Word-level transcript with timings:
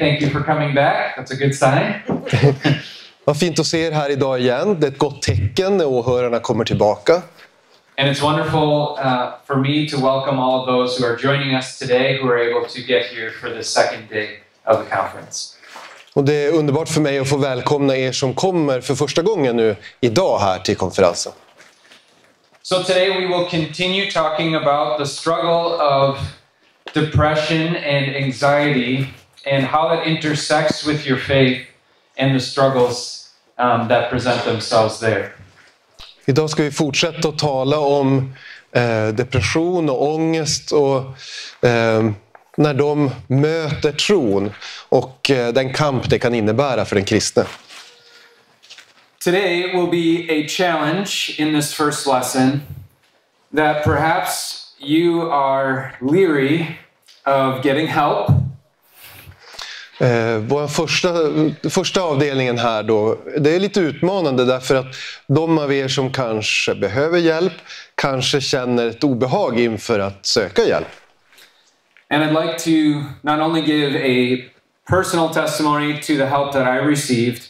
Thank 0.00 0.22
you 0.22 0.30
for 0.30 0.42
coming 0.42 0.74
back. 0.74 1.16
That's 1.16 1.30
a 1.30 1.36
good 1.36 1.54
sign. 1.54 1.94
Vad 3.24 3.38
fint 3.38 3.58
att 3.58 3.66
se 3.66 3.86
er 3.86 3.92
här 3.92 4.10
idag 4.10 4.40
igen. 4.40 4.80
Det 4.80 4.86
är 4.86 4.90
ett 4.90 4.98
gott 4.98 5.22
tecken 5.22 5.76
när 5.76 5.86
åhörarna 5.86 6.38
kommer 6.38 6.64
tillbaka. 6.64 7.22
And 7.98 8.08
it's 8.08 8.22
wonderful 8.22 8.98
uh, 9.04 9.30
for 9.46 9.56
me 9.56 9.88
to 9.88 9.96
welcome 9.96 10.40
all 10.40 10.66
those 10.66 11.02
who 11.02 11.12
are 11.12 11.18
joining 11.22 11.54
us 11.54 11.78
today 11.78 12.18
who 12.22 12.28
are 12.30 12.40
able 12.50 12.68
to 12.68 12.78
get 12.78 13.06
here 13.06 13.30
for 13.30 13.50
the 13.50 13.64
second 13.64 14.08
day 14.10 14.28
of 14.64 14.76
the 14.76 14.96
conference. 14.96 15.56
Och 16.14 16.24
det 16.24 16.34
är 16.34 16.52
underbart 16.52 16.88
för 16.88 17.00
mig 17.00 17.18
att 17.18 17.28
få 17.28 17.36
välkomna 17.36 17.96
er 17.96 18.12
som 18.12 18.34
kommer 18.34 18.80
för 18.80 18.94
första 18.94 19.22
gången 19.22 19.56
nu 19.56 19.76
idag 20.00 20.38
här 20.38 20.58
till 20.58 20.76
konferensen. 20.76 21.32
So 22.62 22.82
today 22.82 23.08
we 23.08 23.26
will 23.26 23.46
continue 23.50 24.10
talking 24.10 24.54
about 24.54 24.98
the 24.98 25.06
struggle 25.06 25.86
of 25.86 26.18
depression 26.94 27.76
and 27.76 28.16
anxiety 28.24 29.06
and 29.46 29.66
how 29.66 29.92
it 29.92 30.06
intersects 30.06 30.86
with 30.86 31.06
your 31.06 31.18
faith 31.18 31.66
and 32.16 32.34
the 32.34 32.40
struggles 32.40 33.30
um, 33.58 33.88
that 33.88 34.10
present 34.10 34.44
themselves 34.44 35.00
there. 35.00 35.32
Idag 36.26 36.50
ska 36.50 36.62
vi 36.62 36.70
fortsätta 36.70 37.28
att 37.28 37.38
tala 37.38 37.78
om 37.78 38.34
eh, 38.72 39.08
depression 39.08 39.90
och 39.90 40.14
ångest 40.14 40.72
och 40.72 41.00
eh, 41.68 42.10
när 42.56 42.74
de 42.74 43.10
möter 43.26 43.92
tron 43.92 44.52
och 44.88 45.30
eh, 45.30 45.52
den 45.52 45.72
kamp 45.72 46.10
det 46.10 46.18
kan 46.18 46.34
innebära 46.34 46.84
för 46.84 46.96
den 46.96 47.04
kristne. 47.04 47.44
Today 49.24 49.72
will 49.72 49.90
be 49.90 50.32
a 50.32 50.48
challenge 50.48 51.34
in 51.38 51.60
this 51.60 51.74
first 51.74 52.06
lesson 52.06 52.60
that 53.56 53.84
perhaps 53.84 54.66
you 54.78 55.30
are 55.30 55.92
leery 56.00 56.66
of 57.26 57.64
getting 57.64 57.86
help 57.86 58.30
Eh, 60.00 60.38
vår 60.38 60.66
första, 60.66 61.08
första 61.70 62.02
avdelningen 62.02 62.58
här 62.58 62.82
då, 62.82 63.18
det 63.38 63.54
är 63.54 63.60
lite 63.60 63.80
utmanande 63.80 64.44
därför 64.44 64.74
att 64.74 64.86
de 65.26 65.58
av 65.58 65.72
er 65.72 65.88
som 65.88 66.12
kanske 66.12 66.74
behöver 66.74 67.18
hjälp 67.18 67.52
kanske 67.94 68.40
känner 68.40 68.86
ett 68.86 69.04
obehag 69.04 69.60
inför 69.60 69.98
att 69.98 70.26
söka 70.26 70.64
hjälp. 70.64 70.86
And 72.10 72.22
I'd 72.22 72.46
like 72.46 72.58
to 72.58 72.70
not 73.22 73.40
only 73.40 73.60
give 73.60 73.96
a 73.96 74.50
personal 74.88 75.34
testimony 75.34 76.00
to 76.00 76.16
the 76.16 76.26
help 76.26 76.52
that 76.52 76.66
I 76.66 76.86
received, 76.86 77.42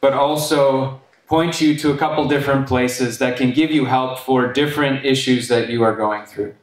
but 0.00 0.12
also 0.12 0.94
point 1.28 1.62
you 1.62 1.78
to 1.78 1.92
a 1.92 1.96
couple 1.96 2.36
different 2.36 2.68
places 2.68 3.18
that 3.18 3.36
can 3.36 3.50
give 3.50 3.74
you 3.74 3.86
help 3.86 4.18
for 4.18 4.52
different 4.52 5.04
issues 5.04 5.48
that 5.48 5.68
you 5.68 5.84
are 5.84 5.96
going 5.96 6.26
through. 6.26 6.54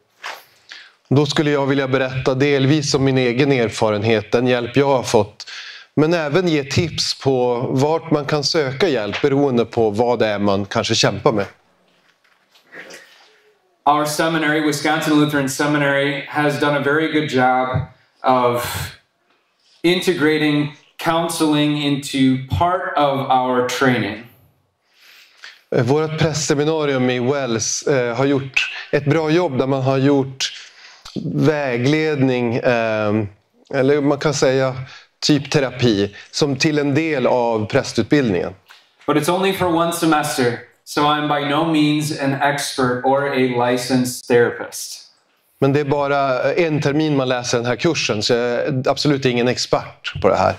Då 1.09 1.25
skulle 1.25 1.51
jag 1.51 1.65
vilja 1.65 1.87
berätta 1.87 2.33
delvis 2.33 2.93
om 2.93 3.03
min 3.03 3.17
egen 3.17 3.51
erfarenhet, 3.51 4.31
den 4.31 4.47
hjälp 4.47 4.77
jag 4.77 4.87
har 4.87 5.03
fått. 5.03 5.45
Men 5.95 6.13
även 6.13 6.47
ge 6.47 6.63
tips 6.63 7.19
på 7.19 7.67
vart 7.69 8.11
man 8.11 8.25
kan 8.25 8.43
söka 8.43 8.87
hjälp 8.87 9.21
beroende 9.21 9.65
på 9.65 9.89
vad 9.89 10.19
det 10.19 10.27
är 10.27 10.39
man 10.39 10.65
kanske 10.65 10.95
kämpar 10.95 11.31
med. 11.31 11.45
Our 13.85 14.05
seminary, 14.05 14.67
Wisconsin 14.67 15.19
Lutheran 15.19 15.49
Seminary, 15.49 16.25
has 16.27 16.59
done 16.59 16.77
a 16.77 16.81
very 16.83 17.11
good 17.11 17.31
job 17.31 17.67
of 18.23 18.65
integrating 19.83 20.75
counseling 20.97 21.77
into 21.77 22.47
part 22.49 22.97
of 22.97 23.19
our 23.29 23.69
training. 23.69 24.23
Vårt 25.69 26.19
prästseminarium 26.19 27.09
i 27.09 27.19
Wells 27.19 27.83
eh, 27.83 28.15
har 28.15 28.25
gjort 28.25 28.71
ett 28.91 29.05
bra 29.05 29.29
jobb 29.29 29.57
där 29.57 29.67
man 29.67 29.81
har 29.81 29.97
gjort 29.97 30.51
vägledning, 31.23 32.55
eh, 32.55 33.13
eller 33.73 34.01
man 34.01 34.19
kan 34.19 34.33
säga 34.33 34.75
typ 35.19 35.51
terapi, 35.51 36.15
som 36.31 36.55
till 36.55 36.79
en 36.79 36.95
del 36.95 37.27
av 37.27 37.65
prästutbildningen. 37.65 38.53
But 39.07 39.17
it's 39.17 39.29
only 39.29 39.53
for 39.53 39.65
one 39.65 39.93
semester, 39.93 40.59
so 40.83 41.01
I'm 41.01 41.27
by 41.27 41.49
no 41.49 41.65
means 41.65 42.19
an 42.19 42.33
expert 42.33 43.05
or 43.05 43.27
a 43.27 43.69
licensed 43.69 44.27
therapist. 44.27 45.01
Men 45.59 45.73
det 45.73 45.79
är 45.79 45.85
bara 45.85 46.53
en 46.53 46.81
termin 46.81 47.15
man 47.15 47.29
läser 47.29 47.57
den 47.57 47.65
här 47.65 47.75
kursen, 47.75 48.23
så 48.23 48.33
jag 48.33 48.41
är 48.41 48.89
absolut 48.89 49.25
ingen 49.25 49.47
expert 49.47 50.21
på 50.21 50.29
det 50.29 50.35
här. 50.35 50.55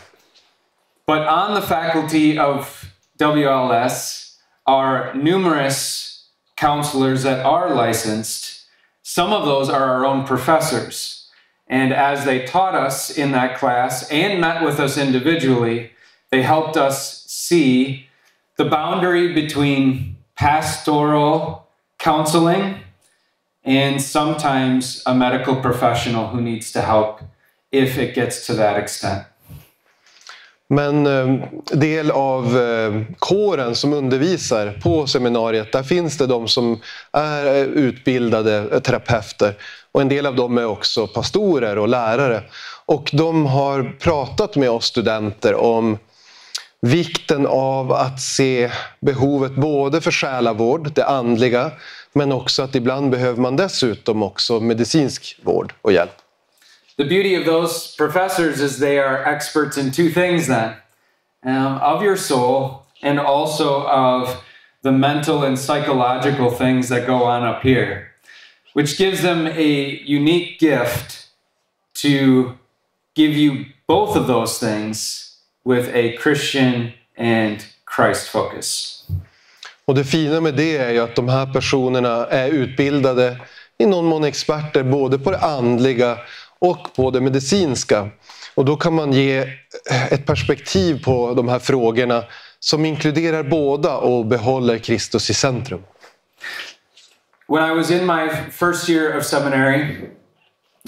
But 1.06 1.19
on 1.19 1.60
the 1.60 1.66
faculty 1.66 2.38
of 2.38 2.84
WLS 3.19 4.26
are 4.64 5.14
numerous 5.14 6.12
counselors 6.60 7.22
that 7.22 7.47
are 7.47 7.86
licensed. 7.86 8.56
Some 9.16 9.32
of 9.32 9.47
those 9.47 9.71
are 9.71 9.82
our 9.82 10.04
own 10.04 10.27
professors. 10.27 11.31
And 11.66 11.91
as 11.94 12.27
they 12.27 12.44
taught 12.44 12.75
us 12.75 13.16
in 13.16 13.32
that 13.32 13.56
class 13.56 14.06
and 14.10 14.43
met 14.43 14.62
with 14.62 14.78
us 14.78 14.99
individually, 14.99 15.93
they 16.31 16.43
helped 16.43 16.77
us 16.77 17.25
see 17.25 18.09
the 18.59 18.66
boundary 18.66 19.32
between 19.32 20.19
pastoral 20.34 21.66
counseling 21.99 22.81
and 23.65 24.03
sometimes 24.03 25.03
a 25.06 25.15
medical 25.15 25.56
professional 25.62 26.28
who 26.28 26.43
needs 26.43 26.71
to 26.72 26.82
help 26.82 27.22
if 27.72 27.97
it 27.97 28.15
gets 28.15 28.44
to 28.44 28.53
that 28.53 28.78
extent. 28.78 29.26
Men 30.69 31.06
eh, 31.06 31.49
del 31.72 32.10
av 32.10 32.59
eh, 32.59 33.03
kåren 33.19 33.75
som 33.75 33.93
undervisar 33.93 34.81
på 34.82 35.06
seminariet, 35.06 35.72
där 35.72 35.82
finns 35.82 36.19
det 36.19 36.27
de 36.27 36.49
som 36.49 36.81
är 37.12 37.47
eh, 37.47 37.62
utbildade 37.62 38.69
eh, 38.72 38.81
terapeuter. 38.81 39.55
Och 39.93 40.00
en 40.00 40.09
del 40.09 40.26
av 40.26 40.37
dem 40.37 40.59
är 40.59 40.66
också 40.66 41.06
pastorer 41.06 41.78
och 41.78 41.88
lärare. 41.88 42.43
Och 42.87 43.10
de 43.12 43.47
har 43.47 43.97
pratat 44.00 44.56
med 44.56 44.71
oss 44.71 44.84
studenter 44.84 45.55
om 45.55 45.99
vikten 46.81 47.47
av 47.47 47.93
att 47.93 48.21
se 48.21 48.71
behovet 49.00 49.55
både 49.55 50.00
för 50.00 50.10
själavård, 50.10 50.93
det 50.94 51.06
andliga, 51.06 51.71
men 52.12 52.32
också 52.32 52.62
att 52.62 52.75
ibland 52.75 53.10
behöver 53.10 53.41
man 53.41 53.56
dessutom 53.56 54.22
också 54.22 54.60
medicinsk 54.60 55.41
vård 55.43 55.72
och 55.82 55.93
hjälp. 55.93 56.25
The 56.96 57.04
beauty 57.04 57.34
of 57.34 57.44
those 57.44 57.94
professors 57.94 58.60
is 58.60 58.78
they 58.78 58.98
are 58.98 59.22
experts 59.24 59.76
in 59.76 59.90
two 59.90 60.08
things 60.10 60.46
then 60.46 60.76
um, 61.42 61.78
of 61.82 62.02
your 62.02 62.16
soul 62.16 62.86
and 63.02 63.20
also 63.20 63.86
of 63.86 64.42
the 64.82 64.92
mental 64.92 65.44
and 65.44 65.58
psychological 65.58 66.50
things 66.50 66.88
that 66.88 67.06
go 67.06 67.24
on 67.24 67.42
up 67.42 67.62
here, 67.62 68.12
which 68.72 68.96
gives 68.96 69.20
them 69.22 69.46
a 69.46 70.00
unique 70.04 70.58
gift 70.58 71.28
to 71.94 72.56
give 73.14 73.32
you 73.36 73.66
both 73.86 74.16
of 74.16 74.26
those 74.26 74.58
things 74.58 75.36
with 75.64 75.88
a 75.94 76.16
Christian 76.16 76.92
and 77.16 77.66
Christ 77.84 78.28
focus. 78.28 79.04
Och 79.84 79.94
det 79.94 80.04
fina 80.04 80.40
med 80.40 80.54
det 80.54 80.76
är 80.76 80.90
ju 80.90 80.98
att 80.98 81.16
de 81.16 81.28
här 81.28 81.46
personerna 81.46 82.26
är 82.26 82.48
utbildade, 82.48 83.40
i 83.78 83.86
någon 83.86 84.04
mån 84.04 84.24
experter, 84.24 84.82
både 84.82 85.18
på 85.18 85.30
det 85.30 85.38
andliga 85.38 86.18
och 86.59 86.94
på 86.97 87.11
det 87.11 87.21
medicinska. 87.21 88.09
Och 88.55 88.65
då 88.65 88.77
kan 88.77 88.94
man 88.94 89.12
ge 89.12 89.44
ett 90.11 90.27
perspektiv 90.27 91.05
på 91.05 91.34
de 91.34 91.49
här 91.49 91.59
frågorna 91.59 92.25
som 92.61 92.84
inkluderar 92.84 93.43
båda 93.43 93.97
och 93.97 94.27
behåller 94.27 94.78
Kristus 94.78 95.31
i 95.31 95.34
centrum. 95.34 95.83
When 97.49 97.72
I 97.72 97.75
was 97.75 97.91
in 97.91 98.06
my 98.06 98.28
first 98.50 98.89
year 98.89 99.17
of 99.17 99.25
seminary, 99.25 100.11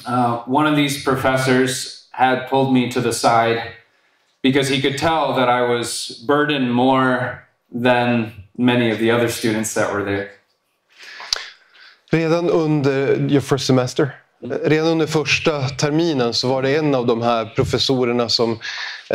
uh, 0.06 0.42
one 0.46 0.66
of 0.66 0.76
these 0.76 1.04
professors 1.04 1.98
had 2.10 2.48
pulled 2.50 2.72
me 2.72 2.90
to 2.92 3.00
the 3.00 3.12
side 3.12 3.62
because 4.42 4.68
he 4.68 4.82
could 4.82 4.98
tell 4.98 5.34
that 5.36 5.48
I 5.48 5.62
was 5.62 6.24
burdened 6.26 6.72
more 6.72 7.44
than 7.70 8.32
many 8.56 8.90
of 8.90 8.98
the 8.98 9.10
other 9.10 9.28
students 9.28 9.74
that 9.74 9.92
were 9.92 10.04
there. 10.04 10.30
Redan 12.12 12.50
under 12.50 13.26
your 13.28 13.42
first 13.42 13.66
semester, 13.66 14.14
redan 14.64 14.88
under 14.88 15.06
första 15.06 15.68
terminen 15.68 16.34
så 16.34 16.48
var 16.48 16.62
det 16.62 16.76
en 16.76 16.94
av 16.94 17.06
de 17.06 17.22
här 17.22 17.44
professorerna 17.44 18.28
som 18.28 18.58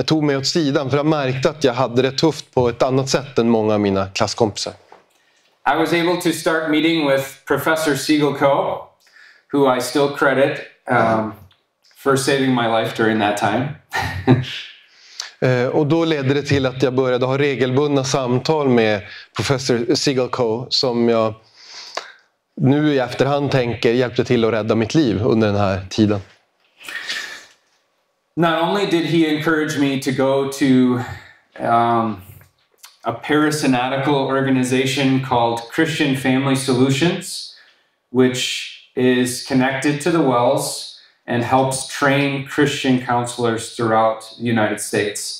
tog 0.06 0.24
mig 0.24 0.38
åt 0.38 0.48
sidan 0.48 0.90
för 0.90 0.98
han 0.98 1.10
märkte 1.10 1.50
att 1.50 1.64
jag 1.64 1.74
hade 1.74 2.02
det 2.02 2.12
tufft 2.12 2.54
på 2.54 2.70
ett 2.70 2.84
annat 2.84 3.10
sätt 3.10 3.38
än 3.40 3.50
många 3.50 3.74
av 3.74 3.80
mina 3.80 4.08
klasskompisar. 4.08 4.74
I 5.74 5.78
was 5.78 5.94
able 5.94 6.22
to 6.22 6.32
start 6.32 6.70
meeting 6.70 7.08
with 7.10 7.24
Professor 7.48 7.96
Siegel 7.96 8.34
Coe, 8.34 8.78
who 9.54 9.78
I 9.78 9.82
still 9.82 10.10
credit 10.18 10.60
um, 10.90 11.34
for 11.96 12.16
saving 12.16 12.56
my 12.56 12.68
life 12.68 13.04
during 13.04 13.20
that 13.20 13.38
time. 13.38 13.68
Eh, 15.42 15.68
Och 15.68 15.88
då 15.88 16.06
ledde 16.06 16.34
det 16.34 16.42
till 16.42 16.66
att 16.66 16.84
jag 16.84 16.94
började 16.94 17.26
ha 17.26 17.38
regelbundna 17.38 18.04
samtal 18.04 18.70
med 18.70 19.02
professor 19.36 19.96
Siegel 19.96 20.28
Coe 20.30 20.66
som 20.70 21.10
jag 21.10 21.34
nu 22.56 22.94
i 22.94 23.00
efterhand 23.00 23.52
tänker 23.52 23.94
hjälpte 23.94 24.24
till 24.24 24.46
att 24.46 24.54
rädda 24.54 24.76
mitt 24.76 24.96
liv 24.96 25.22
under 25.22 25.48
den 25.48 25.56
här 25.58 25.86
tiden. 25.90 26.20
Not 28.36 28.64
only 28.64 28.86
did 28.86 29.06
he 29.06 29.28
encourage 29.28 29.78
me 29.80 30.00
to 30.00 30.12
go 30.12 30.52
to 30.52 30.66
um, 31.60 32.22
a 33.04 33.14
parasynodical 33.24 34.16
organization 34.16 35.24
called 35.24 35.62
Christian 35.76 36.16
Family 36.16 36.56
Solutions, 36.56 37.56
which 38.12 38.70
is 38.96 39.48
connected 39.48 40.02
to 40.02 40.12
the 40.12 40.22
Wells 40.22 41.00
and 41.28 41.44
helps 41.44 41.88
train 41.88 42.48
Christian 42.48 43.06
counselors 43.06 43.76
throughout 43.76 44.24
the 44.40 44.46
United 44.46 44.82
States. 44.82 45.40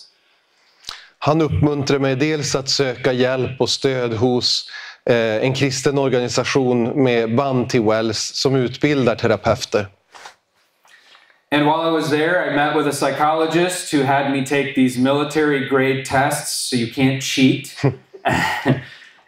Han 1.20 1.42
uppmuntrar 1.42 2.00
mig 2.00 2.16
dels 2.16 2.56
att 2.56 2.70
söka 2.70 3.14
hjälp 3.14 3.62
och 3.62 3.70
stöd 3.70 4.14
hos 4.14 4.70
Eh, 5.06 5.46
en 5.46 5.54
kristen 5.54 5.98
organisation 5.98 7.04
med 7.04 7.36
band 7.36 7.70
till 7.70 7.82
Wells 7.82 8.20
som 8.20 8.56
utbildar 8.56 9.16
terapeuter. 9.16 9.88
And 11.52 11.66
while 11.66 11.90
I 11.90 11.92
was 11.92 12.10
there, 12.10 12.50
I 12.50 12.56
met 12.56 12.76
with 12.76 12.88
a 12.88 12.92
psychologist 12.92 13.94
who 13.94 14.04
had 14.04 14.32
me 14.32 14.46
take 14.46 14.74
these 14.76 15.00
military 15.00 15.70
grade 15.70 16.06
tests 16.06 16.70
so 16.70 16.76
you 16.76 16.88
can't 16.88 17.22
cheat. 17.22 17.76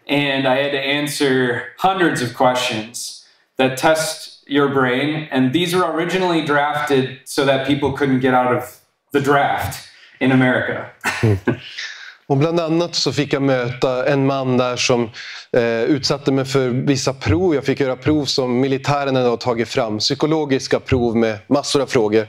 and 0.07 0.47
I 0.47 0.63
had 0.63 0.71
to 0.71 0.79
answer 0.79 1.61
hundreds 1.77 2.21
of 2.21 2.33
questions 2.33 3.25
that 3.57 3.77
test 3.77 4.43
your 4.47 4.69
brain. 4.69 5.27
And 5.31 5.53
these 5.53 5.75
were 5.75 5.91
originally 5.91 6.43
drafted 6.45 7.19
so 7.25 7.45
that 7.45 7.67
people 7.67 7.91
couldn't 7.91 8.21
get 8.21 8.33
out 8.33 8.55
of 8.55 8.81
the 9.11 9.21
draft 9.21 9.87
in 10.19 10.31
America. 10.31 10.91
Och 12.27 12.37
bland 12.37 12.59
annat 12.59 12.95
så 12.95 13.13
fick 13.13 13.33
jag 13.33 13.41
möta 13.41 14.05
en 14.05 14.25
man 14.25 14.57
där 14.57 14.75
som 14.75 15.09
eh, 15.51 15.83
utsatte 15.83 16.31
mig 16.31 16.45
för 16.45 16.69
vissa 16.69 17.13
prov. 17.13 17.55
Jag 17.55 17.65
fick 17.65 17.79
göra 17.79 17.95
prov 17.95 18.25
som 18.25 18.59
militären 18.59 19.15
hade 19.15 19.37
tagit 19.37 19.69
fram. 19.69 19.97
Psykologiska 19.99 20.79
prov 20.79 21.17
med 21.17 21.37
massor 21.47 21.81
av 21.81 21.85
frågor. 21.85 22.27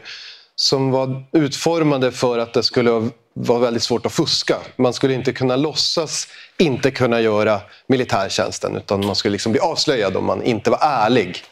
Som 0.57 0.91
var 0.91 1.25
utformade 1.33 2.13
för 2.13 2.39
att 2.39 2.53
det 2.53 2.63
skulle 2.63 3.11
vara 3.35 3.59
väldigt 3.59 3.83
svårt 3.83 4.07
att 4.07 4.13
fuska. 4.13 4.57
Man 4.77 4.93
skulle 4.93 5.15
inte 5.15 5.33
kunna 5.33 5.57
låtsas 5.57 6.29
inte 6.59 6.91
kunna 6.91 7.21
göra 7.21 7.61
militärtjänsten. 7.87 8.77
Utan 8.77 9.07
man 9.07 9.17
skulle 9.17 9.33
liksom 9.33 9.53
bli 9.53 9.61
avslöjad 9.61 10.17
om 10.17 10.25
man 10.25 10.43
inte 10.43 10.71
var 10.71 10.79
ärlig. 10.83 11.43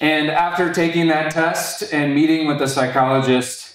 And 0.00 0.30
after 0.30 0.68
taking 0.68 1.08
that 1.08 1.34
test 1.34 1.94
and 1.94 2.14
meeting 2.14 2.48
with 2.48 2.58
the 2.58 2.66
psychologist 2.66 3.65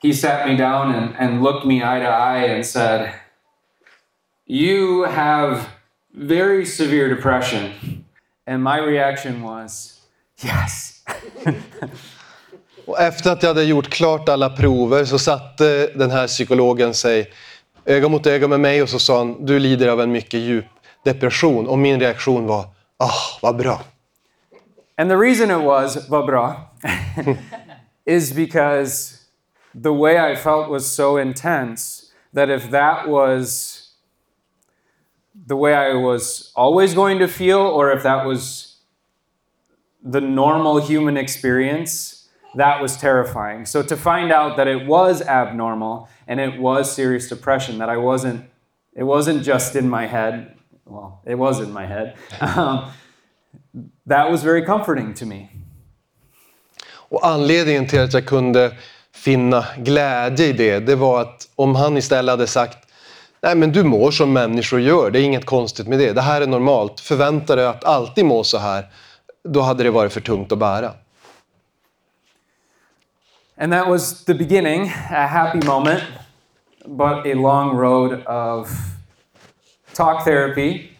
he 0.00 0.12
sat 0.12 0.46
me 0.48 0.56
down 0.56 0.94
and, 0.94 1.14
and 1.18 1.42
looked 1.42 1.66
me 1.66 1.82
eye 1.82 2.00
to 2.00 2.08
eye 2.08 2.44
and 2.44 2.66
said, 2.66 3.12
You 4.46 5.04
have 5.04 5.68
very 6.14 6.64
severe 6.64 7.08
depression. 7.08 8.04
And 8.46 8.62
my 8.62 8.78
reaction 8.78 9.42
was, 9.42 10.00
Yes. 10.44 11.04
Och 12.86 13.00
efter 13.00 13.32
att 13.32 13.42
jag 13.42 13.50
hade 13.50 13.64
gjort 13.64 13.90
klart 13.90 14.28
alla 14.28 14.50
prover 14.50 15.04
så 15.04 15.18
satte 15.18 15.86
den 15.94 16.10
här 16.10 16.26
psykologen 16.26 16.94
sig 16.94 17.32
öga 17.84 18.08
mot 18.08 18.26
öga 18.26 18.48
med 18.48 18.60
mig 18.60 18.82
och 18.82 18.88
så 18.88 18.98
sa 18.98 19.18
han, 19.18 19.46
du 19.46 19.58
lider 19.58 19.88
av 19.88 20.00
en 20.00 20.12
mycket 20.12 20.40
djup 20.40 20.64
depression. 21.04 21.66
Och 21.66 21.78
min 21.78 22.00
reaktion 22.00 22.46
var, 22.46 22.60
ah, 22.96 23.06
oh, 23.06 23.38
vad 23.42 23.56
bra. 23.56 23.80
And 24.96 25.10
the 25.10 25.16
reason 25.16 25.50
it 25.50 25.66
was, 25.66 26.08
vad 26.08 26.26
bra, 26.26 26.70
is 28.06 28.32
because 28.32 29.17
the 29.74 29.92
way 29.92 30.18
I 30.18 30.34
felt 30.34 30.70
was 30.70 30.86
so 30.90 31.16
intense 31.16 32.12
that 32.32 32.50
if 32.50 32.70
that 32.70 33.08
was 33.08 33.88
the 35.46 35.56
way 35.56 35.74
I 35.74 35.94
was 35.94 36.52
always 36.54 36.94
going 36.94 37.18
to 37.20 37.28
feel, 37.28 37.60
or 37.60 37.92
if 37.92 38.02
that 38.02 38.26
was 38.26 38.76
the 40.02 40.20
normal 40.20 40.80
human 40.80 41.16
experience, 41.16 42.28
that 42.54 42.80
was 42.80 42.96
terrifying. 42.96 43.66
So 43.66 43.82
to 43.82 43.96
find 43.96 44.32
out 44.32 44.56
that 44.56 44.66
it 44.66 44.86
was 44.86 45.22
abnormal 45.22 46.08
and 46.26 46.40
it 46.40 46.60
was 46.60 46.92
serious 46.92 47.28
depression, 47.28 47.78
that 47.78 47.88
I 47.88 47.96
wasn't, 47.96 48.44
it 48.94 49.04
wasn't 49.04 49.42
just 49.42 49.76
in 49.76 49.88
my 49.88 50.06
head, 50.06 50.56
well, 50.84 51.20
it 51.24 51.36
was 51.36 51.60
in 51.60 51.72
my 51.72 51.86
head, 51.86 52.16
um, 52.40 52.90
that 54.06 54.30
was 54.30 54.42
very 54.42 54.64
comforting 54.64 55.14
to 55.14 55.26
me. 55.26 55.50
Och 57.10 57.26
anledningen 57.26 57.86
till 57.86 58.02
att 58.02 58.12
jag 58.12 58.26
kunde 58.26 58.72
finna 59.14 59.64
glädje 59.76 60.46
i 60.46 60.52
det, 60.52 60.78
det 60.78 60.94
var 60.94 61.20
att 61.20 61.48
om 61.56 61.74
han 61.74 61.96
istället 61.96 62.32
hade 62.32 62.46
sagt 62.46 62.88
Nej 63.40 63.54
men 63.54 63.72
du 63.72 63.84
mår 63.84 64.10
som 64.10 64.32
människor 64.32 64.80
gör, 64.80 65.10
det 65.10 65.20
är 65.20 65.22
inget 65.22 65.46
konstigt 65.46 65.88
med 65.88 65.98
det. 65.98 66.12
Det 66.12 66.20
här 66.20 66.40
är 66.40 66.46
normalt. 66.46 67.00
Förvänta 67.00 67.56
dig 67.56 67.66
att 67.66 67.84
alltid 67.84 68.24
må 68.24 68.44
så 68.44 68.58
här. 68.58 68.86
Då 69.44 69.60
hade 69.60 69.82
det 69.82 69.90
varit 69.90 70.12
för 70.12 70.20
tungt 70.20 70.52
att 70.52 70.58
bära. 70.58 70.92
And 73.60 73.72
that 73.72 73.88
was 73.88 74.24
the 74.24 74.34
beginning, 74.34 74.92
a 75.10 75.26
happy 75.26 75.66
moment, 75.66 76.02
but 76.86 77.26
a 77.26 77.34
long 77.34 77.76
road 77.76 78.26
of 78.26 78.68
talk 79.94 80.24
therapy 80.24 80.90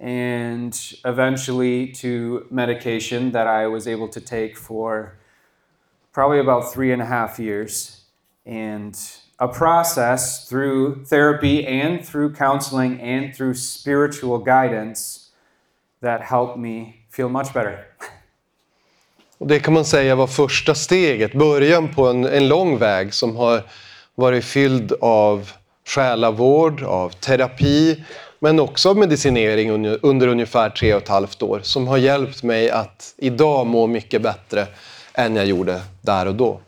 and 0.00 0.74
eventually 1.04 1.94
to 1.94 2.42
medication 2.50 3.32
that 3.32 3.46
I 3.46 3.66
was 3.66 3.86
able 3.86 4.08
to 4.08 4.20
take 4.20 4.56
for 4.56 5.15
probably 6.16 6.40
about 6.40 6.72
three 6.72 6.92
and 6.92 7.02
a 7.02 7.04
half 7.04 7.38
years, 7.38 8.00
and 8.46 8.94
a 9.38 9.48
process 9.48 10.48
through 10.48 11.04
therapy 11.04 11.66
and 11.66 12.04
through 12.08 12.34
counseling 12.34 13.00
and 13.00 13.34
through 13.34 13.54
spiritual 13.54 14.38
guidance 14.38 15.30
that 16.00 16.22
helped 16.22 16.58
me 16.58 16.94
feel 17.10 17.28
much 17.28 17.52
better. 17.54 17.78
Och 19.38 19.46
det 19.46 19.60
kan 19.60 19.74
man 19.74 19.84
säga 19.84 20.14
var 20.14 20.26
första 20.26 20.74
steget, 20.74 21.32
början 21.32 21.94
på 21.94 22.06
en, 22.06 22.24
en 22.24 22.48
lång 22.48 22.78
väg 22.78 23.14
som 23.14 23.36
har 23.36 23.62
varit 24.14 24.44
fylld 24.44 24.92
av 25.00 25.50
själavård, 25.86 26.82
av 26.82 27.10
terapi, 27.10 28.04
men 28.38 28.60
också 28.60 28.90
av 28.90 28.96
medicinering 28.96 29.70
under, 29.70 29.98
under 30.02 30.28
ungefär 30.28 30.70
tre 30.70 30.94
och 30.94 31.02
ett 31.02 31.08
halvt 31.08 31.42
år 31.42 31.60
som 31.62 31.88
har 31.88 31.96
hjälpt 31.96 32.42
mig 32.42 32.70
att 32.70 33.14
idag 33.16 33.66
må 33.66 33.86
mycket 33.86 34.22
bättre 34.22 34.66
än 35.16 35.36
jag 35.36 35.46
gjorde 35.46 35.82
där 36.00 36.26
och 36.26 36.34
då. 36.34 36.60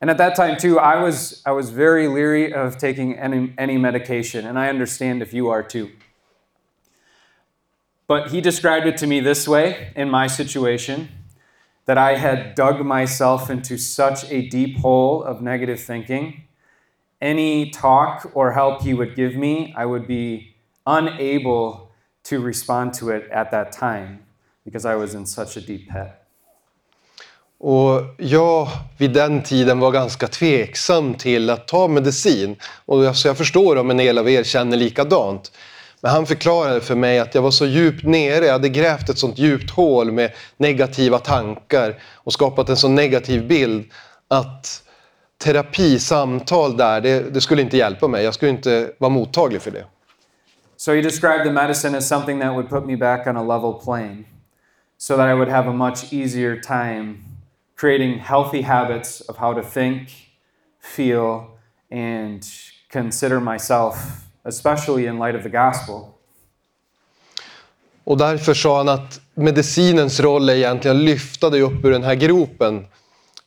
And 0.00 0.10
at 0.10 0.18
that 0.18 0.34
time 0.34 0.56
too, 0.56 0.78
I 0.78 1.02
was 1.02 1.42
I 1.46 1.50
was 1.50 1.70
very 1.70 2.08
leery 2.08 2.54
of 2.54 2.78
taking 2.78 3.18
any 3.18 3.52
any 3.58 3.78
medication, 3.78 4.46
and 4.46 4.58
I 4.58 4.70
understand 4.70 5.22
if 5.22 5.34
you 5.34 5.50
are 5.50 5.62
too. 5.62 5.88
But 8.06 8.30
he 8.30 8.40
described 8.40 8.86
it 8.86 8.96
to 8.98 9.06
me 9.06 9.20
this 9.20 9.46
way 9.46 9.92
in 9.94 10.10
my 10.10 10.26
situation 10.26 11.08
that 11.84 11.98
I 11.98 12.16
had 12.16 12.54
dug 12.54 12.84
myself 12.84 13.50
into 13.50 13.76
such 13.76 14.24
a 14.30 14.48
deep 14.48 14.78
hole 14.78 15.22
of 15.22 15.42
negative 15.42 15.80
thinking. 15.80 16.44
Any 17.20 17.70
talk 17.70 18.30
or 18.34 18.52
help 18.52 18.82
he 18.82 18.94
would 18.94 19.14
give 19.14 19.36
me, 19.36 19.74
I 19.76 19.84
would 19.84 20.06
be 20.06 20.56
unable 20.86 21.90
to 22.24 22.40
respond 22.40 22.94
to 22.94 23.10
it 23.10 23.30
at 23.30 23.50
that 23.50 23.70
time 23.72 24.24
because 24.64 24.86
I 24.86 24.96
was 24.96 25.14
in 25.14 25.26
such 25.26 25.56
a 25.56 25.60
deep 25.60 25.90
pit. 25.90 26.19
Och 27.60 28.02
jag 28.16 28.68
vid 28.98 29.12
den 29.12 29.42
tiden 29.42 29.78
var 29.78 29.90
ganska 29.90 30.26
tveksam 30.26 31.14
till 31.14 31.50
att 31.50 31.68
ta 31.68 31.88
medicin. 31.88 32.56
Och 32.86 33.06
alltså 33.06 33.28
jag 33.28 33.36
förstår 33.36 33.76
om 33.76 33.90
en 33.90 33.96
del 33.96 34.18
av 34.18 34.30
er 34.30 34.42
känner 34.42 34.76
likadant. 34.76 35.52
Men 36.00 36.12
han 36.12 36.26
förklarade 36.26 36.80
för 36.80 36.94
mig 36.94 37.18
att 37.18 37.34
jag 37.34 37.42
var 37.42 37.50
så 37.50 37.66
djupt 37.66 38.04
nere, 38.04 38.44
jag 38.44 38.52
hade 38.52 38.68
grävt 38.68 39.08
ett 39.08 39.18
sånt 39.18 39.38
djupt 39.38 39.70
hål 39.70 40.12
med 40.12 40.32
negativa 40.56 41.18
tankar 41.18 41.94
och 42.14 42.32
skapat 42.32 42.68
en 42.68 42.76
så 42.76 42.88
negativ 42.88 43.46
bild 43.46 43.90
att 44.28 44.82
terapisamtal 45.44 46.76
där, 46.76 47.00
det, 47.00 47.34
det 47.34 47.40
skulle 47.40 47.62
inte 47.62 47.76
hjälpa 47.76 48.08
mig. 48.08 48.24
Jag 48.24 48.34
skulle 48.34 48.50
inte 48.50 48.92
vara 48.98 49.10
mottaglig 49.10 49.62
för 49.62 49.70
det. 49.70 49.84
So 50.76 50.92
du 50.92 51.02
described 51.02 51.44
the 51.44 51.52
medicine 51.52 51.98
as 51.98 52.08
something 52.08 52.40
that 52.40 52.52
would 52.52 52.70
put 52.70 52.86
me 52.86 52.96
back 52.96 53.26
on 53.26 53.36
a 53.36 53.42
level 53.42 53.72
plane 53.84 54.24
so 54.98 55.16
that 55.16 55.28
I 55.30 55.34
would 55.34 55.48
have 55.48 55.70
a 55.70 55.72
much 55.72 56.12
easier 56.12 56.60
time 56.60 57.29
creating 57.80 58.18
healthy 58.18 58.62
habits 58.62 59.20
of 59.28 59.36
how 59.36 59.54
to 59.54 59.62
think, 59.62 60.08
feel, 60.96 61.58
and 61.90 62.42
consider 62.92 63.40
myself, 63.40 63.96
especially 64.44 65.06
in 65.06 65.18
light 65.18 65.34
of 65.34 65.42
the 65.42 65.48
gospel. 65.48 66.08
Och 68.04 68.18
därför 68.18 68.54
sa 68.54 68.76
han 68.76 68.88
att 68.88 69.20
medicinens 69.34 70.20
roll 70.20 70.48
är 70.48 70.54
egentligen 70.54 70.96
att 70.96 71.02
lyfta 71.02 71.50
dig 71.50 71.62
upp 71.62 71.84
ur 71.84 71.90
den 71.90 72.02
här 72.02 72.14
gropen 72.14 72.86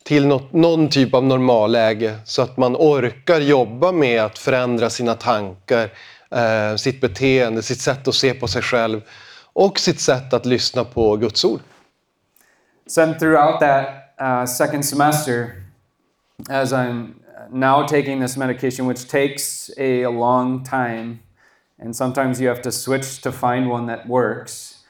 till 0.04 0.26
något, 0.26 0.52
någon 0.52 0.88
typ 0.88 1.14
av 1.14 1.24
normalläge 1.24 2.18
så 2.24 2.42
att 2.42 2.56
man 2.56 2.76
orkar 2.76 3.40
jobba 3.40 3.92
med 3.92 4.22
att 4.22 4.38
förändra 4.38 4.90
sina 4.90 5.14
tankar, 5.14 5.90
eh, 6.30 6.76
sitt 6.76 7.00
beteende, 7.00 7.62
sitt 7.62 7.80
sätt 7.80 8.08
att 8.08 8.14
se 8.14 8.34
på 8.34 8.48
sig 8.48 8.62
själv 8.62 9.00
och 9.52 9.78
sitt 9.78 10.00
sätt 10.00 10.32
att 10.32 10.46
lyssna 10.46 10.84
på 10.84 11.16
Guds 11.16 11.44
ord. 11.44 11.60
Sen 12.86 13.18
throughout 13.18 13.60
that 13.60 14.03
uh, 14.18 14.46
second 14.46 14.82
semester, 14.82 15.64
as 16.48 16.72
I'm 16.72 17.20
now 17.50 17.86
taking 17.86 18.20
this 18.20 18.36
medication, 18.36 18.86
which 18.86 19.08
takes 19.08 19.70
a, 19.76 20.06
long 20.06 20.62
time, 20.62 21.20
and 21.78 21.94
sometimes 21.94 22.40
you 22.40 22.48
have 22.48 22.62
to 22.62 22.72
switch 22.72 23.20
to 23.22 23.32
find 23.32 23.68
one 23.68 23.86
that 23.86 24.08
works. 24.08 24.84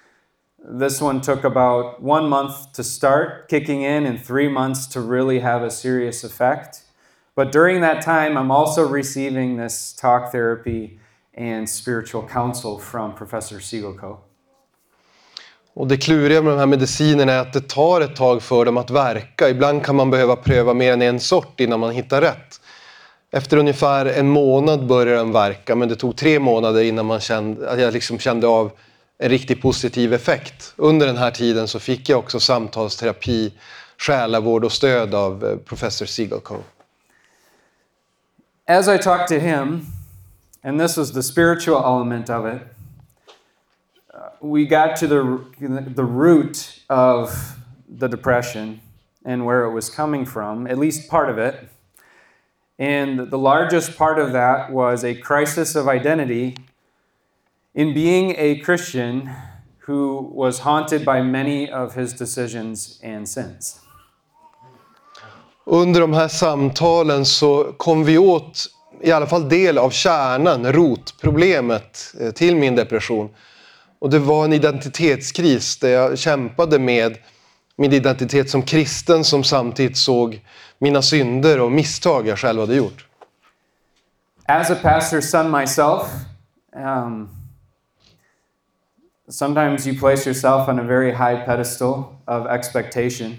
This 0.66 1.00
one 1.00 1.20
took 1.20 1.44
about 1.44 2.02
one 2.02 2.28
month 2.28 2.72
to 2.72 2.84
start 2.84 3.48
kicking 3.48 3.82
in 3.82 4.06
and 4.06 4.22
three 4.22 4.48
months 4.48 4.86
to 4.88 5.00
really 5.00 5.40
have 5.40 5.62
a 5.62 5.70
serious 5.70 6.24
effect. 6.24 6.82
But 7.34 7.52
during 7.52 7.80
that 7.80 8.02
time, 8.02 8.36
I'm 8.36 8.50
also 8.50 8.86
receiving 8.86 9.56
this 9.56 9.92
talk 9.92 10.30
therapy 10.30 10.98
and 11.34 11.68
spiritual 11.68 12.26
counsel 12.26 12.78
from 12.78 13.14
Professor 13.14 13.56
Siegelko. 13.56 14.20
Och 15.74 15.86
det 15.86 15.96
kluriga 15.96 16.42
med 16.42 16.52
de 16.52 16.58
här 16.58 16.66
medicinerna 16.66 17.32
är 17.32 17.38
att 17.38 17.52
det 17.52 17.68
tar 17.68 18.00
ett 18.00 18.16
tag 18.16 18.42
för 18.42 18.64
dem 18.64 18.76
att 18.76 18.90
verka. 18.90 19.48
Ibland 19.48 19.84
kan 19.84 19.96
man 19.96 20.10
behöva 20.10 20.36
pröva 20.36 20.74
mer 20.74 20.92
än 20.92 21.02
en 21.02 21.20
sort 21.20 21.60
innan 21.60 21.80
man 21.80 21.90
hittar 21.90 22.20
rätt. 22.20 22.60
Efter 23.30 23.56
ungefär 23.56 24.06
en 24.06 24.28
månad 24.28 24.86
började 24.86 25.18
den 25.18 25.32
verka 25.32 25.74
men 25.74 25.88
det 25.88 25.96
tog 25.96 26.16
tre 26.16 26.38
månader 26.38 26.82
innan 26.82 27.06
man 27.06 27.20
kände, 27.20 27.70
att 27.70 27.80
jag 27.80 27.92
liksom 27.92 28.18
kände 28.18 28.46
av 28.46 28.70
en 29.18 29.28
riktigt 29.28 29.62
positiv 29.62 30.12
effekt. 30.12 30.72
Under 30.76 31.06
den 31.06 31.16
här 31.16 31.30
tiden 31.30 31.68
så 31.68 31.78
fick 31.78 32.08
jag 32.08 32.18
också 32.18 32.40
samtalsterapi, 32.40 33.52
själavård 33.98 34.64
och 34.64 34.72
stöd 34.72 35.14
av 35.14 35.44
eh, 35.44 35.56
professor 35.56 36.06
Siegelko. 36.06 36.56
As 38.68 38.88
I 38.88 38.98
talked 38.98 39.26
to 39.28 39.46
him, 39.46 39.86
and 40.62 40.80
this 40.80 40.96
was 40.96 41.12
the 41.12 41.22
spiritual 41.22 41.84
element 41.84 42.30
of 42.30 42.54
it, 42.54 42.73
we 44.44 44.66
got 44.66 44.96
to 44.96 45.06
the, 45.06 45.40
the 45.94 46.04
root 46.04 46.80
of 46.90 47.56
the 47.88 48.08
depression 48.08 48.80
and 49.24 49.46
where 49.46 49.64
it 49.64 49.72
was 49.72 49.88
coming 49.88 50.26
from, 50.26 50.66
at 50.66 50.76
least 50.78 51.08
part 51.08 51.30
of 51.30 51.38
it. 51.38 51.68
And 52.78 53.30
the 53.30 53.38
largest 53.38 53.96
part 53.96 54.18
of 54.18 54.32
that 54.32 54.70
was 54.70 55.02
a 55.04 55.14
crisis 55.14 55.74
of 55.74 55.88
identity 55.88 56.56
in 57.74 57.94
being 57.94 58.34
a 58.36 58.58
Christian 58.60 59.30
who 59.78 60.30
was 60.32 60.60
haunted 60.60 61.04
by 61.04 61.22
many 61.22 61.70
of 61.70 61.94
his 61.94 62.12
decisions 62.12 63.00
and 63.02 63.28
sins. 63.28 63.80
Under 65.66 66.00
de 66.00 66.12
här 66.12 66.28
samtalen 66.28 67.24
så 67.24 67.72
kom 67.76 68.04
vi 68.04 68.18
åt 68.18 68.66
i 69.00 69.12
alla 69.12 69.26
fall 69.26 69.48
del 69.48 69.78
av 69.78 69.90
kärnan, 69.90 70.72
rotproblemet 70.72 72.14
eh, 72.20 72.30
till 72.30 72.56
min 72.56 72.76
depression. 72.76 73.28
Och 74.04 74.10
det 74.10 74.18
var 74.18 74.44
en 74.44 74.52
identitetskris 74.52 75.76
där 75.76 75.88
jag 75.88 76.18
kämpade 76.18 76.78
med 76.78 77.18
min 77.76 77.92
identitet 77.92 78.50
som 78.50 78.62
kristen 78.62 79.24
som 79.24 79.44
samtidigt 79.44 79.96
såg 79.96 80.44
mina 80.78 81.02
synder 81.02 81.60
och 81.60 81.72
misstag 81.72 82.26
jag 82.26 82.38
själv 82.38 82.60
hade 82.60 82.74
gjort. 82.74 83.06
As 84.46 84.70
a 84.70 84.76
pastor's 84.82 85.20
son 85.20 85.50
myself, 85.50 86.02
um, 86.76 87.28
sometimes 89.28 89.86
you 89.86 89.98
place 89.98 90.30
yourself 90.30 90.68
on 90.68 90.78
a 90.78 90.82
very 90.82 91.12
high 91.12 91.46
pedestal 91.46 92.04
of 92.26 92.46
expectation. 92.46 93.36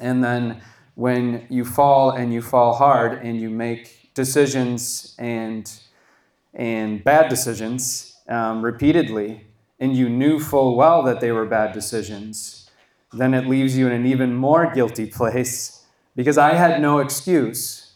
And 0.00 0.24
then 0.24 0.54
when 0.94 1.40
you 1.50 1.64
fall 1.64 2.10
and 2.10 2.32
you 2.32 2.42
fall 2.42 2.74
hard 2.74 3.12
and 3.12 3.40
you 3.40 3.50
make 3.50 3.84
decisions 4.14 5.14
and, 5.18 5.70
and 6.58 7.04
bad 7.04 7.28
decisions 7.28 8.11
um, 8.32 8.64
repeatedly, 8.64 9.46
and 9.78 9.94
you 9.96 10.08
knew 10.08 10.40
full 10.40 10.74
well 10.74 11.02
that 11.02 11.20
they 11.20 11.32
were 11.32 11.44
bad 11.44 11.72
decisions, 11.72 12.70
then 13.12 13.34
it 13.34 13.46
leaves 13.46 13.76
you 13.76 13.86
in 13.86 13.92
an 13.92 14.06
even 14.06 14.34
more 14.34 14.72
guilty 14.72 15.06
place 15.18 15.84
because 16.16 16.38
I 16.38 16.54
had 16.54 16.80
no 16.80 16.98
excuse. 16.98 17.92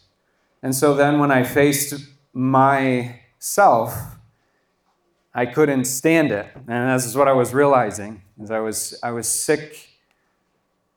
And 0.61 0.75
so 0.75 0.93
then 0.93 1.19
when 1.19 1.31
I 1.31 1.43
faced 1.43 2.05
myself, 2.33 4.17
I 5.33 5.45
couldn't 5.45 5.85
stand 5.85 6.31
it. 6.31 6.47
And 6.67 6.95
this 6.95 7.05
is 7.05 7.15
what 7.15 7.27
I 7.27 7.33
was 7.33 7.53
realizing 7.53 8.21
is 8.39 8.51
I 8.51 8.59
was 8.59 8.97
I 9.03 9.11
was 9.11 9.27
sick 9.27 9.89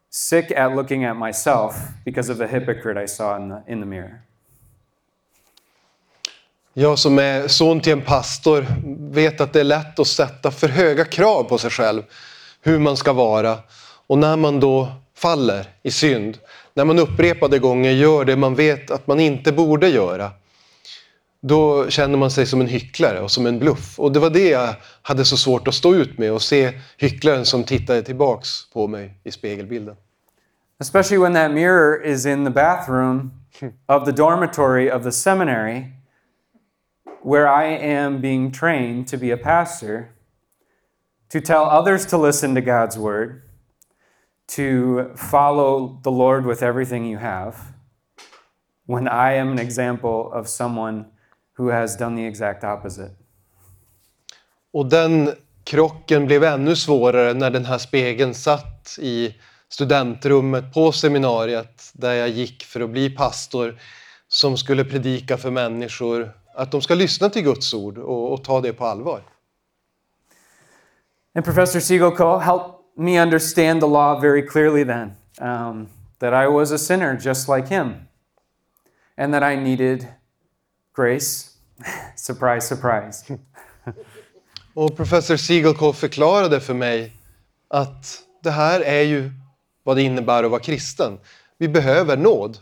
sick 0.09 0.50
at 0.50 0.75
looking 0.75 1.04
at 1.04 1.16
myself 1.16 1.92
because 2.04 2.28
of 2.28 2.38
the 2.38 2.49
hypocrite 2.49 2.97
I 2.97 3.06
saw 3.06 3.37
in 3.37 3.49
the 3.49 3.62
in 3.66 3.80
the 3.80 3.87
mirror. 3.87 4.25
Jag 6.80 6.99
som 6.99 7.18
är 7.18 7.49
son 7.49 7.80
till 7.80 7.92
en 7.92 8.02
pastor 8.02 8.66
vet 9.12 9.40
att 9.40 9.52
det 9.52 9.60
är 9.60 9.64
lätt 9.64 9.99
att 9.99 10.06
sätta 10.06 10.50
för 10.50 10.68
höga 10.68 11.04
krav 11.04 11.44
på 11.44 11.58
sig 11.58 11.70
själv. 11.70 12.02
Hur 12.62 12.78
man 12.78 12.96
ska 12.96 13.12
vara. 13.12 13.58
Och 14.06 14.18
när 14.18 14.37
man 14.37 14.60
då 14.60 14.92
faller 15.16 15.66
i 15.82 15.90
synd, 15.90 16.38
när 16.75 16.84
man 16.84 16.99
upprepade 16.99 17.58
gånger 17.58 17.90
gör 17.90 18.25
det 18.25 18.37
man 18.37 18.54
vet 18.54 18.90
att 18.90 19.06
man 19.06 19.20
inte 19.20 19.52
borde 19.52 19.88
göra, 19.88 20.30
då 21.42 21.90
känner 21.90 22.18
man 22.18 22.30
sig 22.30 22.46
som 22.46 22.60
en 22.60 22.66
hycklare 22.66 23.20
och 23.20 23.30
som 23.30 23.46
en 23.46 23.58
bluff. 23.58 23.99
Och 23.99 24.12
det 24.12 24.20
var 24.20 24.30
det 24.30 24.49
jag 24.49 24.75
hade 25.02 25.25
så 25.25 25.37
svårt 25.37 25.68
att 25.68 25.75
stå 25.75 25.94
ut 25.94 26.18
med 26.18 26.32
och 26.32 26.42
se 26.42 26.72
hycklaren 26.96 27.44
som 27.44 27.64
tittade 27.64 28.02
tillbaks 28.02 28.49
på 28.72 28.87
mig 28.87 29.14
i 29.25 29.30
spegelbilden. 29.30 29.96
Especially 30.80 31.22
when 31.22 31.34
that 31.34 31.50
mirror 31.50 32.04
is 32.04 32.26
in 32.26 32.44
the 32.44 32.50
bathroom 32.50 33.30
of 33.87 34.04
the 34.04 34.12
dormitory 34.12 34.90
of 34.90 35.02
the 35.02 35.12
seminary 35.12 36.00
where 37.23 37.49
I 37.49 37.65
am 37.65 38.21
being 38.21 38.50
trained 38.50 39.09
to 39.09 39.17
be 39.17 39.31
a 39.31 39.37
pastor, 39.37 40.15
to 41.31 41.41
tell 41.41 41.65
others 41.65 42.07
to 42.07 42.19
listen 42.19 42.55
to 42.55 42.61
God's 42.61 42.99
word, 42.99 43.43
to 44.49 45.11
follow 45.17 46.00
the 46.03 46.11
Lord 46.11 46.47
with 46.47 46.62
everything 46.62 47.05
you 47.07 47.19
have, 47.19 47.57
when 48.87 49.07
I 49.07 49.35
am 49.35 49.53
an 49.53 49.59
example 49.59 50.33
of 50.33 50.49
someone 50.49 51.05
who 51.57 51.69
has 51.69 51.97
done 51.97 52.17
the 52.17 52.27
exact 52.27 52.65
opposite. 52.65 53.17
Och 54.73 54.87
den 54.87 55.31
krocken 55.65 56.27
blev 56.27 56.45
ännu 56.45 56.77
svårare 56.77 57.35
när 57.35 57.50
den 57.50 57.65
här 57.65 57.79
spegeln 57.79 58.35
satt 58.35 58.99
i 58.99 59.35
studentrummet 59.69 60.75
på 60.75 60.93
seminariet 60.93 61.91
där 61.93 62.12
jag 62.12 62.29
gick 62.29 62.65
för 62.65 62.81
att 62.81 62.91
bli 62.91 63.11
pastor 63.11 63.79
som 64.29 64.57
skulle 64.57 64.85
predika 64.85 65.37
för 65.37 65.50
människor 65.50 66.33
att 66.61 66.71
de 66.71 66.83
ska 66.83 66.95
lyssna 66.95 67.29
till 67.29 67.43
Guds 67.43 67.75
ord 67.75 67.99
och, 67.99 68.33
och 68.33 68.45
ta 68.45 68.61
det 68.61 68.73
på 68.73 68.87
allvar. 68.87 69.23
And 71.35 71.45
Professor 71.45 71.81
Siegel 71.81 72.11
Cole 72.11 72.40
helped 72.40 72.75
me 72.97 73.23
understand 73.23 73.81
the 73.81 73.87
law 73.87 74.21
very 74.21 74.49
clearly 74.49 74.85
then 74.85 75.12
um, 75.40 75.88
that 76.19 76.45
I 76.45 76.47
was 76.49 76.73
a 76.73 76.79
sinner 76.79 77.19
just 77.25 77.49
like 77.49 77.69
him, 77.69 77.95
and 79.17 79.35
that 79.35 79.43
I 79.43 79.57
needed 79.57 80.07
grace. 80.97 81.50
surprise, 82.17 82.67
surprise. 82.67 83.38
Och 84.75 84.97
professor 84.97 85.37
Siegelkopf 85.37 85.99
förklarade 85.99 86.61
för 86.61 86.75
mig 86.75 87.12
att 87.69 88.23
det 88.43 88.50
här 88.50 88.81
är 88.81 89.02
ju 89.02 89.31
vad 89.83 89.97
det 89.97 90.02
innebär 90.02 90.45
att 90.45 90.50
vara 90.50 90.61
kristen. 90.61 91.19
Vi 91.59 91.69
behöver 91.69 92.17
nåd. 92.17 92.59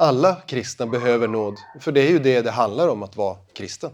Alla 0.00 0.42
kristna 0.46 0.86
behöver 0.86 1.28
nåd, 1.28 1.54
för 1.80 1.92
det 1.92 2.00
är 2.00 2.10
ju 2.10 2.18
det 2.18 2.42
det 2.42 2.50
handlar 2.50 2.88
om 2.88 3.02
att 3.02 3.16
vara 3.16 3.36
kristen. 3.52 3.90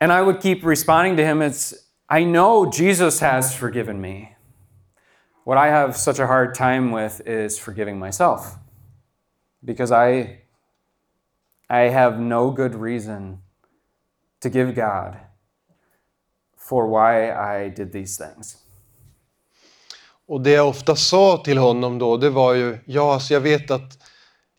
And 0.00 0.12
I 0.12 0.22
would 0.22 0.42
keep 0.42 0.64
responding 0.64 1.16
to 1.16 1.22
him 1.22 1.42
as 1.42 1.74
I 2.08 2.24
know 2.24 2.70
Jesus 2.72 3.20
has 3.20 3.54
forgiven 3.54 4.00
me. 4.00 4.36
What 5.44 5.58
I 5.58 5.70
have 5.70 5.92
such 5.92 6.18
a 6.18 6.26
hard 6.26 6.54
time 6.54 6.92
with 6.92 7.20
is 7.26 7.58
forgiving 7.58 7.98
myself. 7.98 8.40
Because 9.60 9.92
I 9.92 10.40
I 11.68 11.90
have 11.90 12.18
no 12.18 12.50
good 12.50 12.74
reason 12.74 13.38
to 14.40 14.48
give 14.48 14.74
God 14.74 15.18
for 16.56 16.86
why 16.86 17.32
I 17.32 17.68
did 17.68 17.92
these 17.92 18.16
things. 18.16 18.63
Och 20.26 20.40
det 20.40 20.50
jag 20.50 20.68
ofta 20.68 20.96
sa 20.96 21.42
till 21.44 21.58
honom 21.58 21.98
då, 21.98 22.16
det 22.16 22.30
var 22.30 22.54
ju, 22.54 22.78
ja, 22.84 23.20
så 23.20 23.32
jag 23.32 23.40
vet 23.40 23.70
att 23.70 23.98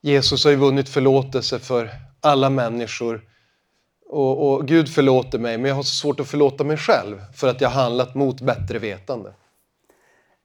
Jesus 0.02 0.44
har 0.44 0.52
ju 0.52 0.58
vunnit 0.58 0.90
förlåtelse 0.90 1.60
för 1.60 1.90
alla 2.22 2.50
människor. 2.50 3.22
Och, 4.10 4.52
och 4.52 4.68
Gud 4.68 4.90
förlåter 4.90 5.40
mig, 5.40 5.58
men 5.58 5.70
jag 5.70 5.76
har 5.76 5.84
så 5.84 5.96
svårt 5.96 6.20
att 6.20 6.28
förlåta 6.28 6.64
mig 6.64 6.78
själv 6.78 7.22
för 7.34 7.48
att 7.48 7.62
jag 7.62 7.70
handlat 7.70 8.16
mot 8.16 8.42
bättre 8.42 8.80
vetande. 8.80 9.34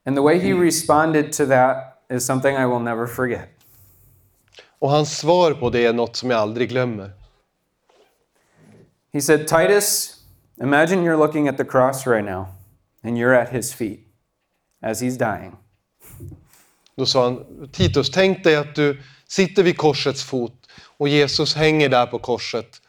And 0.05 0.17
the 0.17 0.21
way 0.21 0.39
he 0.39 0.53
responded 0.53 1.33
to 1.33 1.45
that 1.45 1.77
is 2.13 2.25
something 2.25 2.55
I 2.55 2.65
will 2.65 2.81
never 2.81 3.07
forget. 3.07 3.49
Och 4.79 4.89
hans 4.89 5.17
svar 5.17 5.51
på 5.51 5.69
det 5.69 5.85
är 5.85 5.93
något 5.93 6.15
som 6.15 6.29
jag 6.29 6.39
aldrig 6.39 6.69
glömmer. 6.69 7.11
He 9.13 9.21
said, 9.21 9.47
Titus, 9.47 10.15
imagine 10.61 11.03
you're 11.03 11.17
looking 11.17 11.47
at 11.47 11.57
the 11.57 11.65
cross 11.65 12.07
right 12.07 12.25
now, 12.25 12.45
and 13.03 13.17
you're 13.17 13.41
at 13.41 13.49
his 13.49 13.73
feet 13.73 14.10
as 14.81 15.01
he's 15.01 15.17
dying. 15.17 15.55
Då 16.95 17.05
sa 17.05 17.23
han, 17.23 17.67
Titus, 17.71 18.11
tänk 18.11 18.43
dig 18.43 18.55
att 18.55 18.75
du 18.75 19.01
sitter 19.27 19.63
vid 19.63 19.77
korsets 19.77 20.23
fot 20.23 20.67
och 20.97 21.07
Jesus 21.07 21.55
hänger 21.55 21.89
där 21.89 22.05
på 22.05 22.19
korset 22.19 22.81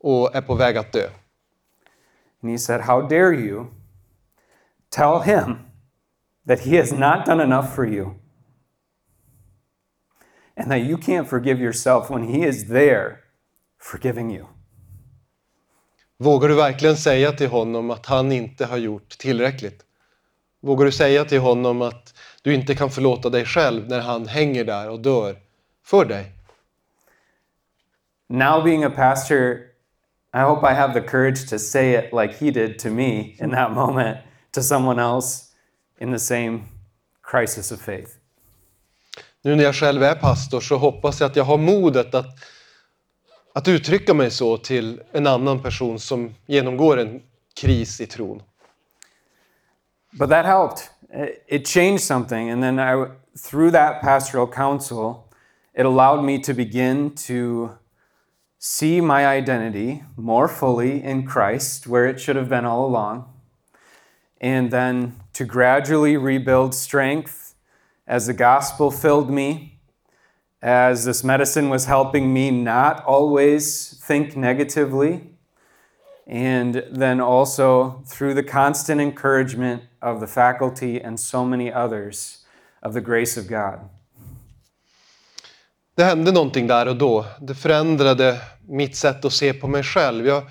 och 0.00 0.36
är 0.36 0.42
på 0.42 0.54
väg 0.54 0.76
att 0.76 0.92
dö. 0.92 1.08
And 2.42 2.52
he 2.52 2.58
said, 2.58 2.80
How 2.80 3.02
dare 3.02 3.34
you 3.34 3.66
tell 4.90 5.20
him 5.20 5.58
that 6.46 6.60
he 6.60 6.78
has 6.78 6.92
not 6.92 7.26
done 7.26 7.42
enough 7.42 7.74
for 7.74 7.86
you? 7.86 8.14
And 10.56 10.70
that 10.70 10.80
you 10.80 10.96
can't 10.96 11.28
forgive 11.28 11.60
yourself 11.60 12.10
when 12.10 12.22
he 12.22 12.48
is 12.48 12.68
there 12.68 13.16
forgiving 13.78 14.30
you. 14.36 14.46
Vågar 16.18 16.48
du 16.48 16.54
verkligen 16.54 16.96
säga 16.96 17.32
till 17.32 17.48
honom 17.48 17.90
att 17.90 18.06
han 18.06 18.32
inte 18.32 18.66
har 18.66 18.76
gjort 18.76 19.18
tillräckligt? 19.18 19.84
Vågar 20.60 20.84
du 20.84 20.92
säga 20.92 21.24
till 21.24 21.40
honom 21.40 21.82
att 21.82 22.14
du 22.42 22.54
inte 22.54 22.74
kan 22.74 22.90
förlåta 22.90 23.30
dig 23.30 23.44
själv 23.44 23.88
när 23.88 24.00
han 24.00 24.28
hänger 24.28 24.64
där 24.64 24.90
och 24.90 25.00
dör 25.00 25.36
för 25.84 26.04
dig? 26.04 26.32
Now, 28.28 28.64
being 28.64 28.84
a 28.84 28.90
pastor, 28.96 29.56
I 30.34 30.38
hope 30.38 30.72
I 30.72 30.74
have 30.74 31.00
the 31.00 31.08
courage 31.08 31.50
to 31.50 31.58
say 31.58 31.94
it 31.94 32.12
like 32.12 32.34
he 32.44 32.50
did 32.50 32.78
to 32.78 32.88
me 32.88 33.36
in 33.40 33.50
that 33.50 33.72
moment 33.72 34.18
to 34.54 34.62
someone 34.62 35.02
else 35.02 35.44
in 36.00 36.12
the 36.12 36.18
same 36.18 36.60
crisis 37.22 37.72
of 37.72 37.80
faith. 37.80 38.10
Nu 39.42 39.56
när 39.56 39.64
jag 39.64 39.74
själv 39.74 40.02
är 40.02 40.14
pastor 40.14 40.60
så 40.60 40.76
hoppas 40.76 41.20
jag 41.20 41.30
att 41.30 41.36
jag 41.36 41.44
har 41.44 41.58
modet 41.58 42.14
att, 42.14 42.38
att 43.54 43.68
uttrycka 43.68 44.14
mig 44.14 44.30
så 44.30 44.56
till 44.56 45.00
en 45.12 45.26
annan 45.26 45.62
person 45.62 45.98
som 45.98 46.34
genomgår 46.46 46.96
en 46.96 47.22
kris 47.60 48.00
i 48.00 48.06
tron. 48.06 48.42
But 50.14 50.28
that 50.28 50.44
helped. 50.44 50.90
It 51.12 51.64
changed 51.64 52.02
something. 52.02 52.50
And 52.50 52.62
then 52.62 52.78
I, 52.78 53.08
through 53.36 53.70
that 53.72 54.00
pastoral 54.00 54.46
counsel, 54.46 55.32
it 55.74 55.86
allowed 55.86 56.22
me 56.22 56.38
to 56.40 56.54
begin 56.54 57.14
to 57.14 57.78
see 58.58 59.00
my 59.00 59.26
identity 59.26 60.04
more 60.16 60.46
fully 60.46 61.02
in 61.02 61.26
Christ, 61.26 61.86
where 61.86 62.06
it 62.06 62.20
should 62.20 62.36
have 62.36 62.48
been 62.48 62.64
all 62.64 62.84
along. 62.84 63.32
And 64.40 64.70
then 64.70 65.16
to 65.34 65.44
gradually 65.44 66.16
rebuild 66.16 66.74
strength 66.74 67.54
as 68.06 68.26
the 68.26 68.34
gospel 68.34 68.90
filled 68.90 69.30
me, 69.30 69.78
as 70.60 71.04
this 71.04 71.24
medicine 71.24 71.70
was 71.70 71.86
helping 71.86 72.34
me 72.34 72.50
not 72.50 73.02
always 73.04 73.98
think 74.04 74.36
negatively, 74.36 75.30
and 76.30 76.82
then 76.98 77.20
also 77.20 78.02
through 78.06 78.34
the 78.34 78.42
constant 78.42 79.00
encouragement 79.00 79.82
of 80.02 80.20
the 80.20 80.26
faculty 80.26 81.00
and 81.00 81.20
so 81.20 81.44
many 81.44 81.72
others 81.72 82.46
of 82.82 82.94
the 82.94 83.00
grace 83.00 83.40
of 83.40 83.46
God. 83.48 83.80
Det 85.94 86.04
hände 86.04 86.32
någonting 86.32 86.66
där 86.66 86.88
och 86.88 86.96
då. 86.96 87.26
Det 87.40 87.54
förändrade 87.54 88.40
mitt 88.68 88.96
sätt 88.96 89.24
att 89.24 89.32
se 89.32 89.52
på 89.52 89.68
mig 89.68 89.82
själv. 89.82 90.26
Jag 90.26 90.42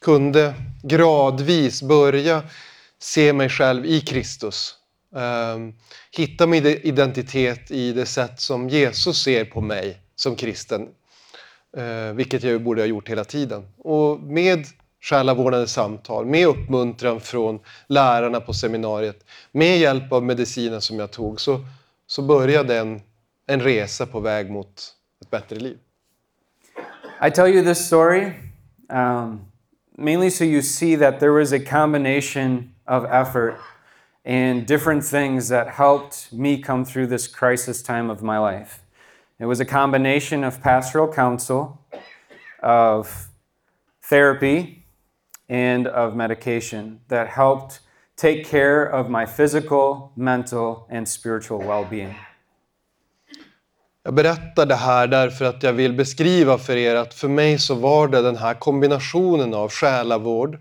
kunde 0.00 0.54
gradvis 0.82 1.82
börja 1.82 2.42
se 2.98 3.32
mig 3.32 3.48
själv 3.48 3.86
i 3.86 4.00
Kristus. 4.00 4.74
Ehm, 5.16 5.74
hitta 6.10 6.46
min 6.46 6.66
identitet 6.66 7.70
i 7.70 7.92
det 7.92 8.06
sätt 8.06 8.40
som 8.40 8.68
Jesus 8.68 9.22
ser 9.22 9.44
på 9.44 9.60
mig 9.60 9.98
som 10.16 10.36
kristen. 10.36 10.88
Eh, 11.76 12.12
vilket 12.12 12.42
jag 12.42 12.62
borde 12.62 12.82
ha 12.82 12.86
gjort 12.86 13.08
hela 13.08 13.24
tiden. 13.24 13.68
Och 13.78 14.20
med 14.20 14.66
själavårdande 15.04 15.66
samtal, 15.66 16.26
med 16.26 16.46
uppmuntran 16.46 17.20
från 17.20 17.60
lärarna 17.86 18.40
på 18.40 18.52
seminariet, 18.52 19.24
med 19.52 19.78
hjälp 19.78 20.12
av 20.12 20.24
medicinen 20.24 20.80
som 20.80 20.98
jag 20.98 21.10
tog, 21.10 21.40
så, 21.40 21.60
så 22.06 22.22
började 22.22 22.78
en, 22.78 23.00
en 23.46 23.60
resa 23.60 24.06
på 24.06 24.20
väg 24.20 24.50
mot 24.50 24.94
ett 25.20 25.30
bättre 25.30 25.56
liv. 25.56 25.78
I 27.26 27.30
tell 27.30 27.48
you 27.48 27.64
this 27.64 27.86
story 27.86 28.32
um, 28.90 29.40
mainly 29.98 30.30
so 30.30 30.44
you 30.44 30.62
see 30.62 30.96
that 30.96 31.20
there 31.20 31.32
was 31.32 31.52
a 31.52 31.60
combination 31.70 32.74
of 32.86 33.04
effort 33.04 33.54
and 34.24 34.66
different 34.66 35.04
things 35.04 35.48
that 35.48 35.68
helped 35.68 36.32
me 36.32 36.62
come 36.62 36.84
through 36.84 37.10
this 37.10 37.28
crisis 37.28 37.82
time 37.82 38.12
of 38.12 38.22
my 38.22 38.38
life. 38.38 38.80
It 39.38 39.46
was 39.46 39.60
a 39.60 39.64
combination 39.64 40.44
of 40.44 40.60
pastoral 40.62 41.12
counsel, 41.12 41.78
of 42.62 43.28
therapy, 44.10 44.83
and 45.48 45.86
of 45.86 46.14
medication 46.14 47.00
that 47.08 47.28
helped 47.28 47.80
take 48.16 48.44
care 48.44 48.86
of 48.86 49.08
my 49.08 49.26
physical, 49.26 50.12
mental, 50.16 50.86
and 50.90 51.08
spiritual 51.08 51.58
well 51.58 51.86
being. 51.90 52.14
Jag 54.02 54.14
berättar 54.14 54.66
det 54.66 54.74
här 54.74 55.06
därför 55.06 55.44
att 55.44 55.62
jag 55.62 55.72
vill 55.72 55.92
beskriva 55.92 56.58
för 56.58 56.76
er 56.76 56.94
att 56.94 57.14
för 57.14 57.28
mig 57.28 57.58
så 57.58 57.74
var 57.74 58.08
det 58.08 58.22
den 58.22 58.36
här 58.36 58.54
kombinationen 58.54 59.54
av 59.54 59.70
själavård, 59.70 60.58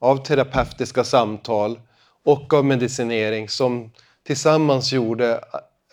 av 0.00 0.24
terapeutiska 0.24 1.04
samtal 1.04 1.80
och 2.24 2.54
av 2.54 2.64
medicinering 2.64 3.48
som 3.48 3.92
tillsammans 4.26 4.92
gjorde, 4.92 5.32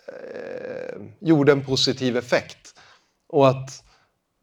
eh, 0.08 1.02
gjorde 1.20 1.52
en 1.52 1.64
positiv 1.64 2.16
effekt. 2.16 2.74
Och 3.28 3.48
att 3.48 3.84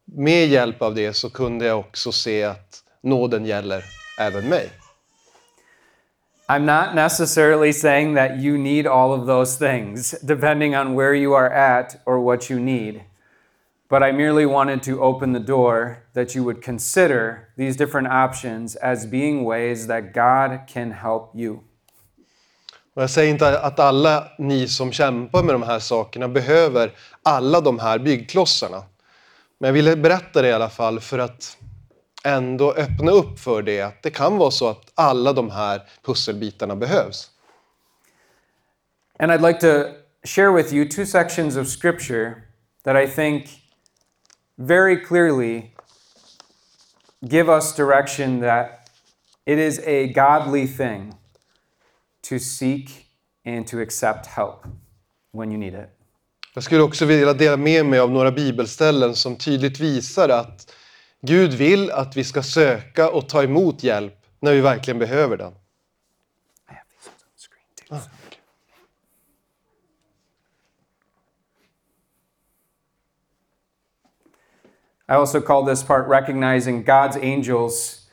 med 0.05 0.47
hjälp 0.47 0.81
av 0.81 0.95
det 0.95 1.13
så 1.13 1.29
kunde 1.29 1.65
jag 1.65 1.79
också 1.79 2.11
se 2.11 2.43
att 2.43 2.80
nåden 3.03 3.45
gäller 3.45 3.83
även 4.19 4.49
mig. 4.49 4.71
I'm 6.47 6.65
not 6.65 6.95
necessarily 6.95 7.73
saying 7.73 8.15
that 8.15 8.37
you 8.37 8.57
need 8.57 8.87
all 8.87 9.13
of 9.13 9.25
those 9.25 9.57
things, 9.57 10.15
depending 10.21 10.75
on 10.75 10.95
where 10.95 11.13
you 11.13 11.33
are 11.33 11.49
at 11.49 11.95
or 12.05 12.19
what 12.19 12.49
you 12.49 12.59
need. 12.59 13.03
But 13.89 14.03
I 14.03 14.11
merely 14.11 14.45
wanted 14.45 14.83
to 14.83 15.01
open 15.01 15.33
the 15.33 15.39
door 15.39 15.97
that 16.13 16.35
you 16.35 16.43
would 16.43 16.61
consider 16.61 17.47
these 17.57 17.77
different 17.77 18.07
options 18.07 18.75
as 18.75 19.05
being 19.05 19.45
ways 19.45 19.87
that 19.87 20.13
God 20.13 20.67
can 20.67 20.91
help 20.91 21.31
you. 21.35 21.59
Och 22.93 23.01
jag 23.01 23.09
säger 23.09 23.29
inte 23.29 23.59
att 23.59 23.79
alla 23.79 24.27
ni 24.37 24.67
som 24.67 24.91
kämpar 24.91 25.43
med 25.43 25.55
de 25.55 25.63
här 25.63 25.79
sakerna 25.79 26.27
behöver 26.27 26.91
alla 27.23 27.61
de 27.61 27.79
här 27.79 27.99
byggklossarna. 27.99 28.83
Men 29.59 29.67
jag 29.67 29.73
ville 29.73 29.95
berätta 29.95 30.41
det 30.41 30.47
i 30.47 30.53
alla 30.53 30.69
fall 30.69 30.99
för 30.99 31.19
att 31.19 31.57
ändå 32.23 32.73
öppna 32.73 33.11
upp 33.11 33.39
för 33.39 33.61
det. 33.61 33.81
Att 33.81 34.03
det 34.03 34.09
kan 34.09 34.37
vara 34.37 34.51
så 34.51 34.69
att 34.69 34.91
alla 34.95 35.33
de 35.33 35.49
här 35.49 35.81
pusselbitarna 36.03 36.75
behövs. 36.75 37.29
And 39.19 39.31
I'd 39.31 39.47
like 39.47 39.59
to 39.59 40.01
share 40.23 40.51
with 40.51 40.73
you 40.73 40.89
two 40.89 41.05
sections 41.05 41.57
of 41.57 41.67
scripture 41.67 42.33
that 42.83 42.95
I 42.95 43.07
think 43.07 43.45
very 44.57 45.05
clearly 45.05 45.73
give 47.21 47.49
us 47.49 47.75
direction 47.75 48.41
that 48.41 48.89
it 49.45 49.59
is 49.59 49.79
a 49.79 50.07
godly 50.13 50.67
thing 50.67 51.13
to 52.29 52.39
seek 52.39 52.89
and 53.45 53.67
to 53.67 53.81
accept 53.81 54.25
help 54.25 54.65
when 55.31 55.51
you 55.51 55.57
need 55.57 55.73
it. 55.73 55.89
Jag 56.53 56.63
skulle 56.63 56.81
också 56.81 57.05
vilja 57.05 57.33
dela 57.33 57.57
med 57.57 57.85
mig 57.85 57.99
av 57.99 58.11
några 58.11 58.31
bibelställen 58.31 59.15
som 59.15 59.35
tydligt 59.35 59.79
visar 59.79 60.29
att 60.29 60.73
Gud 61.21 61.53
vill 61.53 61.91
att 61.91 62.17
vi 62.17 62.23
ska 62.23 62.43
söka 62.43 63.09
och 63.09 63.29
ta 63.29 63.43
emot 63.43 63.83
hjälp 63.83 64.25
när 64.39 64.53
vi 64.53 64.61
verkligen 64.61 64.99
behöver 64.99 65.37
den. 65.37 65.53
Ah, 67.89 67.99
I 75.09 75.13
also 75.13 75.41
call 75.41 75.65
this 75.65 75.83
part 75.83 76.07
recognizing 76.07 76.83
God's 76.83 77.17
angels. 77.17 78.07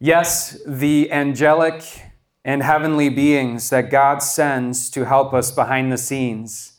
Yes, 0.00 0.56
the 0.66 1.12
angelic 1.12 2.02
and 2.44 2.62
heavenly 2.62 3.08
beings 3.08 3.70
that 3.70 3.90
God 3.90 4.22
sends 4.22 4.90
to 4.90 5.04
help 5.04 5.32
us 5.32 5.54
behind 5.54 5.92
the 5.92 5.98
scenes 5.98 6.72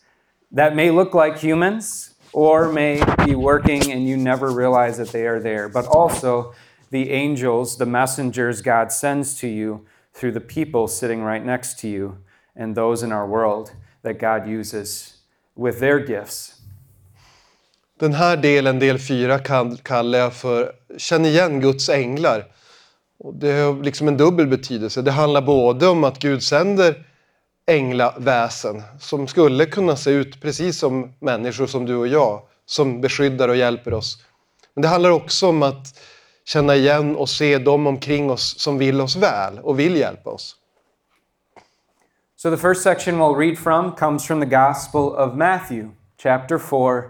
that 0.51 0.75
may 0.75 0.91
look 0.91 1.13
like 1.13 1.37
humans 1.37 2.10
or 2.33 2.71
may 2.71 3.03
be 3.25 3.35
working 3.35 3.91
and 3.91 4.07
you 4.07 4.17
never 4.17 4.51
realize 4.51 4.97
that 4.97 5.11
they 5.11 5.27
are 5.27 5.39
there, 5.39 5.69
but 5.69 5.85
also 5.87 6.53
the 6.89 7.11
angels, 7.11 7.77
the 7.77 7.85
messengers 7.85 8.61
God 8.61 8.91
sends 8.91 9.39
to 9.41 9.47
you 9.47 9.85
through 10.13 10.33
the 10.33 10.41
people 10.41 10.87
sitting 10.87 11.23
right 11.23 11.45
next 11.45 11.79
to 11.79 11.87
you 11.87 12.17
and 12.55 12.75
those 12.75 13.03
in 13.03 13.11
our 13.11 13.27
world 13.27 13.71
that 14.03 14.19
God 14.19 14.47
uses 14.47 15.17
with 15.55 15.79
their 15.79 15.99
gifts. 15.99 16.57
Den 17.99 18.13
här 18.13 18.37
delen, 18.37 18.79
del 18.79 18.99
4, 18.99 19.39
kallar 19.83 20.19
jag 20.19 20.33
för 20.33 20.71
Känn 20.97 21.25
igen 21.25 21.59
Guds 21.59 21.89
änglar. 21.89 22.45
Det 23.33 23.51
har 23.51 23.83
liksom 23.83 24.07
en 24.07 24.17
dubbel 24.17 24.47
betydelse. 24.47 25.01
Det 25.01 25.11
handlar 25.11 25.41
både 25.41 25.87
om 25.87 26.03
att 26.03 26.19
Gud 26.19 26.43
sänder 26.43 27.05
änglaväsen 27.65 28.83
som 28.99 29.27
skulle 29.27 29.65
kunna 29.65 29.95
se 29.95 30.11
ut 30.11 30.41
precis 30.41 30.79
som 30.79 31.13
människor 31.19 31.67
som 31.67 31.85
du 31.85 31.95
och 31.95 32.07
jag 32.07 32.41
som 32.65 33.01
beskyddar 33.01 33.49
och 33.49 33.55
hjälper 33.55 33.93
oss. 33.93 34.17
Men 34.73 34.81
det 34.81 34.87
handlar 34.87 35.09
också 35.09 35.47
om 35.47 35.63
att 35.63 35.99
känna 36.45 36.75
igen 36.75 37.15
och 37.15 37.29
se 37.29 37.57
dem 37.57 37.87
omkring 37.87 38.31
oss 38.31 38.59
som 38.59 38.77
vill 38.77 39.01
oss 39.01 39.15
väl 39.15 39.59
och 39.59 39.79
vill 39.79 39.95
hjälpa 39.95 40.29
oss. 40.29 40.55
So 42.35 42.49
the 42.49 42.57
first 42.57 42.81
section 42.81 43.19
we'll 43.19 43.37
read 43.37 43.57
from 43.57 43.91
comes 43.91 44.27
from 44.27 44.39
the 44.39 44.45
Gospel 44.45 45.01
of 45.01 45.35
Matthew, 45.35 45.89
chapter 46.23 46.57
4, 46.57 47.03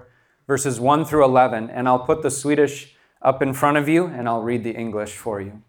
verses 0.48 0.80
1 0.80 1.06
through 1.06 1.24
11, 1.24 1.70
and 1.70 1.88
I'll 1.88 2.06
put 2.06 2.22
the 2.22 2.32
Swedish 2.32 2.96
up 3.22 3.42
in 3.42 3.54
front 3.54 3.78
of 3.78 3.88
you 3.88 4.08
and 4.08 4.28
I'll 4.28 4.44
read 4.44 4.64
the 4.64 4.76
English 4.76 5.18
for 5.18 5.42
you. 5.42 5.62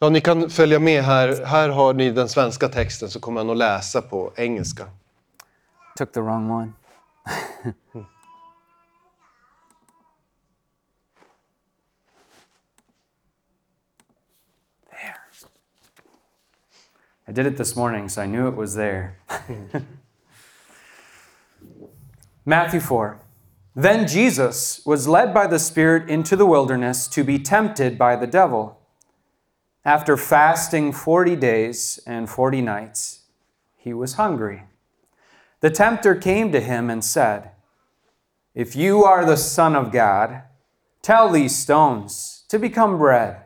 Ja, 0.00 0.08
ni 0.08 0.20
kan 0.20 0.50
följa 0.50 0.78
med 0.78 1.02
här. 1.02 1.44
Här 1.44 1.68
har 1.68 1.94
ni 1.94 2.10
den 2.10 2.28
svenska 2.28 2.68
texten 2.68 3.10
så 3.10 3.20
kommer 3.20 3.40
han 3.40 3.50
att 3.50 3.56
läsa 3.56 4.02
på 4.02 4.32
engelska. 4.36 4.86
Took 5.96 6.12
the 6.12 6.20
wrong 6.20 6.50
one. 6.50 6.72
there. 14.90 15.16
I 17.28 17.32
did 17.32 17.46
it 17.46 17.56
this 17.56 17.76
morning, 17.76 18.08
so 18.08 18.22
I 18.22 18.26
knew 18.26 18.48
it 18.48 18.54
was 18.54 18.74
there. 18.74 19.16
Matthew 22.44 22.80
4. 22.80 23.18
Then 23.74 24.06
Jesus 24.06 24.80
was 24.86 25.08
led 25.08 25.34
by 25.34 25.46
the 25.48 25.58
Spirit 25.58 26.08
into 26.08 26.36
the 26.36 26.46
wilderness 26.46 27.08
to 27.08 27.24
be 27.24 27.38
tempted 27.38 27.98
by 27.98 28.16
the 28.16 28.26
devil. 28.26 28.77
After 29.84 30.16
fasting 30.16 30.92
40 30.92 31.36
days 31.36 32.00
and 32.06 32.28
40 32.28 32.60
nights, 32.60 33.22
he 33.76 33.92
was 33.92 34.14
hungry. 34.14 34.64
The 35.60 35.70
tempter 35.70 36.14
came 36.14 36.52
to 36.52 36.60
him 36.60 36.90
and 36.90 37.04
said, 37.04 37.52
If 38.54 38.76
you 38.76 39.04
are 39.04 39.24
the 39.24 39.36
Son 39.36 39.74
of 39.74 39.90
God, 39.92 40.42
tell 41.02 41.28
these 41.28 41.56
stones 41.56 42.44
to 42.48 42.58
become 42.58 42.98
bread. 42.98 43.44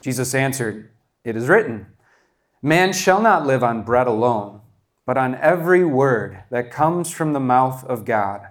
Jesus 0.00 0.34
answered, 0.34 0.90
It 1.24 1.36
is 1.36 1.48
written, 1.48 1.86
Man 2.60 2.92
shall 2.92 3.20
not 3.20 3.46
live 3.46 3.64
on 3.64 3.82
bread 3.82 4.06
alone, 4.06 4.60
but 5.06 5.16
on 5.16 5.34
every 5.36 5.84
word 5.84 6.44
that 6.50 6.70
comes 6.70 7.10
from 7.10 7.32
the 7.32 7.40
mouth 7.40 7.84
of 7.84 8.04
God. 8.04 8.48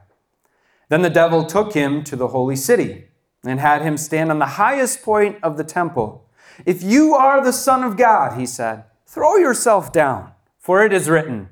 Then 0.90 1.02
the 1.02 1.10
devil 1.10 1.46
took 1.46 1.74
him 1.74 2.04
to 2.06 2.16
the 2.16 2.30
holy 2.30 2.56
city 2.56 3.06
and 3.44 3.60
had 3.60 3.82
him 3.82 3.98
stand 3.98 4.32
on 4.32 4.40
the 4.40 4.46
highest 4.46 5.02
point 5.02 5.38
of 5.42 5.58
the 5.58 5.64
temple. 5.64 6.30
If 6.66 6.84
you 6.84 7.16
are 7.16 7.44
the 7.44 7.54
Son 7.54 7.84
of 7.84 7.98
God, 7.98 8.40
he 8.40 8.46
said, 8.46 8.86
throw 9.14 9.36
yourself 9.38 9.92
down, 9.92 10.32
for 10.58 10.84
it 10.84 10.92
is 10.92 11.10
written, 11.10 11.50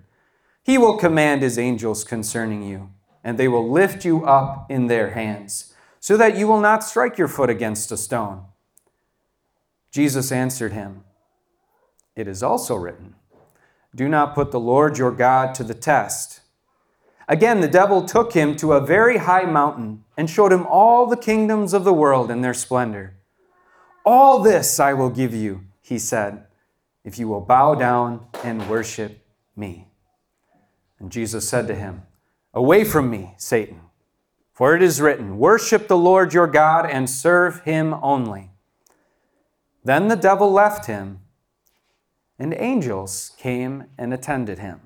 He 0.63 0.77
will 0.77 0.97
command 0.97 1.41
His 1.41 1.59
angels 1.59 2.03
concerning 2.03 2.63
you, 2.63 2.89
and 3.23 3.37
they 3.37 3.47
will 3.47 3.69
lift 3.69 4.03
you 4.03 4.25
up 4.25 4.69
in 4.69 4.87
their 4.87 5.11
hands, 5.11 5.73
so 5.99 6.17
that 6.17 6.35
you 6.35 6.47
will 6.47 6.59
not 6.59 6.83
strike 6.83 7.19
your 7.19 7.27
foot 7.27 7.49
against 7.49 7.91
a 7.91 7.97
stone. 7.97 8.45
Jesus 9.91 10.31
answered 10.31 10.71
him, 10.71 11.03
It 12.15 12.27
is 12.27 12.41
also 12.41 12.75
written, 12.75 13.15
Do 13.93 14.07
not 14.07 14.33
put 14.33 14.51
the 14.51 14.59
Lord 14.59 14.97
your 14.97 15.11
God 15.11 15.53
to 15.55 15.63
the 15.63 15.73
test. 15.73 16.41
Again, 17.27 17.59
the 17.61 17.67
devil 17.67 18.05
took 18.05 18.33
him 18.33 18.55
to 18.55 18.73
a 18.73 18.85
very 18.85 19.17
high 19.17 19.43
mountain 19.43 20.03
and 20.17 20.29
showed 20.29 20.51
him 20.51 20.65
all 20.65 21.05
the 21.05 21.17
kingdoms 21.17 21.73
of 21.73 21.83
the 21.83 21.93
world 21.93 22.31
in 22.31 22.41
their 22.41 22.53
splendor. 22.53 23.17
All 24.05 24.39
this 24.39 24.79
I 24.79 24.93
will 24.93 25.09
give 25.09 25.33
you, 25.33 25.61
he 25.81 25.99
said, 25.99 26.45
if 27.03 27.17
you 27.17 27.27
will 27.27 27.41
bow 27.41 27.75
down 27.75 28.27
and 28.43 28.69
worship 28.69 29.25
me. 29.55 29.87
And 30.99 31.11
Jesus 31.11 31.47
said 31.47 31.67
to 31.67 31.75
him, 31.75 32.03
Away 32.53 32.83
from 32.83 33.09
me, 33.09 33.33
Satan, 33.37 33.81
for 34.53 34.75
it 34.75 34.83
is 34.83 35.01
written, 35.01 35.37
Worship 35.37 35.87
the 35.87 35.97
Lord 35.97 36.33
your 36.33 36.47
God 36.47 36.85
and 36.85 37.09
serve 37.09 37.61
him 37.61 37.95
only. 38.01 38.51
Then 39.83 40.09
the 40.09 40.15
devil 40.15 40.51
left 40.51 40.85
him, 40.85 41.21
and 42.37 42.53
angels 42.53 43.31
came 43.37 43.85
and 43.97 44.13
attended 44.13 44.59
him. 44.59 44.81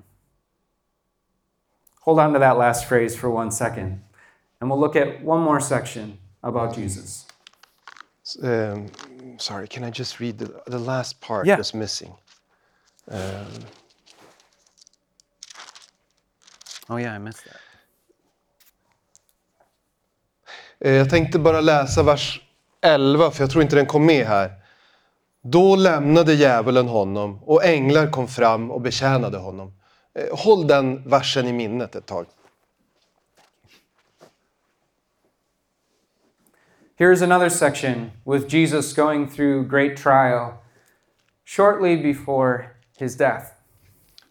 Hold 2.00 2.20
on 2.20 2.32
to 2.32 2.38
that 2.38 2.56
last 2.56 2.86
phrase 2.86 3.16
for 3.16 3.30
one 3.30 3.50
second, 3.50 4.02
and 4.60 4.70
we'll 4.70 4.80
look 4.80 4.96
at 4.96 5.22
one 5.22 5.42
more 5.42 5.60
section 5.60 6.18
about 6.42 6.74
Jesus. 6.74 7.26
Um, 8.42 8.86
sorry, 9.38 9.66
can 9.66 9.84
I 9.84 9.90
just 9.94 10.20
read 10.20 10.38
the, 10.38 10.46
the 10.70 10.78
last 10.78 11.20
part 11.20 11.46
Yeah. 11.46 11.58
was 11.58 11.74
missing? 11.74 12.12
Um, 13.10 13.64
Oh, 16.88 17.00
yeah, 17.00 17.16
I 17.16 17.18
missed 17.18 17.44
that. 17.44 17.56
eh, 20.80 20.92
jag 20.92 21.10
tänkte 21.10 21.38
bara 21.38 21.60
läsa 21.60 22.02
vers 22.02 22.40
11, 22.80 23.30
för 23.30 23.42
jag 23.42 23.50
tror 23.50 23.62
inte 23.62 23.76
den 23.76 23.86
kom 23.86 24.06
med 24.06 24.26
här. 24.26 24.52
Då 25.42 25.76
lämnade 25.76 26.34
djävulen 26.34 26.88
honom 26.88 27.42
och 27.44 27.64
änglar 27.64 28.10
kom 28.10 28.28
fram 28.28 28.70
och 28.70 28.80
betjänade 28.80 29.38
honom. 29.38 29.72
Eh, 30.14 30.38
Håll 30.38 30.66
den 30.66 31.08
versen 31.08 31.46
i 31.46 31.52
minnet 31.52 31.94
ett 31.94 32.06
tag. 32.06 32.26
Here's 36.98 37.20
another 37.20 37.50
section 37.50 38.12
with 38.24 38.48
Jesus 38.48 38.94
going 38.94 39.28
through 39.28 39.66
great 39.66 39.98
trial 39.98 40.62
shortly 41.44 41.96
before 41.96 42.76
his 42.98 43.16
death. 43.16 43.52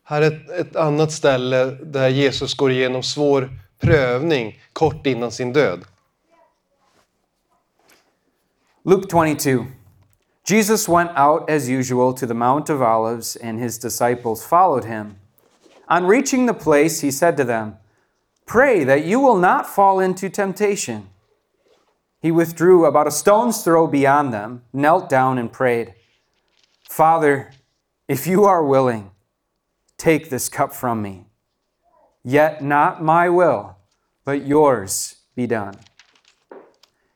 Här 0.03 0.21
är 0.21 0.27
ett, 0.27 0.49
ett 0.49 0.75
annat 0.75 1.11
ställe 1.11 1.65
där 1.65 2.09
Jesus 2.09 2.53
går 2.53 2.71
igenom 2.71 3.03
svår 3.03 3.49
prövning 3.79 4.59
kort 4.73 5.07
innan 5.07 5.31
sin 5.31 5.53
död. 5.53 5.85
Luke 8.83 9.07
22. 9.11 9.65
Jesus 10.43 10.89
went 10.89 11.11
out 11.17 11.49
as 11.49 11.69
usual 11.69 12.13
to 12.13 12.27
the 12.27 12.33
Mount 12.33 12.69
of 12.69 12.81
Olives, 12.81 13.35
and 13.35 13.59
his 13.59 13.79
disciples 13.79 14.43
followed 14.43 14.85
him. 14.85 15.15
On 15.87 16.07
reaching 16.07 16.47
the 16.47 16.53
place, 16.53 17.01
he 17.01 17.11
said 17.11 17.37
to 17.37 17.43
them, 17.43 17.73
Pray 18.45 18.83
that 18.83 19.05
you 19.05 19.19
will 19.19 19.39
not 19.39 19.67
fall 19.67 19.99
into 19.99 20.29
temptation. 20.29 21.09
He 22.25 22.31
withdrew 22.31 22.85
about 22.85 23.05
a 23.05 23.11
stone's 23.11 23.61
throw 23.61 23.85
beyond 23.85 24.33
them, 24.33 24.63
knelt 24.73 25.09
down, 25.09 25.37
and 25.37 25.53
prayed, 25.53 25.93
Father, 26.89 27.51
if 28.07 28.25
you 28.25 28.45
are 28.45 28.65
willing, 28.65 29.11
take 29.99 30.31
this 30.31 30.49
cup 30.49 30.73
from 30.73 31.03
me. 31.03 31.27
Yet 32.23 32.63
not 32.63 33.03
my 33.03 33.29
will, 33.29 33.77
but 34.23 34.43
yours 34.43 35.17
be 35.35 35.45
done. 35.45 35.75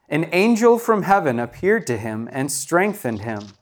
An 0.09 0.29
angel 0.31 0.77
from 0.77 1.01
heaven 1.01 1.39
appeared 1.39 1.87
to 1.87 1.97
him 1.97 2.29
and 2.31 2.51
strengthened 2.51 3.21
him. 3.21 3.53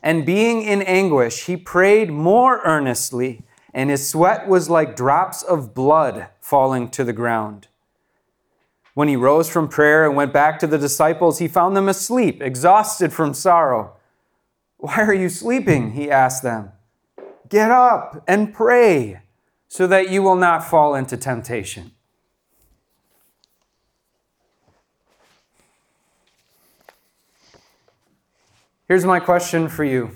And 0.00 0.24
being 0.24 0.62
in 0.62 0.80
anguish, 0.82 1.46
he 1.46 1.56
prayed 1.56 2.12
more 2.12 2.60
earnestly, 2.64 3.42
and 3.72 3.90
his 3.90 4.08
sweat 4.08 4.46
was 4.46 4.70
like 4.70 4.94
drops 4.94 5.42
of 5.42 5.74
blood 5.74 6.28
falling 6.40 6.88
to 6.90 7.02
the 7.02 7.12
ground. 7.12 7.66
When 8.94 9.08
he 9.08 9.16
rose 9.16 9.48
from 9.48 9.68
prayer 9.68 10.06
and 10.06 10.16
went 10.16 10.32
back 10.32 10.58
to 10.60 10.66
the 10.68 10.78
disciples, 10.78 11.40
he 11.40 11.48
found 11.48 11.76
them 11.76 11.88
asleep, 11.88 12.40
exhausted 12.40 13.12
from 13.12 13.34
sorrow. 13.34 13.96
Why 14.78 15.02
are 15.02 15.14
you 15.14 15.28
sleeping? 15.28 15.92
He 15.92 16.10
asked 16.10 16.42
them. 16.42 16.70
Get 17.48 17.70
up 17.70 18.22
and 18.28 18.54
pray 18.54 19.20
so 19.68 19.86
that 19.88 20.10
you 20.10 20.22
will 20.22 20.36
not 20.36 20.64
fall 20.64 20.94
into 20.94 21.16
temptation. 21.16 21.90
Here's 28.86 29.04
my 29.04 29.18
question 29.18 29.68
for 29.68 29.84
you 29.84 30.10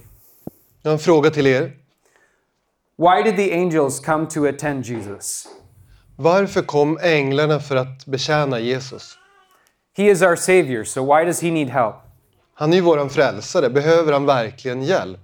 Jag 0.83 0.91
har 0.91 0.93
en 0.93 0.99
fråga 0.99 1.31
till 1.31 1.47
er. 1.47 1.73
Why 2.97 3.23
did 3.23 3.37
the 3.37 3.53
angels 3.53 4.01
come 4.01 4.27
to 4.27 4.47
attend 4.47 4.85
Jesus? 4.85 5.49
Varför 6.21 6.63
kom 6.63 6.99
änglarna 7.03 7.61
för 7.61 7.77
att 7.77 8.07
betjäna 8.07 8.61
Jesus? 8.61 9.19
He 9.97 10.11
is 10.11 10.23
our 10.23 10.37
Savior, 10.37 10.85
so 10.85 11.17
why 11.17 11.25
does 11.25 11.43
he 11.43 11.51
need 11.51 11.69
help? 11.69 11.95
Han 12.55 12.73
är 12.73 12.77
ju 12.77 12.83
våran 12.83 13.11
frälsare. 13.11 13.71
Behöver 13.71 14.13
han 14.13 14.27
verkligen 14.27 14.83
hjälp? 14.83 15.21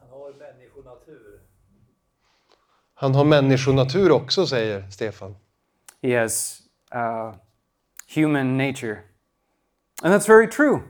Han 0.00 0.10
har 0.10 0.32
människonatur. 0.32 1.40
Han 2.94 3.14
har 3.14 3.24
människonatur 3.24 4.10
också, 4.12 4.46
säger 4.46 4.90
Stefan. 4.90 5.36
He 6.02 6.20
has 6.20 6.62
uh, 6.94 7.34
human 8.14 8.56
nature. 8.56 8.98
And 10.02 10.14
that's 10.14 10.28
very 10.28 10.50
true. 10.50 10.80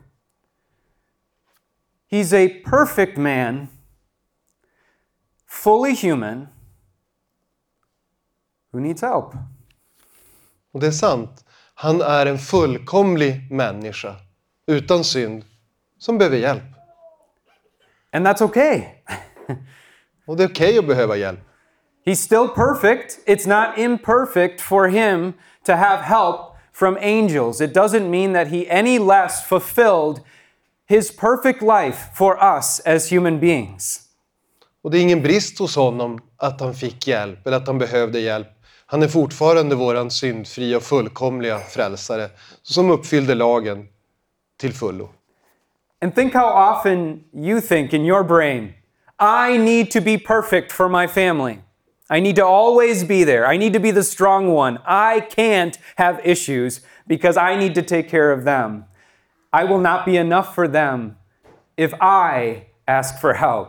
He's 2.10 2.32
a 2.32 2.48
perfect 2.64 3.18
man, 3.18 3.68
fully 5.46 5.94
human, 5.94 6.48
who 8.72 8.80
needs 8.80 9.02
help. 9.02 9.34
Och 10.72 10.80
det 10.80 10.86
är 10.86 10.90
sant. 10.90 11.44
Han 11.74 12.00
är 12.00 12.26
en 12.26 12.38
fullkomlig 12.38 13.50
människa, 13.50 14.16
utan 14.66 15.04
synd, 15.04 15.44
som 15.98 16.18
behöver 16.18 16.36
hjälp. 16.36 16.62
And 18.12 18.26
that's 18.26 18.42
okay. 18.42 18.84
Och 20.26 20.36
det 20.36 20.44
är 20.44 20.48
okej 20.48 20.78
att 20.78 20.86
behöva 20.86 21.16
hjälp. 21.16 21.40
He's 22.04 22.14
still 22.24 22.48
perfect. 22.48 23.18
It's 23.26 23.46
not 23.46 23.78
imperfect 23.78 24.60
for 24.60 24.88
him 24.88 25.32
to 25.66 25.72
have 25.72 26.02
help 26.02 26.56
from 26.72 26.96
angels. 27.00 27.60
It 27.60 27.74
doesn't 27.74 28.10
mean 28.10 28.32
that 28.32 28.48
he 28.48 28.66
any 28.70 28.98
less 28.98 29.44
fulfilled 29.44 30.20
his 30.88 31.16
perfect 31.16 31.62
life 31.62 31.98
for 32.14 32.36
us 32.42 32.80
as 32.86 33.12
human 33.12 33.40
beings. 33.40 34.00
Och 34.82 34.90
det 34.90 34.98
är 34.98 35.02
ingen 35.02 35.22
brist 35.22 35.58
hos 35.58 35.76
honom 35.76 36.18
att 36.36 36.60
han 36.60 36.74
fick 36.74 37.06
hjälp 37.06 37.46
eller 37.46 37.56
att 37.56 37.66
han 37.66 37.78
behövde 37.78 38.20
hjälp. 38.20 38.48
Han 38.86 39.02
är 39.02 39.08
fortfarande 39.08 39.74
våran 39.74 40.10
syndfria 40.10 40.76
och 40.76 40.82
fullkomliga 40.82 41.58
frälsare 41.58 42.28
som 42.62 42.90
uppfyllde 42.90 43.34
lagen 43.34 43.86
till 44.60 44.72
fullo. 44.72 45.08
And 46.02 46.14
think 46.14 46.34
how 46.34 46.76
often 46.76 47.24
you 47.34 47.60
think 47.60 47.92
in 47.92 48.04
your 48.04 48.24
brain, 48.24 48.72
I 49.20 49.58
need 49.58 49.90
to 49.90 50.00
be 50.00 50.18
perfect 50.18 50.72
for 50.72 50.88
my 50.88 51.08
family. 51.08 51.58
I 52.10 52.20
need 52.20 52.36
to 52.36 52.44
always 52.44 53.04
be 53.04 53.24
there. 53.24 53.54
I 53.54 53.58
need 53.58 53.74
to 53.74 53.80
be 53.80 53.92
the 53.92 54.04
strong 54.04 54.48
one. 54.48 54.78
I 54.86 55.20
can't 55.20 55.78
have 55.96 56.20
issues 56.24 56.80
because 57.06 57.36
I 57.36 57.56
need 57.56 57.74
to 57.74 57.82
take 57.82 58.08
care 58.08 58.32
of 58.32 58.44
them. 58.44 58.84
I 59.62 59.66
will 59.66 59.80
not 59.80 60.04
be 60.06 60.16
enough 60.16 60.54
for 60.54 60.68
them 60.68 61.14
if 61.76 61.92
I 62.00 62.62
ask 62.86 63.20
for 63.20 63.32
help. 63.32 63.68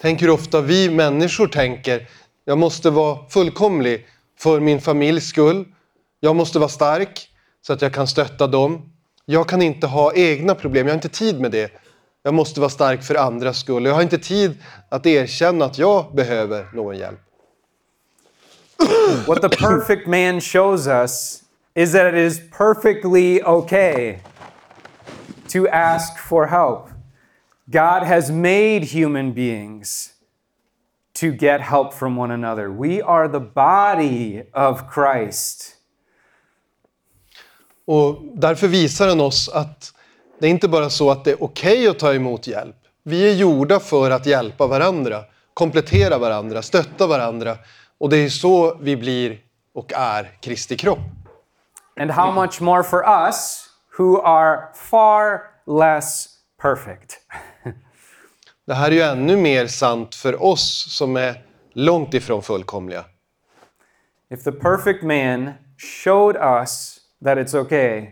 Tänk 0.00 0.22
hur 0.22 0.30
ofta 0.30 0.60
vi 0.60 0.90
människor 0.90 1.46
tänker 1.46 2.08
Jag 2.44 2.58
måste 2.58 2.90
vara 2.90 3.28
fullkomlig 3.28 4.06
för 4.38 4.60
min 4.60 4.80
familjs 4.80 5.26
skull. 5.26 5.64
Jag 6.20 6.36
måste 6.36 6.58
vara 6.58 6.68
stark 6.68 7.28
så 7.62 7.72
att 7.72 7.82
jag 7.82 7.94
kan 7.94 8.06
stötta 8.06 8.46
dem. 8.46 8.92
Jag 9.24 9.48
kan 9.48 9.62
inte 9.62 9.86
ha 9.86 10.12
egna 10.14 10.54
problem, 10.54 10.86
jag 10.86 10.92
har 10.94 10.98
inte 10.98 11.08
tid 11.08 11.40
med 11.40 11.50
det. 11.50 11.72
Jag 12.22 12.34
måste 12.34 12.60
vara 12.60 12.70
stark 12.70 13.02
för 13.02 13.14
andras 13.14 13.58
skull. 13.58 13.84
Jag 13.84 13.94
har 13.94 14.02
inte 14.02 14.18
tid 14.18 14.62
att 14.88 15.06
erkänna 15.06 15.64
att 15.64 15.78
jag 15.78 16.14
behöver 16.14 16.66
någon 16.74 16.96
hjälp. 16.96 17.20
What 19.26 19.42
the 19.42 19.48
perfect 19.48 20.06
man 20.06 20.40
shows 20.40 20.86
us 20.86 21.43
is 21.74 21.92
that 21.92 22.14
it 22.14 22.14
is 22.14 22.40
perfectly 22.50 23.42
okay 23.42 24.20
to 25.48 25.68
ask 25.68 26.18
for 26.18 26.46
help. 26.46 26.88
God 27.70 28.02
has 28.02 28.30
made 28.30 28.84
human 28.84 29.32
beings 29.32 30.12
to 31.14 31.32
get 31.32 31.60
help 31.60 31.94
from 31.94 32.16
one 32.16 32.30
another. 32.30 32.70
We 32.70 33.02
are 33.02 33.28
the 33.28 33.40
body 33.40 34.42
of 34.52 34.82
Christ. 34.94 35.70
Och 37.86 38.22
därför 38.34 38.68
visar 38.68 39.06
den 39.06 39.20
oss 39.20 39.48
att 39.48 39.92
det 40.40 40.46
är 40.46 40.50
inte 40.50 40.68
bara 40.68 40.90
så 40.90 41.10
att 41.10 41.24
det 41.24 41.30
är 41.30 41.42
okej 41.42 41.72
okay 41.72 41.88
att 41.88 41.98
ta 41.98 42.14
emot 42.14 42.46
hjälp. 42.46 42.76
Vi 43.02 43.30
är 43.30 43.34
gjorda 43.34 43.80
för 43.80 44.10
att 44.10 44.26
hjälpa 44.26 44.66
varandra, 44.66 45.20
komplettera 45.54 46.18
varandra, 46.18 46.62
stötta 46.62 47.06
varandra. 47.06 47.56
Och 47.98 48.10
det 48.10 48.16
är 48.16 48.28
så 48.28 48.78
vi 48.80 48.96
blir 48.96 49.38
och 49.74 49.92
är 49.92 50.30
Kristi 50.40 50.76
kropp. 50.76 51.23
And 51.96 52.10
how 52.10 52.32
much 52.32 52.60
more 52.60 52.82
for 52.82 53.04
us 53.08 53.68
who 53.98 54.20
are 54.20 54.70
far 54.74 55.40
less 55.66 56.28
perfect. 56.58 57.20
Det 58.66 58.74
här 58.74 58.90
är 58.90 58.94
ju 58.94 59.00
ännu 59.00 59.36
mer 59.36 59.66
sant 59.66 60.14
för 60.14 60.42
oss 60.42 60.86
som 60.90 61.16
är 61.16 61.44
långt 61.72 62.14
ifrån 62.14 62.42
fullkomliga. 62.42 63.04
If 64.28 64.44
the 64.44 64.52
perfect 64.52 65.02
man 65.02 65.52
showed 65.78 66.36
us 66.36 67.00
that 67.24 67.38
it's 67.38 67.54
okay. 67.54 68.10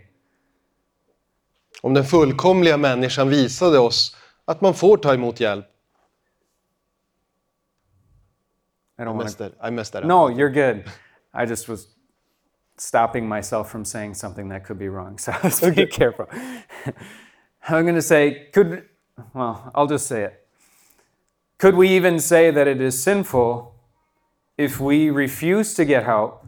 Om 1.82 1.94
den 1.94 2.04
fullkomliga 2.04 2.76
människan 2.76 3.28
visade 3.28 3.78
oss 3.78 4.16
att 4.44 4.60
man 4.60 4.74
får 4.74 4.96
ta 4.96 5.14
emot 5.14 5.40
hjälp. 5.40 5.66
I 8.98 9.02
don't 9.02 9.16
messed 9.16 9.38
that, 9.38 9.68
I 9.68 9.70
messed 9.70 9.92
that 9.92 10.02
up. 10.02 10.08
No, 10.08 10.30
you're 10.30 10.52
good. 10.52 10.84
I 11.34 11.50
just 11.50 11.68
was 11.68 11.86
stopping 12.82 13.28
myself 13.28 13.70
from 13.70 13.84
saying 13.84 14.14
something 14.14 14.48
that 14.48 14.64
could 14.64 14.78
be 14.78 14.88
wrong. 14.88 15.18
So 15.24 15.32
I 15.32 15.38
was 15.44 15.60
be 15.60 15.86
careful. 15.86 16.26
I'm 17.68 17.84
going 17.84 17.94
to 17.94 18.02
say, 18.02 18.48
could, 18.52 18.82
well, 19.34 19.70
I'll 19.74 19.86
just 19.86 20.06
say 20.06 20.24
it. 20.24 20.48
Could 21.58 21.76
we 21.76 21.88
even 21.90 22.18
say 22.18 22.50
that 22.50 22.66
it 22.66 22.80
is 22.80 23.00
sinful 23.00 23.72
if 24.58 24.80
we 24.80 25.10
refuse 25.10 25.74
to 25.74 25.84
get 25.84 26.04
help 26.04 26.44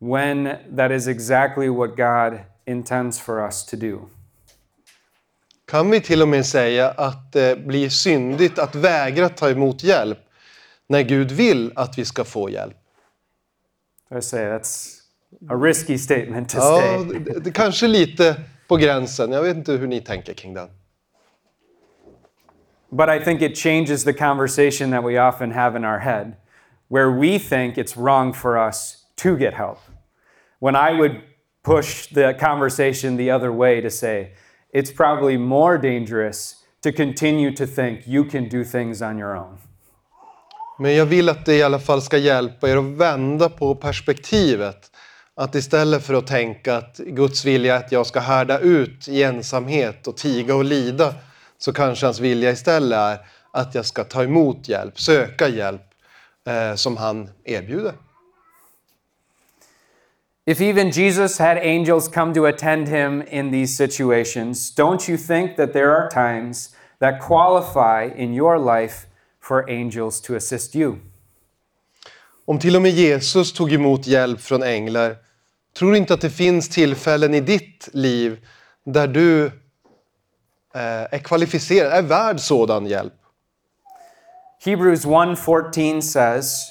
when 0.00 0.58
that 0.70 0.90
is 0.90 1.06
exactly 1.06 1.70
what 1.70 1.96
God 1.96 2.44
intends 2.66 3.20
for 3.20 3.46
us 3.46 3.64
to 3.66 3.76
do? 3.76 4.10
Kan 5.66 5.90
vi 5.90 6.00
till 6.00 6.22
och 6.22 6.28
med 6.28 6.46
säga 6.46 6.90
att 6.90 7.36
eh, 7.36 7.42
det 7.42 7.66
blir 7.66 7.88
syndigt 7.88 8.58
att 8.58 8.74
vägra 8.74 9.28
ta 9.28 9.50
emot 9.50 9.82
hjälp 9.82 10.18
när 10.86 11.02
Gud 11.02 11.32
vill 11.32 11.72
att 11.76 11.98
vi 11.98 12.04
ska 12.04 12.24
få 12.24 12.50
hjälp? 12.50 12.76
I 14.18 14.22
say 14.22 14.44
that's 14.44 14.95
a 15.48 15.56
risky 15.56 15.98
statement 15.98 16.48
to 16.48 16.58
ja, 16.58 16.80
say. 16.80 17.18
Det, 17.18 17.40
det 17.40 17.52
kanske 17.52 17.86
lite 17.86 18.36
på 18.68 18.76
gränsen. 18.76 19.32
Jag 19.32 19.42
vet 19.42 19.56
inte 19.56 19.72
hur 19.72 19.86
ni 19.86 20.00
tänker 20.00 20.34
kring 20.34 20.54
den. 20.54 20.68
But 22.90 23.08
I 23.08 23.24
think 23.24 23.42
it 23.42 23.56
changes 23.58 24.04
the 24.04 24.12
conversation 24.12 24.90
that 24.90 25.04
we 25.04 25.18
often 25.18 25.50
have 25.50 25.76
in 25.76 25.84
our 25.84 25.98
head, 25.98 26.36
where 26.88 27.10
we 27.10 27.38
think 27.38 27.76
it's 27.76 27.96
wrong 27.96 28.32
for 28.32 28.56
us 28.56 29.04
to 29.16 29.36
get 29.36 29.54
help. 29.54 29.78
When 30.60 30.76
I 30.76 30.92
would 30.92 31.20
push 31.62 32.06
the 32.06 32.34
conversation 32.34 33.16
the 33.16 33.30
other 33.30 33.50
way 33.50 33.80
to 33.82 33.90
say, 33.90 34.32
it's 34.72 34.92
probably 34.92 35.36
more 35.36 35.78
dangerous 35.78 36.64
to 36.82 36.92
continue 36.92 37.50
to 37.56 37.66
think 37.66 38.06
you 38.06 38.24
can 38.24 38.48
do 38.48 38.64
things 38.64 39.02
on 39.02 39.18
your 39.18 39.36
own. 39.36 39.58
Men 40.78 40.94
jag 40.94 41.06
vill 41.06 41.28
att 41.28 41.46
det 41.46 41.54
i 41.54 41.62
alla 41.62 41.78
fall 41.78 42.02
ska 42.02 42.18
hjälpa 42.18 42.70
er 42.70 42.76
att 42.76 42.84
vända 42.84 43.48
på 43.48 43.74
perspektivet. 43.74 44.90
Att 45.38 45.54
istället 45.54 46.02
för 46.02 46.14
att 46.14 46.26
tänka 46.26 46.76
att 46.76 46.96
Guds 46.96 47.44
vilja 47.44 47.74
är 47.74 47.78
att 47.78 47.92
jag 47.92 48.06
ska 48.06 48.20
härda 48.20 48.58
ut 48.58 49.08
i 49.08 49.22
ensamhet 49.22 50.06
och 50.06 50.16
tiga 50.16 50.54
och 50.54 50.64
lida 50.64 51.14
så 51.58 51.72
kanske 51.72 52.06
hans 52.06 52.20
vilja 52.20 52.50
istället 52.50 52.98
är 52.98 53.18
att 53.50 53.74
jag 53.74 53.86
ska 53.86 54.04
ta 54.04 54.22
emot 54.22 54.68
hjälp, 54.68 55.00
söka 55.00 55.48
hjälp 55.48 55.82
eh, 56.46 56.74
som 56.74 56.96
han 56.96 57.30
erbjuder. 57.44 57.92
If 60.46 60.60
even 60.60 60.90
Jesus 60.90 61.38
had 61.38 61.58
angels 61.58 62.08
come 62.08 62.34
to 62.34 62.46
attend 62.46 62.88
him 62.88 63.22
in 63.30 63.50
these 63.50 63.74
situations, 63.74 64.76
don't 64.76 65.10
you 65.10 65.18
think 65.18 65.56
that 65.56 65.72
there 65.72 65.90
are 65.90 66.10
times 66.10 66.76
that 67.00 67.20
qualify 67.20 68.22
in 68.22 68.34
your 68.34 68.58
life 68.58 69.06
for 69.42 69.70
angels 69.70 70.20
to 70.20 70.36
assist 70.36 70.76
you? 70.76 70.94
Om 72.44 72.58
till 72.58 72.76
och 72.76 72.82
med 72.82 72.90
Jesus 72.90 73.52
tog 73.52 73.72
emot 73.72 74.06
hjälp 74.06 74.40
från 74.40 74.62
änglar, 74.62 75.25
tror 75.78 75.90
du 75.92 75.96
inte 75.96 76.14
att 76.14 76.20
det 76.20 76.30
finns 76.30 76.68
tillfällen 76.68 77.34
i 77.34 77.40
ditt 77.40 77.88
liv 77.92 78.46
där 78.84 79.08
du 79.08 79.44
eh, 79.46 79.52
är 81.10 81.18
kvalificerad, 81.18 81.92
är 81.92 82.02
värd 82.02 82.40
sådan 82.40 82.86
hjälp? 82.86 83.14
Hebrews 84.64 85.04
1:14 85.04 86.00
says, 86.00 86.70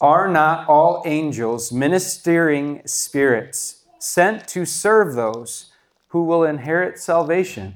Are 0.00 0.28
not 0.28 0.68
all 0.68 1.02
angels 1.06 1.72
ministering 1.72 2.82
spirits 2.84 3.74
sent 4.00 4.48
to 4.48 4.66
serve 4.66 5.14
those 5.14 5.64
who 6.12 6.42
will 6.42 6.50
inherit 6.50 7.00
salvation? 7.00 7.74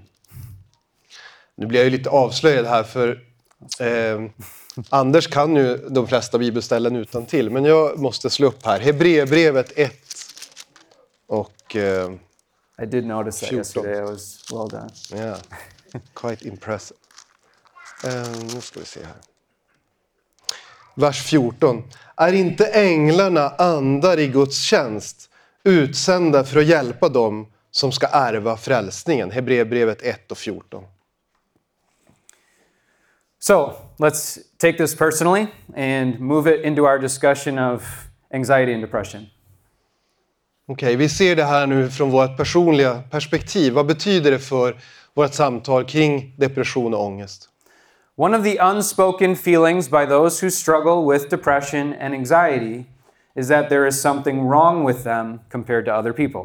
Nu 1.55 1.67
blir 1.67 1.81
jag 1.81 1.85
ju 1.85 1.91
lite 1.91 2.11
avslöjad 2.11 2.67
här 2.67 2.83
för 2.83 3.09
eh, 3.81 4.21
Anders 4.89 5.27
kan 5.27 5.57
ju 5.57 5.77
de 5.77 6.07
flesta 6.07 6.39
bibelställen 6.39 6.97
utan 6.97 7.27
till, 7.27 7.51
men 7.51 7.65
jag 7.65 7.99
måste 7.99 8.31
slå 8.31 8.47
upp 8.47 8.67
här. 8.67 8.81
Hebreerbrevet 8.81 9.73
1 9.77 9.93
och... 11.33 11.77
Eh, 11.77 12.13
I 12.83 12.87
did 12.87 13.07
notice 13.07 13.41
that 13.41 13.49
14. 13.49 13.59
yesterday. 13.59 13.99
I 13.99 14.03
was 14.03 14.45
well 14.53 14.69
done. 14.69 14.91
Yeah, 15.15 15.39
quite 16.15 16.49
impressive. 16.49 16.99
Eh, 18.05 18.31
nu 18.55 18.61
ska 18.61 18.81
vi 18.81 18.87
se 18.87 19.01
här. 19.05 19.17
Vers 20.95 21.23
14. 21.23 21.83
Är 22.17 22.33
inte 22.33 22.67
änglarna 22.67 23.49
andar 23.49 24.19
i 24.19 24.29
Guds 24.29 24.61
tjänst, 24.63 25.31
utsända 25.65 26.45
för 26.45 26.61
att 26.61 26.67
hjälpa 26.67 27.09
dem 27.09 27.47
som 27.71 27.93
ska 27.93 28.07
ärva 28.07 28.57
frälsningen? 28.57 29.31
Hebreerbrevet 29.31 30.03
1 30.03 30.33
och 30.33 30.39
14. 30.39 30.85
So 33.39 33.73
let's 33.97 34.39
take 34.57 34.79
this 34.79 34.97
personally 34.97 35.47
and 35.77 36.21
move 36.21 36.55
it 36.55 36.65
into 36.65 36.83
our 36.83 36.99
discussion 36.99 37.59
of 37.59 37.83
anxiety 38.35 38.75
and 38.75 38.83
depression. 38.83 39.27
Okej, 40.73 40.97
vi 40.97 41.09
ser 41.09 41.37
det 41.37 41.45
här 41.45 41.67
nu 41.67 41.91
från 41.91 42.11
vårt 42.11 42.37
personliga 42.37 43.03
perspektiv. 43.11 43.73
Vad 43.73 43.87
betyder 43.87 44.31
det 44.31 44.39
för 44.39 44.77
vårt 45.15 45.35
samtal 45.35 45.85
kring 45.85 46.35
depression 46.39 46.95
och 46.95 47.05
ångest? 47.05 47.49
One 48.17 48.39
of 48.39 48.45
the 48.45 48.59
unspoken 48.59 49.37
feelings 49.37 49.91
by 49.91 50.07
those 50.07 50.47
who 50.47 50.51
struggle 50.51 51.13
with 51.13 51.31
depression 51.31 51.95
and 52.01 52.15
anxiety 52.15 52.85
is 53.37 53.49
that 53.49 53.69
there 53.69 53.89
is 53.89 54.03
something 54.03 54.49
wrong 54.49 54.87
with 54.87 55.03
them 55.03 55.41
compared 55.51 55.85
to 55.85 55.93
other 55.93 56.13
people. 56.13 56.43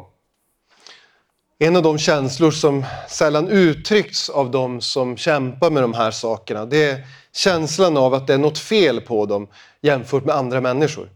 En 1.58 1.76
av 1.76 1.82
de 1.82 1.98
känslor 1.98 2.50
som 2.50 2.84
sällan 3.08 3.48
uttrycks 3.48 4.30
av 4.30 4.50
de 4.50 4.80
som 4.80 5.16
kämpar 5.16 5.70
med 5.70 5.82
de 5.82 5.94
här 5.94 6.10
sakerna, 6.10 6.66
det 6.66 6.84
är 6.90 6.98
känslan 7.34 7.96
av 7.96 8.14
att 8.14 8.26
det 8.26 8.34
är 8.34 8.38
något 8.38 8.58
fel 8.58 9.00
på 9.00 9.26
dem 9.26 9.48
jämfört 9.80 10.24
med 10.24 10.34
andra 10.34 10.60
människor. 10.60 11.08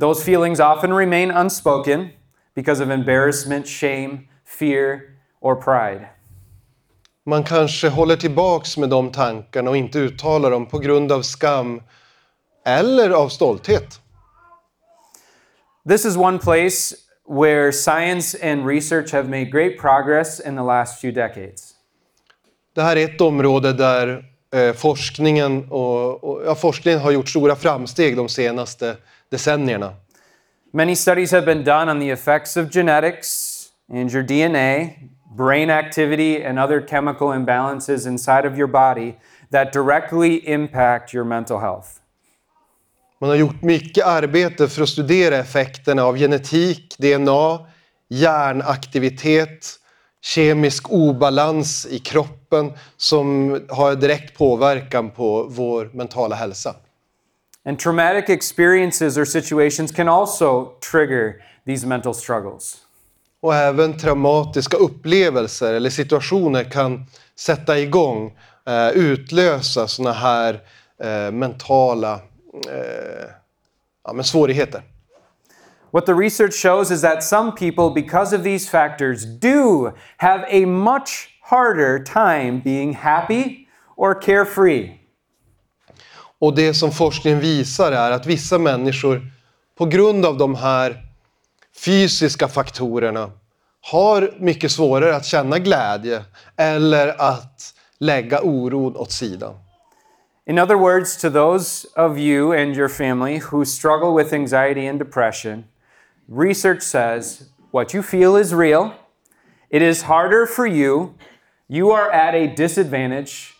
Those 0.00 0.22
feelings 0.22 0.60
often 0.60 0.96
remain 0.96 1.30
unspoken 1.30 2.08
because 2.60 2.84
of 2.84 2.90
embarrassment, 2.90 3.66
shame, 3.66 4.28
fear, 4.44 5.00
or 5.40 5.56
pride. 5.56 6.08
Man 7.26 7.44
kanske 7.44 7.88
håller 7.88 8.16
tillbaks 8.16 8.76
med 8.76 8.90
de 8.90 9.12
tankarna 9.12 9.70
och 9.70 9.76
inte 9.76 9.98
uttalar 9.98 10.50
dem 10.50 10.66
på 10.66 10.78
grund 10.78 11.12
av 11.12 11.22
skam 11.22 11.82
eller 12.66 13.10
av 13.10 13.28
stolthet. 13.28 14.00
This 15.88 16.04
is 16.04 16.16
one 16.16 16.38
place 16.38 16.94
where 17.28 17.72
science 17.72 18.50
and 18.52 18.66
research 18.66 19.12
have 19.12 19.28
made 19.28 19.44
great 19.44 19.78
progress 19.78 20.40
in 20.40 20.56
the 20.56 20.62
last 20.62 21.00
few 21.00 21.22
decades. 21.26 21.74
Det 22.74 22.82
här 22.82 22.96
är 22.96 23.04
ett 23.04 23.20
område 23.20 23.72
där 23.72 24.24
eh, 24.54 24.72
forskningen, 24.72 25.70
och, 25.70 26.24
och, 26.24 26.42
ja, 26.46 26.54
forskningen 26.54 27.00
har 27.00 27.10
gjort 27.10 27.28
stora 27.28 27.56
framsteg 27.56 28.16
de 28.16 28.28
senaste 28.28 28.96
decennierna. 29.30 29.94
Many 30.72 30.94
studies 30.94 31.32
have 31.32 31.44
been 31.44 31.64
done 31.64 31.88
on 31.88 31.98
the 31.98 32.10
effects 32.10 32.56
of 32.56 32.70
genetics 32.70 33.70
and 33.88 34.12
your 34.12 34.22
DNA, 34.22 35.10
brain 35.36 35.68
activity, 35.68 36.44
and 36.44 36.60
other 36.60 36.80
chemical 36.80 37.28
imbalances 37.32 38.06
inside 38.06 38.44
of 38.44 38.56
your 38.56 38.68
body 38.68 39.18
that 39.50 39.72
directly 39.72 40.36
impact 40.46 41.12
your 41.12 41.24
mental 41.24 41.58
health. 41.58 42.00
Man 43.20 43.30
har 43.30 43.36
gjort 43.36 43.62
mycket 43.62 44.06
arbete 44.06 44.68
för 44.68 44.82
att 44.82 44.88
studera 44.88 45.36
effekterna 45.36 46.04
av 46.04 46.16
genetik, 46.16 46.94
DNA, 46.98 47.58
hjärnaktivitet, 48.08 49.66
kemisk 50.22 50.90
obalans 50.90 51.86
i 51.86 51.98
kroppen 51.98 52.72
som 52.96 53.50
har 53.68 53.94
direkt 53.94 54.38
påverkan 54.38 55.10
på 55.10 55.46
vår 55.50 55.90
mentala 55.92 56.34
hälsa. 56.34 56.74
And 57.64 57.78
traumatic 57.78 58.30
experiences 58.30 59.18
or 59.18 59.24
situations 59.24 59.92
can 59.92 60.08
also 60.08 60.72
trigger 60.80 61.42
these 61.66 61.86
mental 61.86 62.14
struggles. 62.14 62.86
Och 63.42 63.54
även 63.54 63.96
traumatiska 63.96 64.76
upplevelser 64.76 65.74
eller 65.74 65.90
situationer 65.90 66.64
kan 66.64 67.06
sätta 67.36 67.78
igång, 67.78 68.36
eh, 68.66 68.88
utlösa 68.88 70.12
här 70.12 70.60
eh, 71.02 71.32
mentala 71.32 72.14
eh, 72.68 73.30
ja, 74.04 74.12
men 74.12 74.24
svårigheter. 74.24 74.82
What 75.90 76.06
the 76.06 76.14
research 76.14 76.54
shows 76.54 76.90
is 76.90 77.00
that 77.00 77.22
some 77.22 77.52
people, 77.52 77.90
because 77.90 78.32
of 78.32 78.44
these 78.44 78.68
factors, 78.68 79.24
do 79.24 79.92
have 80.18 80.44
a 80.48 80.64
much 80.66 81.28
harder 81.42 81.98
time 81.98 82.60
being 82.60 82.92
happy 82.92 83.66
or 83.96 84.14
carefree. 84.14 84.99
Och 86.40 86.54
det 86.54 86.74
som 86.74 86.92
forskningen 86.92 87.40
visar 87.40 87.92
är 87.92 88.10
att 88.10 88.26
vissa 88.26 88.58
människor 88.58 89.22
på 89.78 89.86
grund 89.86 90.26
av 90.26 90.38
de 90.38 90.54
här 90.54 91.02
fysiska 91.84 92.48
faktorerna 92.48 93.30
har 93.80 94.34
mycket 94.38 94.72
svårare 94.72 95.16
att 95.16 95.24
känna 95.24 95.58
glädje 95.58 96.24
eller 96.56 97.08
att 97.20 97.74
lägga 97.98 98.40
oron 98.42 98.96
åt 98.96 99.12
sidan. 99.12 99.54
In 100.46 100.58
other 100.58 100.76
words, 100.76 101.16
to 101.16 101.30
those 101.30 101.86
of 101.96 102.18
you 102.18 102.52
and 102.52 102.76
your 102.76 102.88
family 102.88 103.38
who 103.50 103.64
struggle 103.64 104.22
with 104.22 104.34
anxiety 104.34 104.88
and 104.88 104.98
depression, 104.98 105.64
research 106.28 106.82
says 106.82 107.42
what 107.70 107.94
you 107.94 108.02
feel 108.02 108.36
is 108.36 108.52
real. 108.52 108.90
It 109.70 109.82
is 109.82 110.02
harder 110.02 110.46
for 110.46 110.66
you. 110.66 111.14
You 111.68 111.92
are 111.92 112.10
at 112.10 112.34
a 112.34 112.54
disadvantage 112.56 113.54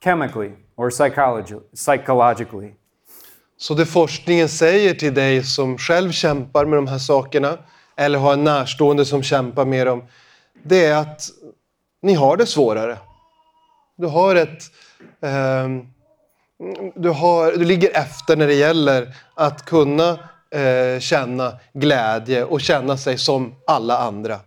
chemically 0.00 0.52
or 0.76 0.90
psychologi- 0.90 1.60
psychologically. 1.74 2.72
Så 3.56 3.74
det 3.74 3.86
forskningen 3.86 4.48
säger 4.48 4.94
till 4.94 5.14
dig 5.14 5.44
som 5.44 5.78
själv 5.78 6.12
kämpar 6.12 6.64
med 6.64 6.78
de 6.78 6.86
här 6.86 6.98
sakerna 6.98 7.58
eller 7.96 8.18
har 8.18 8.32
en 8.32 8.44
närstående 8.44 9.04
som 9.04 9.22
kämpar 9.22 9.64
med 9.64 9.86
dem, 9.86 10.04
det 10.62 10.84
är 10.86 10.96
att 10.96 11.22
ni 12.02 12.14
har 12.14 12.36
det 12.36 12.46
svårare. 12.46 12.98
Du 13.96 14.06
har 14.06 14.34
ett... 14.36 14.62
ehm, 15.22 15.86
du, 16.94 17.10
har, 17.10 17.52
du 17.52 17.64
ligger 17.64 17.90
efter 17.96 18.36
när 18.36 18.46
det 18.46 18.54
gäller 18.54 19.14
att 19.34 19.64
kunna 19.64 20.18
eh, 20.50 21.00
känna 21.00 21.52
glädje 21.72 22.44
och 22.44 22.60
känna 22.60 22.96
sig 22.96 23.18
som 23.18 23.54
alla 23.66 23.98
andra. 23.98 24.40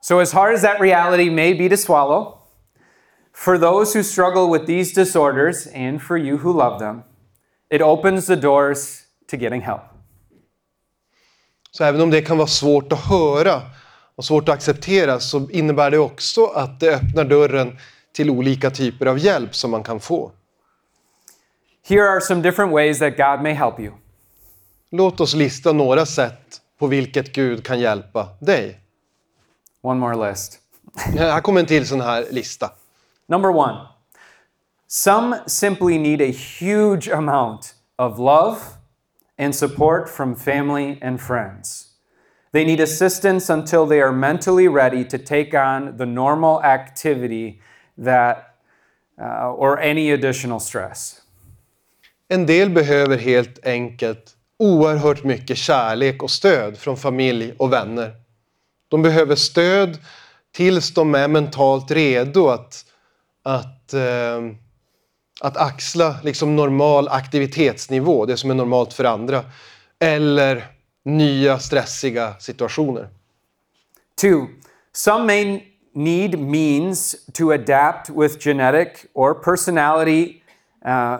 So, 0.00 0.20
as 0.20 0.32
hard 0.32 0.54
as 0.54 0.62
that 0.62 0.80
reality 0.80 1.30
may 1.30 1.54
be 1.54 1.76
to 1.76 1.76
swallow, 1.76 2.38
for 3.44 3.58
those 3.58 3.98
who 3.98 4.04
struggle 4.04 4.48
with 4.52 4.66
these 4.66 4.92
disorders 4.92 5.66
and 5.74 6.00
for 6.00 6.16
you 6.16 6.36
who 6.36 6.52
love 6.52 6.78
them, 6.78 7.02
it 7.70 7.82
opens 7.82 8.26
the 8.26 8.36
doors 8.36 9.02
to 9.26 9.36
getting 9.36 9.60
help. 9.60 9.80
Så 11.70 11.84
även 11.84 12.00
om 12.00 12.10
det 12.10 12.22
kan 12.22 12.38
vara 12.38 12.46
svårt 12.46 12.92
att 12.92 12.98
höra 12.98 13.62
och 14.16 14.24
svårt 14.24 14.48
att 14.48 14.54
acceptera 14.54 15.20
så 15.20 15.50
innebär 15.50 15.90
det 15.90 15.98
också 15.98 16.46
att 16.46 16.80
det 16.80 16.94
öppnar 16.94 17.24
dörren 17.24 17.78
till 18.12 18.30
olika 18.30 18.70
typer 18.70 19.06
av 19.06 19.18
hjälp 19.18 19.54
som 19.54 19.70
man 19.70 19.82
kan 19.82 20.00
få. 20.00 20.32
Here 21.88 22.08
are 22.08 22.20
some 22.20 22.42
different 22.42 22.72
ways 22.72 22.98
that 22.98 23.16
God 23.16 23.42
may 23.42 23.52
help 23.52 23.80
you. 23.80 23.92
Låt 24.90 25.20
oss 25.20 25.34
lista 25.34 25.72
några 25.72 26.06
sätt 26.06 26.60
på 26.78 26.86
vilket 26.86 27.32
Gud 27.32 27.64
kan 27.64 27.80
hjälpa 27.80 28.28
dig. 28.40 28.80
One 29.80 30.00
more 30.00 30.30
list. 30.30 30.58
Här 31.18 31.40
kommer 31.40 31.60
en 31.60 31.66
till 31.66 31.86
sån 31.86 32.00
här 32.00 32.26
lista. 32.30 32.70
Number 33.28 33.52
one, 33.52 33.88
some 34.86 35.36
simply 35.46 35.98
need 35.98 36.20
a 36.20 36.32
huge 36.32 37.08
amount 37.08 37.74
of 37.98 38.18
love 38.18 38.78
and 39.38 39.54
support 39.54 40.08
from 40.08 40.34
family 40.34 40.98
and 41.02 41.20
friends. 41.20 41.88
They 42.52 42.64
need 42.64 42.80
assistance 42.80 43.48
until 43.48 43.86
they 43.86 44.00
are 44.00 44.12
mentally 44.12 44.68
ready 44.68 45.04
to 45.04 45.18
take 45.18 45.54
on 45.54 45.96
the 45.96 46.06
normal 46.06 46.62
activity 46.62 47.60
that 47.96 48.56
uh, 49.18 49.52
or 49.52 49.80
any 49.80 50.10
additional 50.10 50.60
stress. 50.60 51.22
En 52.28 52.46
del 52.46 52.70
behöver 52.70 53.18
helt 53.18 53.66
enkelt 53.66 54.36
oerhört 54.58 55.24
mycket 55.24 55.56
kärlek 55.58 56.22
och 56.22 56.30
stöd 56.30 56.78
från 56.78 56.96
familj 56.96 57.54
och 57.58 57.72
vänner. 57.72 58.12
De 58.88 59.02
behöver 59.02 59.34
stöd 59.34 59.98
tills 60.52 60.94
de 60.94 61.14
är 61.14 61.28
mentalt 61.28 61.90
redo 61.90 62.48
att, 62.48 62.84
att, 63.42 63.94
eh, 63.94 64.40
att 65.40 65.56
axla 65.56 66.16
liksom 66.22 66.56
normal 66.56 67.08
aktivitetsnivå, 67.08 68.26
det 68.26 68.36
som 68.36 68.50
är 68.50 68.54
normalt 68.54 68.92
för 68.92 69.04
andra. 69.04 69.44
Eller 69.98 70.66
nya 71.04 71.58
stressiga 71.58 72.34
situationer. 72.38 73.08
Two, 74.20 74.46
some 74.92 75.26
may 75.26 75.62
need 75.94 76.38
means 76.38 77.16
to 77.32 77.52
adapt 77.52 78.10
with 78.10 78.38
genetic 78.38 79.06
or 79.14 79.34
personality 79.34 80.42
uh, 80.86 81.18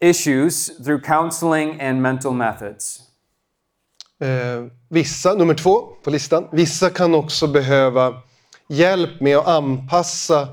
issues 0.00 0.84
through 0.84 1.02
counseling 1.04 1.80
and 1.80 2.02
mental 2.02 2.32
methods. 2.32 3.00
Eh, 4.20 4.66
vissa, 4.88 5.34
nummer 5.34 5.54
två 5.54 5.80
på 6.02 6.10
listan, 6.10 6.48
vissa 6.52 6.90
kan 6.90 7.14
också 7.14 7.46
behöva 7.46 8.14
hjälp 8.68 9.20
med 9.20 9.36
att 9.36 9.46
anpassa 9.46 10.48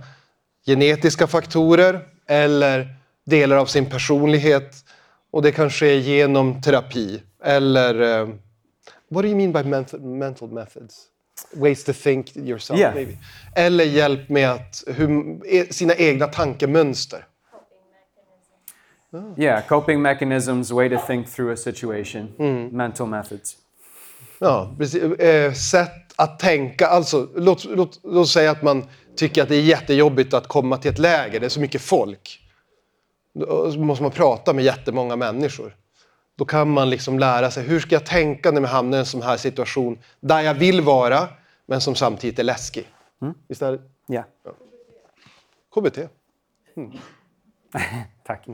genetiska 0.68 1.28
faktorer 1.28 2.00
eller 2.28 2.96
delar 3.26 3.58
av 3.58 3.66
sin 3.66 3.86
personlighet. 3.86 4.76
Och 5.32 5.42
det 5.42 5.52
kan 5.52 5.70
ske 5.70 6.00
genom 6.00 6.62
terapi 6.62 7.22
eller... 7.44 8.02
Eh, 8.22 8.28
what 9.10 9.24
do 9.24 9.28
you 9.28 9.36
mean 9.36 9.52
by 9.52 9.64
mental, 10.00 10.50
methods? 10.52 10.96
Ways 11.54 11.84
to 11.84 11.94
think 11.94 12.36
yourself 12.38 12.80
Yeah. 12.80 12.96
maybe. 12.96 13.18
Eller 13.56 13.84
hjälp 13.84 14.30
med 14.30 14.52
att, 14.52 14.84
hur, 14.88 15.40
e- 15.46 15.74
sina 15.74 15.96
egna 15.96 16.28
tankemönster. 16.28 17.26
Yeah, 19.38 19.62
coping 19.68 20.02
mechanisms, 20.02 20.72
way 20.72 20.90
to 20.90 20.98
think 21.08 21.28
through 21.28 21.54
a 21.54 21.56
situation, 21.56 22.28
mental 22.72 23.08
methods. 23.08 23.58
Ja, 24.40 24.76
precis. 24.78 25.04
Eh, 25.04 25.54
sätt 25.54 26.14
att 26.16 26.40
tänka. 26.40 26.88
Alltså, 26.88 27.28
låt, 27.36 27.66
låt, 27.66 28.00
låt 28.04 28.30
säga 28.30 28.52
att 28.52 28.62
man 28.64 28.86
tycker 29.18 29.44
att 29.44 29.50
det 29.50 29.56
är 29.56 29.62
jättejobbigt 29.62 30.34
att 30.34 30.48
komma 30.48 30.78
till 30.78 30.92
ett 30.92 31.00
läger. 31.00 31.40
Det 31.40 31.46
är 31.46 31.50
så 31.50 31.60
mycket 31.60 31.82
folk. 31.82 32.40
Då 33.34 33.74
måste 33.78 34.04
man 34.04 34.12
prata 34.12 34.54
med 34.54 34.66
jättemånga 34.66 35.16
människor. 35.16 35.76
Då 36.38 36.46
kan 36.46 36.70
man 36.70 36.90
liksom 36.90 37.20
lära 37.20 37.52
sig 37.52 37.64
hur 37.64 37.80
ska 37.80 37.96
jag 37.96 38.06
tänka 38.06 38.52
när 38.52 38.62
jag 38.62 38.68
hamnar 38.68 38.98
i 38.98 39.00
en 39.00 39.06
sån 39.06 39.22
här 39.22 39.38
situation 39.38 40.00
där 40.20 40.42
jag 40.42 40.54
vill 40.54 40.82
vara 40.82 41.28
men 41.66 41.82
som 41.82 41.96
samtidigt 41.96 42.40
är 42.40 42.44
läskig. 42.44 42.88
Visst 43.48 43.62
är 43.62 43.72
det 43.72 43.80
Yeah. 44.10 44.26
KBT? 45.76 45.98
Tack. 48.24 48.48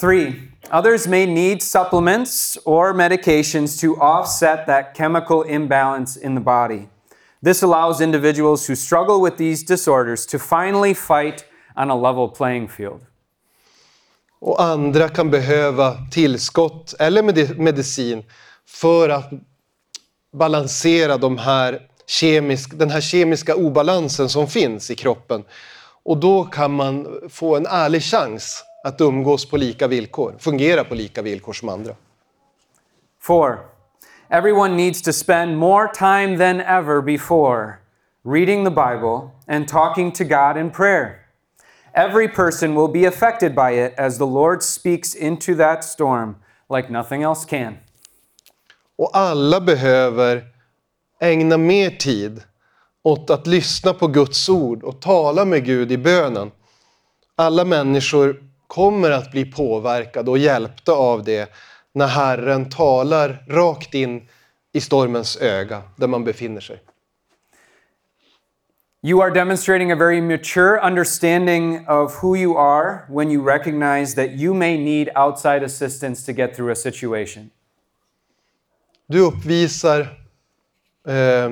Three, 0.00 0.50
others 0.70 1.06
may 1.06 1.26
need 1.26 1.62
supplements 1.62 2.58
or 2.64 2.94
medications 2.94 3.80
to 3.80 3.96
offset 3.96 4.66
that 4.66 4.94
chemical 4.96 5.42
imbalance 5.42 6.16
in 6.16 6.34
the 6.34 6.40
body. 6.40 6.88
This 7.44 7.62
allows 7.62 8.00
individuals 8.00 8.68
who 8.68 8.76
struggle 8.76 9.24
with 9.24 9.36
these 9.36 9.66
disorders 9.66 10.26
to 10.26 10.38
finally 10.38 10.94
fight 10.94 11.44
on 11.76 11.90
a 11.90 11.96
level 11.96 12.28
playing 12.28 12.68
field. 12.68 13.00
Och 14.40 14.62
andra 14.62 15.08
kan 15.08 15.30
behöva 15.30 15.96
tillskott 16.10 16.94
eller 16.98 17.22
medi- 17.22 17.58
medicin 17.58 18.24
för 18.66 19.08
att 19.08 19.30
balansera 20.32 21.16
de 21.16 21.38
här 21.38 21.88
kemisk, 22.06 22.78
den 22.78 22.90
här 22.90 23.00
kemiska 23.00 23.56
obalansen 23.56 24.28
som 24.28 24.46
finns 24.46 24.90
i 24.90 24.94
kroppen. 24.94 25.44
Och 26.02 26.16
då 26.16 26.44
kan 26.44 26.72
man 26.72 27.20
få 27.28 27.56
en 27.56 27.66
ärlig 27.66 28.02
chans 28.02 28.64
att 28.84 29.00
umgås 29.00 29.50
på 29.50 29.56
lika 29.56 29.88
villkor, 29.88 30.34
fungera 30.38 30.84
på 30.84 30.94
lika 30.94 31.22
villkor 31.22 31.52
som 31.52 31.68
andra. 31.68 31.94
Four, 33.20 33.58
everyone 34.30 34.76
needs 34.76 35.00
to 35.02 35.12
spend 35.12 35.56
more 35.56 35.88
time 35.88 36.36
than 36.36 36.60
ever 36.60 37.02
before 37.02 37.80
reading 38.24 38.64
the 38.64 38.70
Bible 38.70 39.32
and 39.48 39.66
talking 39.66 40.12
to 40.12 40.24
God 40.24 40.56
in 40.56 40.70
prayer. 40.70 41.26
Every 41.94 42.28
person 42.28 42.74
will 42.74 42.88
be 42.88 43.06
affected 43.06 43.54
by 43.54 43.72
it 43.72 43.94
as 43.98 44.18
the 44.18 44.26
Lord 44.26 44.62
speaks 44.62 45.14
into 45.14 45.56
that 45.56 45.82
storm 45.82 46.36
like 46.68 46.90
nothing 46.90 47.22
else 47.22 47.44
can. 47.44 47.78
Och 48.96 49.10
alla 49.12 49.60
behöver 49.60 50.44
ägna 51.20 51.56
mer 51.56 51.90
tid 51.90 52.42
åt 53.02 53.30
att 53.30 53.46
lyssna 53.46 53.94
på 53.94 54.06
Guds 54.06 54.48
ord 54.48 54.82
och 54.82 55.00
tala 55.00 55.44
med 55.44 55.64
Gud 55.64 55.92
i 55.92 55.98
bönen. 55.98 56.50
Alla 57.36 57.64
människor 57.64 58.36
kommer 58.66 59.10
att 59.10 59.30
bli 59.30 59.44
påverkade 59.44 60.30
och 60.30 60.38
hjälpta 60.38 60.92
av 60.92 61.24
det 61.24 61.52
när 61.92 62.06
Herren 62.06 62.70
talar 62.70 63.44
rakt 63.48 63.94
in 63.94 64.28
i 64.72 64.80
stormens 64.80 65.36
öga 65.36 65.82
där 65.96 66.06
man 66.06 66.24
befinner 66.24 66.60
sig. 66.60 66.82
You 69.02 69.22
are 69.22 69.30
demonstrating 69.30 69.92
a 69.92 69.96
very 69.96 70.20
mature 70.20 70.78
understanding 70.86 71.88
of 71.88 72.22
who 72.22 72.36
you 72.36 72.58
are 72.58 73.06
when 73.08 73.30
you 73.30 73.42
recognize 73.42 74.14
that 74.14 74.30
you 74.30 74.54
may 74.54 74.76
need 74.76 75.08
outside 75.16 75.62
assistance 75.62 76.26
to 76.26 76.32
get 76.32 76.54
through 76.54 76.72
a 76.72 76.74
situation. 76.74 77.50
Du 79.06 79.20
uppvisar 79.20 80.00
eh, 81.06 81.50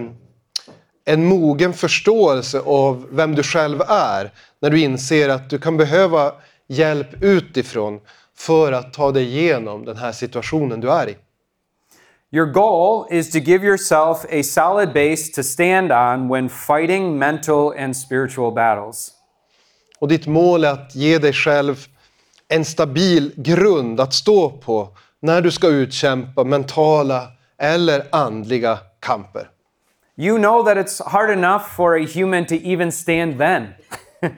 en 1.05 1.25
mogen 1.25 1.73
förståelse 1.73 2.61
av 2.61 3.07
vem 3.11 3.35
du 3.35 3.43
själv 3.43 3.81
är 3.89 4.33
när 4.61 4.71
du 4.71 4.81
inser 4.81 5.29
att 5.29 5.51
du 5.51 5.59
kan 5.59 5.77
behöva 5.77 6.33
hjälp 6.67 7.23
utifrån 7.23 8.01
för 8.39 8.73
att 8.73 8.93
ta 8.93 9.13
dig 9.13 9.25
igenom 9.25 9.85
den 9.85 9.97
här 9.97 10.13
situationen 10.13 10.81
du 10.81 10.91
är 10.91 11.09
i. 11.09 11.17
Your 12.31 12.47
goal 12.47 13.07
is 13.11 13.31
to 13.31 13.39
give 13.39 13.67
yourself 13.67 14.25
a 14.31 14.43
solid 14.43 14.93
base 14.93 15.33
to 15.35 15.43
stand 15.43 15.93
on 15.93 16.29
when 16.29 16.49
fighting 16.49 17.19
mental 17.19 17.75
and 17.79 17.97
spiritual 17.97 18.55
battles. 18.55 19.11
Och 19.99 20.09
ditt 20.09 20.27
mål 20.27 20.65
är 20.65 20.73
att 20.73 20.95
ge 20.95 21.19
dig 21.19 21.33
själv 21.33 21.87
en 22.49 22.65
stabil 22.65 23.33
grund 23.37 24.01
att 24.01 24.15
stå 24.15 24.51
på 24.51 24.89
när 25.21 25.41
du 25.41 25.51
ska 25.51 25.69
utkämpa 25.69 26.45
mentala 26.45 27.29
eller 27.59 28.07
andliga 28.13 28.79
kamper. 29.01 29.51
You 30.17 30.39
know 30.39 30.65
that 30.65 30.77
it's 30.77 31.11
hard 31.11 31.31
enough 31.31 31.63
for 31.77 31.97
a 31.97 32.07
human 32.15 32.47
to 32.47 32.55
even 32.55 32.93
stand 32.93 33.39
then. 33.39 33.67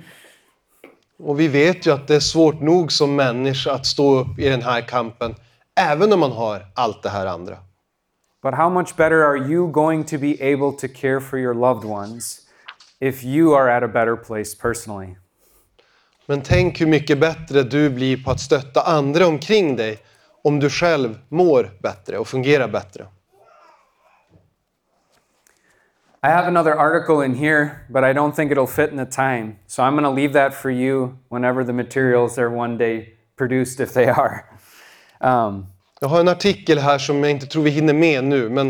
Och 1.22 1.40
vi 1.40 1.48
vet 1.48 1.86
ju 1.86 1.92
att 1.92 2.08
det 2.08 2.14
är 2.14 2.20
svårt 2.20 2.60
nog 2.60 2.92
som 2.92 3.16
människa 3.16 3.72
att 3.72 3.86
stå 3.86 4.18
upp 4.18 4.38
i 4.38 4.48
den 4.48 4.62
här 4.62 4.80
kampen, 4.80 5.34
även 5.80 6.12
om 6.12 6.20
man 6.20 6.32
har 6.32 6.66
allt 6.74 7.02
det 7.02 7.08
här 7.08 7.26
andra. 7.26 7.56
But 8.42 8.54
how 8.54 8.70
much 8.70 8.96
better 8.96 9.16
are 9.16 9.38
you 9.38 9.72
going 9.72 10.04
to 10.04 10.18
be 10.18 10.32
able 10.40 10.72
to 10.72 10.88
care 11.00 11.20
for 11.20 11.38
your 11.38 11.54
loved 11.54 11.90
ones 11.90 12.40
if 13.00 13.24
you 13.24 13.54
are 13.54 13.76
at 13.76 13.82
a 13.82 13.88
better 13.88 14.16
place 14.16 14.56
personally? 14.62 15.16
Men 16.26 16.40
tänk 16.40 16.80
hur 16.80 16.86
mycket 16.86 17.20
bättre 17.20 17.62
du 17.62 17.90
blir 17.90 18.24
på 18.24 18.30
att 18.30 18.40
stötta 18.40 18.80
andra 18.80 19.26
omkring 19.26 19.76
dig 19.76 19.98
om 20.44 20.60
du 20.60 20.70
själv 20.70 21.18
mår 21.28 21.70
bättre 21.82 22.18
och 22.18 22.28
fungerar 22.28 22.68
bättre. 22.68 23.06
I 26.22 26.28
have 26.28 26.46
another 26.48 26.74
article 26.74 27.24
in 27.24 27.34
here, 27.34 27.70
but 27.88 28.04
I 28.04 28.12
don't 28.12 28.36
think 28.36 28.52
it'll 28.52 28.66
fit 28.66 28.90
in 28.90 28.96
the 28.96 29.06
time. 29.06 29.56
So 29.66 29.82
I'm 29.82 29.92
going 29.92 30.04
to 30.04 30.10
leave 30.20 30.32
that 30.32 30.54
for 30.54 30.70
you 30.70 31.18
whenever 31.30 31.64
the 31.64 31.72
materials 31.72 32.38
are 32.38 32.50
one 32.50 32.76
day 32.78 33.14
produced, 33.36 33.80
if 33.80 33.92
they 33.92 34.06
are. 34.08 34.44
Um, 35.20 35.66
Jag 36.00 36.08
har 36.08 36.20
en 36.20 36.28
artikel 36.28 36.78
här 36.78 36.98
som 36.98 37.22
jag 37.24 37.30
inte 37.30 37.46
tror 37.46 37.62
vi 37.62 37.70
hinner 37.70 37.94
med 37.94 38.24
nu, 38.24 38.48
men 38.48 38.68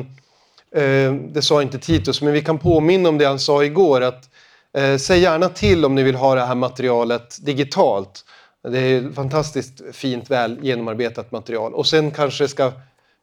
eh, 0.74 1.12
det 1.12 1.42
sa 1.42 1.62
inte 1.62 1.78
Titus, 1.78 2.22
men 2.22 2.32
vi 2.32 2.42
kan 2.42 2.58
påminna 2.58 3.08
om 3.08 3.18
det 3.18 3.24
han 3.24 3.38
sa 3.38 3.64
igår. 3.64 4.00
att 4.00 4.30
eh, 4.76 4.96
Säg 4.96 5.20
gärna 5.20 5.48
till 5.48 5.84
om 5.84 5.94
ni 5.94 6.02
vill 6.02 6.14
ha 6.14 6.34
det 6.34 6.40
här 6.40 6.54
materialet 6.54 7.38
digitalt. 7.46 8.24
Det 8.62 8.78
är 8.78 9.12
fantastiskt 9.12 9.82
fint, 9.92 10.30
väl 10.30 10.58
genomarbetat 10.62 11.32
material. 11.32 11.74
Och 11.74 11.86
sen 11.86 12.10
kanske 12.10 12.44
det 12.44 12.48
ska 12.48 12.72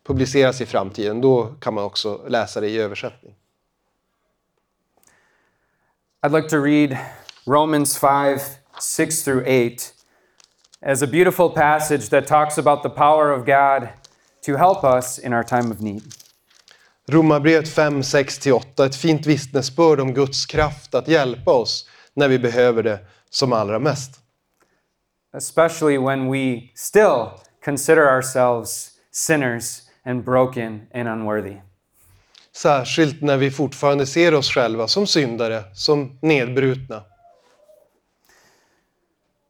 publiceras 0.07 0.61
i 0.61 0.65
framtiden. 0.65 1.21
Då 1.21 1.45
kan 1.61 1.73
man 1.73 1.83
också 1.83 2.21
läsa 2.27 2.61
det 2.61 2.69
i 2.69 2.77
översättning. 2.79 3.33
I'd 6.23 6.31
like 6.31 6.47
to 6.47 6.59
read 6.59 6.97
Romans 7.45 7.95
5 7.95 8.41
6 8.79 9.21
through 9.21 9.43
8 9.45 9.93
as 10.81 11.03
a 11.03 11.07
beautiful 11.07 11.51
passage 11.51 12.09
that 12.09 12.25
talks 12.25 12.57
about 12.57 12.81
the 12.81 12.89
power 12.89 13.31
of 13.31 13.45
God 13.45 13.89
to 14.41 14.57
help 14.57 14.83
us 14.83 15.19
in 15.19 15.31
our 15.31 15.43
time 15.43 15.69
of 15.71 15.79
need. 15.79 16.01
Romarbrevet 17.07 17.67
5, 17.67 18.01
6-8, 18.01 18.85
ett 18.85 18.95
fint 18.95 19.25
vittnesbörd 19.25 19.99
om 19.99 20.13
Guds 20.13 20.45
kraft 20.45 20.95
att 20.95 21.07
hjälpa 21.07 21.51
oss 21.51 21.89
när 22.13 22.27
vi 22.27 22.39
behöver 22.39 22.83
det 22.83 22.99
som 23.29 23.53
allra 23.53 23.79
mest. 23.79 24.19
Especially 25.33 25.97
when 25.97 26.31
we 26.31 26.71
still 26.75 27.29
consider 27.63 28.07
ourselves 28.07 28.91
sinners 29.11 29.81
and 30.05 30.23
broken 30.23 30.87
and 30.93 31.07
unworthy. 31.07 31.57
Särskilt 32.57 33.21
när 33.21 33.37
vi 33.37 33.51
fortfarande 33.51 34.05
ser 34.05 34.33
oss 34.33 34.49
själva 34.49 34.87
som 34.87 35.07
syndare, 35.07 35.63
som 35.73 36.17
nedbrutna. 36.21 37.03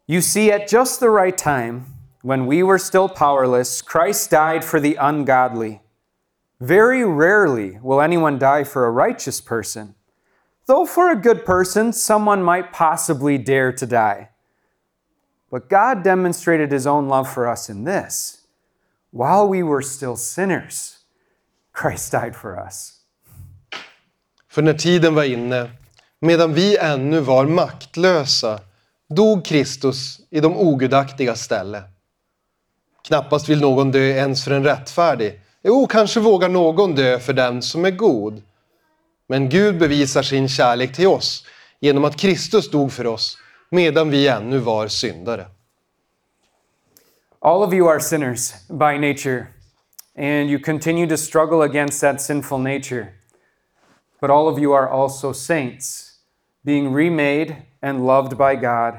You 0.08 0.22
see, 0.22 0.51
at 0.51 0.74
just 0.74 0.99
the 0.99 1.10
right 1.10 1.38
time, 1.38 1.86
when 2.22 2.47
we 2.47 2.64
were 2.64 2.80
still 2.80 3.10
powerless, 3.10 3.82
Christ 3.82 4.32
died 4.32 4.64
for 4.64 4.80
the 4.82 4.95
ungodly. 4.99 5.80
Very 6.60 7.05
rarely 7.05 7.80
will 7.82 8.01
anyone 8.01 8.39
die 8.39 8.66
for 8.66 8.86
a 8.86 9.08
righteous 9.08 9.41
person, 9.41 9.95
though 10.66 10.86
for 10.86 11.10
a 11.10 11.22
good 11.22 11.45
person, 11.45 11.93
someone 11.93 12.43
might 12.43 12.74
possibly 12.74 13.38
dare 13.38 13.72
to 13.72 13.86
die. 13.86 14.30
But 15.49 15.70
God 15.70 16.03
demonstrated 16.03 16.74
his 16.74 16.86
own 16.86 17.08
love 17.08 17.30
for 17.34 17.47
us 17.47 17.70
in 17.70 17.86
this 17.86 18.47
while 19.12 19.47
we 19.47 19.64
were 19.64 19.82
still 19.82 20.18
sinners, 20.18 20.99
Christ 21.72 22.12
died 22.12 22.36
for 22.36 22.60
us. 22.60 22.97
För 24.58 24.62
när 24.62 24.74
tiden 24.74 25.16
var 25.16 25.24
inne, 25.24 25.70
medan 26.20 26.53
vi 26.53 26.78
ännu 26.78 27.20
var 27.20 27.45
maktlösa, 27.45 28.60
dog 29.10 29.45
Kristus 29.45 30.20
i 30.30 30.39
de 30.39 30.58
ogudaktigas 30.58 31.41
ställe. 31.41 31.84
Knappast 33.08 33.49
vill 33.49 33.62
någon 33.62 33.91
dö 33.91 33.99
ens 33.99 34.43
för 34.43 34.51
en 34.51 34.64
rättfärdig. 34.64 35.41
Jo, 35.64 35.88
kanske 35.88 36.20
vågar 36.20 36.49
någon 36.49 36.95
dö 36.95 37.20
för 37.20 37.34
den 37.34 37.62
som 37.62 37.86
är 37.86 37.91
god. 37.91 38.41
Men 39.28 39.49
Gud 39.49 39.80
bevisar 39.80 40.24
sin 40.24 40.49
kärlek 40.49 40.95
till 40.95 41.08
oss 41.08 41.45
genom 41.80 42.05
att 42.05 42.18
Kristus 42.18 42.72
dog 42.72 42.91
för 42.91 43.08
oss 43.08 43.38
medan 43.70 44.10
vi 44.10 44.28
ännu 44.28 44.58
var 44.58 44.88
syndare. 44.88 45.45
All 47.39 47.64
of 47.64 47.74
you 47.74 47.89
are 47.89 47.99
sinners 47.99 48.53
by 48.68 49.10
nature, 49.10 49.47
and 50.18 50.49
you 50.49 50.60
continue 50.60 51.10
to 51.10 51.18
struggle 51.18 51.62
against 51.66 52.01
that 52.01 52.22
sinful 52.22 52.58
nature. 52.58 53.16
But 54.22 54.30
all 54.30 54.47
of 54.47 54.59
you 54.59 54.74
are 54.74 54.89
also 54.89 55.34
saints, 55.34 56.11
being 56.61 56.95
remade 56.95 57.55
and 57.82 58.05
loved 58.05 58.38
by 58.38 58.55
God 58.55 58.93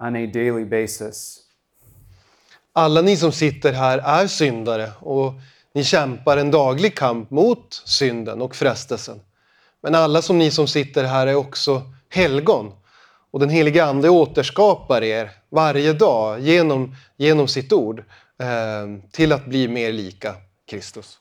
on 0.00 0.16
a 0.16 0.26
daily 0.26 0.64
basis. 0.64 1.38
Alla 2.72 3.02
ni 3.02 3.16
som 3.16 3.32
sitter 3.32 3.72
här 3.72 3.98
är 3.98 4.26
syndare 4.26 4.90
och 5.00 5.32
ni 5.74 5.84
kämpar 5.84 6.36
en 6.36 6.50
daglig 6.50 6.96
kamp 6.96 7.30
mot 7.30 7.82
synden 7.84 8.42
och 8.42 8.56
frestelsen. 8.56 9.20
Men 9.82 9.94
alla 9.94 10.22
som 10.22 10.38
ni 10.38 10.50
som 10.50 10.68
sitter 10.68 11.04
här 11.04 11.26
är 11.26 11.34
också 11.34 11.82
helgon. 12.08 12.72
Och 13.30 13.40
den 13.40 13.48
helige 13.48 13.84
Ande 13.84 14.08
återskapar 14.08 15.02
er 15.02 15.30
varje 15.50 15.92
dag 15.92 16.40
genom, 16.40 16.96
genom 17.16 17.48
sitt 17.48 17.72
ord 17.72 18.04
eh, 18.38 19.10
till 19.10 19.32
att 19.32 19.46
bli 19.46 19.68
mer 19.68 19.92
lika 19.92 20.34
Kristus. 20.66 21.18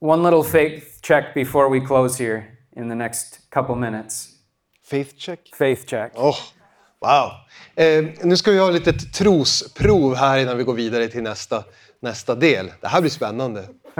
One 0.00 0.22
little 0.22 0.42
faith 0.42 1.00
check 1.02 1.34
before 1.34 1.68
we 1.68 1.80
close 1.80 2.24
here 2.24 2.58
in 2.76 2.88
the 2.88 2.94
next 2.94 3.50
couple 3.50 3.74
minutes. 3.74 4.28
Faith 4.82 5.16
check. 5.18 5.40
Faith 5.54 5.86
check. 5.86 6.12
Oh, 6.16 6.38
wow! 7.00 7.30
Eh, 7.76 8.04
nu 8.22 8.36
ska 8.36 8.50
vi 8.50 8.58
ha 8.58 8.70
lite 8.70 8.92
trosprov 8.92 10.14
här 10.14 10.38
innan 10.38 10.58
vi 10.58 10.64
går 10.64 10.74
vidare 10.74 11.08
till 11.08 11.22
nästa, 11.22 11.64
nästa 12.00 12.34
del. 12.34 12.72
Det 12.80 12.88
här 12.88 13.00
blir 13.00 13.10
spännande. 13.10 13.68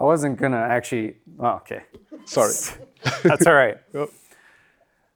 I 0.00 0.02
wasn't 0.02 0.36
gonna 0.36 0.66
actually. 0.66 1.14
Oh, 1.38 1.56
okay. 1.56 1.80
Sorry. 2.26 2.52
That's 3.22 3.46
all 3.46 3.54
right. 3.54 3.78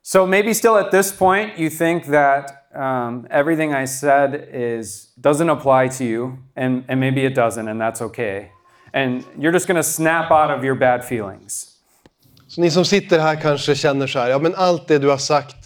So 0.03 0.27
maybe 0.27 0.55
still 0.55 0.79
at 0.79 0.91
this 0.91 1.13
point 1.13 1.59
you 1.59 1.69
think 1.69 2.07
that 2.07 2.65
um, 2.75 3.27
everything 3.31 3.75
I 3.75 3.85
said 3.85 4.49
is 4.55 5.13
doesn't 5.21 5.51
apply 5.51 5.89
to 5.99 6.05
you, 6.05 6.39
and, 6.57 6.85
and 6.89 6.99
maybe 6.99 7.27
it 7.27 7.35
doesn't, 7.35 7.69
and 7.69 7.79
that's 7.79 8.01
okay. 8.01 8.53
And 8.93 9.25
you're 9.39 9.53
just 9.53 9.67
gonna 9.67 9.83
snap 9.83 10.31
out 10.31 10.59
of 10.59 10.65
your 10.65 10.79
bad 10.79 11.05
feelings. 11.05 11.79
Så 12.49 12.61
ni 12.61 12.71
som 12.71 12.85
sitter 12.85 13.19
här 13.19 13.37
kanske 13.37 13.75
känner 13.75 14.07
så 14.07 14.19
här, 14.19 14.31
ja 14.31 14.39
men 14.39 14.55
allt 14.55 14.89
det 14.89 14.99
du 14.99 15.09
har 15.09 15.19
sagt, 15.19 15.57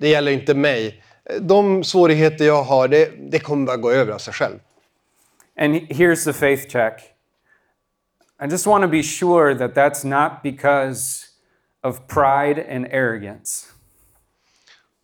det 0.00 0.08
gäller 0.08 0.32
inte 0.32 0.54
mig. 0.54 1.02
De 1.40 1.84
svårigheter 1.84 2.44
jag 2.44 2.62
har, 2.62 2.88
det, 2.88 3.30
det 3.30 3.38
kommer 3.38 3.66
bara 3.66 3.76
gå 3.76 3.90
över 3.90 4.12
av 4.12 4.18
sig 4.18 4.34
själv. 4.34 4.58
And 5.60 5.74
here's 5.74 6.24
the 6.24 6.32
faith 6.32 6.68
check. 6.68 7.12
I 8.44 8.46
just 8.50 8.66
want 8.66 8.82
to 8.82 8.88
be 8.88 9.02
sure 9.02 9.54
that 9.54 9.74
that's 9.74 10.04
not 10.04 10.42
because 10.42 11.26
of 11.82 12.06
pride 12.08 12.76
and 12.76 12.86
arrogance. 12.86 13.66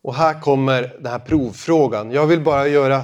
Och 0.03 0.15
här 0.15 0.41
kommer 0.41 0.81
den 0.81 1.11
här 1.11 1.19
provfrågan. 1.19 2.11
Jag 2.11 2.27
vill 2.27 2.41
bara 2.41 2.67
göra, 2.67 3.03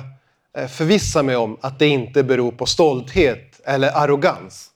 eh, 0.58 0.68
förvissa 0.68 1.24
mig 1.24 1.36
om 1.36 1.58
att 1.62 1.80
det 1.80 1.88
inte 1.88 2.24
beror 2.24 2.52
på 2.52 2.66
stolthet 2.66 3.55
eller 3.66 3.92
arrogans. 3.96 4.72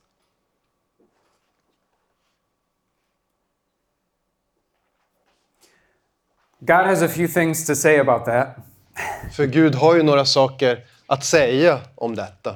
God 6.61 6.85
has 6.85 7.01
a 7.01 7.07
few 7.07 7.27
things 7.27 7.65
to 7.67 7.75
say 7.75 7.99
about 7.99 8.25
that. 8.25 8.55
För 9.35 9.45
Gud 9.45 9.75
har 9.75 9.95
ju 9.95 10.03
några 10.03 10.25
saker 10.25 10.85
att 11.07 11.23
säga 11.23 11.79
om 11.95 12.15
detta. 12.15 12.55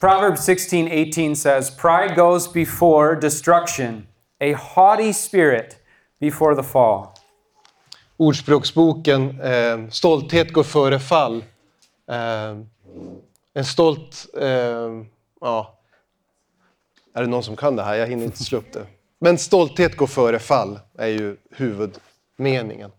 Proverbs 0.00 0.44
16:18 0.44 1.36
says, 1.36 1.76
"Pride 1.76 2.14
goes 2.14 2.52
before 2.52 3.20
destruction, 3.20 4.06
a 4.40 4.54
haughty 4.56 5.12
spirit 5.12 5.76
before 6.20 6.56
the 6.56 6.62
fall." 6.62 7.06
Ordspråksboken, 8.16 9.40
eh, 9.40 9.88
stolthet 9.90 10.52
går 10.52 10.62
före 10.62 10.98
fall. 10.98 11.44
Eh, 12.10 12.58
en 13.54 13.64
stolt... 13.64 14.26
Eh, 14.36 15.04
ja. 15.40 15.78
Är 17.14 17.20
det 17.22 17.26
någon 17.26 17.42
som 17.42 17.56
kan 17.56 17.76
det 17.76 17.82
här? 17.82 17.94
Jag 17.94 18.06
hinner 18.06 18.24
inte 18.24 18.44
slå 18.44 18.58
upp 18.58 18.72
det. 18.72 18.86
Men 19.18 19.38
stolthet 19.38 19.96
går 19.96 20.06
före 20.06 20.38
fall 20.38 20.80
är 20.98 21.06
ju 21.06 21.36
huvudmeningen. 21.50 22.90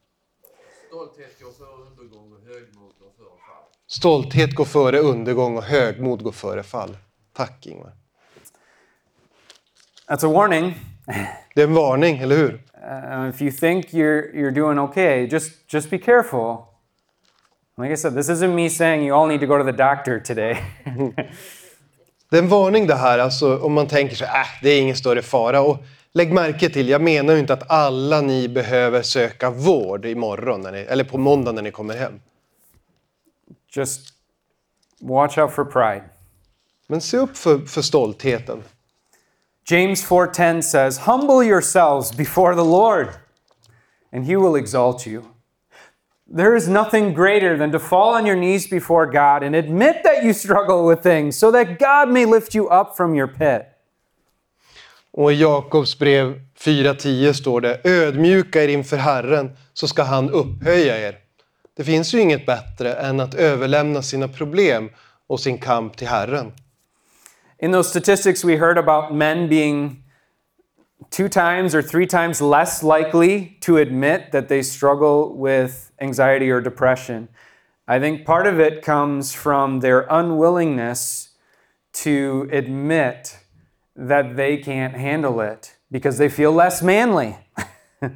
Stolthet 0.88 1.40
går 1.42 1.52
före 1.52 1.76
undergång 1.76 2.34
och 2.34 2.42
högmod 2.42 2.94
går 3.00 3.12
före 3.18 3.38
fall. 3.48 3.64
Stolthet 3.88 4.56
går 4.56 4.66
före 4.66 5.00
undergång 5.00 5.58
och 5.58 5.64
högmod 5.64 6.24
går 6.24 6.32
före 6.32 6.64
fall. 6.64 6.98
Tack 7.34 7.68
Ingvar. 7.68 7.92
That's 10.08 10.26
a 10.26 10.34
warning. 10.34 10.74
Det 11.56 11.62
är 11.62 11.68
en 11.68 11.74
varning, 11.74 12.18
eller 12.18 12.38
hur? 12.38 12.54
Uh, 12.54 13.30
if 13.30 13.42
you 13.42 13.52
think 13.52 13.94
you're 13.94 14.34
you're 14.34 14.52
doing 14.52 14.80
okay, 14.80 15.28
just 15.28 15.74
just 15.74 15.90
be 15.90 15.98
careful. 15.98 16.71
Like 17.78 17.94
I 17.94 17.98
said, 17.98 18.16
this 18.16 18.30
isn't 18.30 18.56
me 18.56 18.70
saying 18.70 19.04
you 19.08 19.16
all 19.16 19.28
need 19.28 19.40
to 19.40 19.48
go 19.48 19.58
to 19.58 19.64
the 19.64 19.72
doctor 19.72 20.20
today. 20.20 20.58
Det 22.30 22.38
är 22.38 22.42
en 22.42 22.50
varning 22.50 22.88
det 22.88 22.96
här, 22.96 23.20
alltså, 23.20 23.58
om 23.58 23.74
man 23.74 23.88
tänker 23.88 24.16
sig 24.16 24.28
äh, 24.28 24.48
det 24.62 24.70
är 24.70 24.82
ingen 24.82 24.96
större 24.96 25.22
fara. 25.22 25.62
Och 25.62 25.78
lägg 26.12 26.34
märke 26.34 26.70
till, 26.70 26.90
jag 26.90 27.02
menar 27.02 27.34
ju 27.34 27.40
inte 27.40 27.54
att 27.54 27.72
alla 27.72 28.22
ni 28.22 28.48
behöver 28.50 29.02
söka 29.02 29.50
vård 29.50 30.06
imorgon, 30.06 30.62
när 30.62 30.72
ni, 30.72 30.80
eller 30.80 31.04
på 31.04 31.18
måndag 31.18 31.52
när 31.52 31.62
ni 31.62 31.72
kommer 31.72 31.98
hem. 31.98 32.20
just 33.72 34.14
watch 35.02 35.38
out 35.38 35.52
for 35.52 35.66
pride. 35.66 36.04
Men 36.88 37.02
se 37.02 37.18
upp 37.18 37.38
för, 37.38 37.60
för 37.60 37.82
stoltheten. 37.82 38.64
James 39.66 40.06
4:10 40.06 40.62
says, 40.62 41.00
"Humble 41.00 41.46
yourselves 41.46 42.18
before 42.18 42.56
the 42.56 42.64
Lord, 42.64 43.08
and 44.14 44.26
he 44.26 44.36
will 44.36 44.56
exalt 44.56 45.08
you." 45.08 45.24
There 46.36 46.56
is 46.56 46.68
nothing 46.68 47.14
greater 47.14 47.58
than 47.58 47.72
to 47.72 47.80
fall 47.80 48.16
on 48.16 48.26
your 48.26 48.38
knees 48.38 48.70
before 48.70 49.06
God 49.06 49.44
and 49.44 49.56
admit 49.56 50.04
that 50.04 50.24
you 50.24 50.34
struggle 50.34 50.88
with 50.88 51.04
things 51.04 51.38
so 51.38 51.52
that 51.52 51.78
God 51.80 52.10
may 52.10 52.26
lift 52.26 52.56
you 52.56 52.70
up 52.70 52.96
from 52.98 53.16
your 53.16 53.28
pit. 53.28 53.68
Och 55.14 55.32
i 55.32 55.36
Jakobs 55.36 56.00
brev 56.00 56.40
4.10 56.60 57.34
står 57.34 57.62
det 57.62 57.82
Ödmjuka 57.84 58.64
er 58.64 58.68
inför 58.68 58.98
Herren 58.98 59.58
så 59.74 59.88
ska 59.88 60.04
han 60.04 60.30
upphöja 60.30 61.08
er. 61.08 61.18
Det 61.78 61.84
finns 61.84 62.14
ju 62.14 62.20
inget 62.20 62.46
bättre 62.46 62.94
än 62.94 63.20
att 63.20 63.34
överlämna 63.34 64.02
sina 64.02 64.28
problem 64.28 64.90
och 65.28 65.40
sin 65.40 65.58
kamp 65.58 65.98
till 65.98 66.08
Herren. 66.08 66.52
In 67.60 67.72
those 67.72 67.90
statistics 67.90 68.44
we 68.44 68.58
heard 68.58 68.78
about 68.78 69.16
men 69.16 69.50
being 69.50 70.04
two 71.10 71.30
times 71.30 71.76
or 71.76 71.82
three 71.82 72.08
times 72.08 72.42
less 72.42 72.84
likely 72.84 73.58
to 73.62 73.78
admit 73.78 74.32
that 74.32 74.48
they 74.48 74.64
struggle 74.64 75.50
with 75.50 75.91
anxiety 76.02 76.52
or 76.52 76.62
depression. 76.62 77.28
I 77.88 78.00
think 78.00 78.26
part 78.26 78.48
of 78.48 78.60
it 78.60 78.86
comes 78.86 79.36
from 79.36 79.80
their 79.80 80.06
unwillingness 80.10 81.30
to 82.04 82.48
admit 82.52 83.38
that 83.96 84.36
they 84.36 84.58
can't 84.58 84.96
handle 84.96 85.42
it 85.42 85.76
because 85.92 86.18
they 86.18 86.30
feel 86.30 86.52
less 86.52 86.82
manly. 86.82 87.36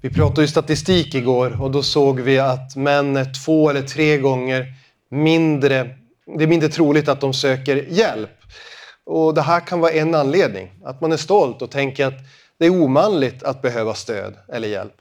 Vi 0.00 0.10
pratade 0.10 0.40
ju 0.40 0.48
statistik 0.48 1.14
igår 1.14 1.62
och 1.62 1.70
då 1.70 1.82
såg 1.82 2.20
vi 2.20 2.38
att 2.38 2.76
män 2.76 3.16
är 3.16 3.44
två 3.44 3.70
eller 3.70 3.82
tre 3.82 4.18
gånger 4.18 4.66
mindre, 5.10 5.96
det 6.38 6.44
är 6.44 6.46
mindre 6.46 6.68
troligt 6.68 7.08
att 7.08 7.20
de 7.20 7.34
söker 7.34 7.76
hjälp. 7.88 8.30
Och 9.06 9.34
det 9.34 9.42
här 9.42 9.60
kan 9.60 9.80
vara 9.80 9.92
en 9.92 10.14
anledning, 10.14 10.70
att 10.84 11.00
man 11.00 11.12
är 11.12 11.16
stolt 11.16 11.62
och 11.62 11.70
tänker 11.70 12.06
att 12.06 12.18
det 12.58 12.66
är 12.66 12.70
omanligt 12.70 13.42
att 13.42 13.62
behöva 13.62 13.94
stöd 13.94 14.34
eller 14.48 14.68
hjälp. 14.68 14.94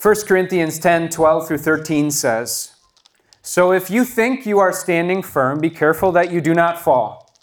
1 0.00 0.14
Corinthians 0.28 0.78
10 0.78 1.08
12 1.08 1.48
through 1.48 1.58
13 1.58 2.12
says, 2.12 2.76
So 3.42 3.72
if 3.72 3.90
you 3.90 4.04
think 4.04 4.46
you 4.46 4.60
are 4.60 4.72
standing 4.72 5.22
firm, 5.22 5.58
be 5.58 5.70
careful 5.70 6.12
that 6.12 6.30
you 6.30 6.40
do 6.40 6.54
not 6.54 6.80
fall. 6.80 7.34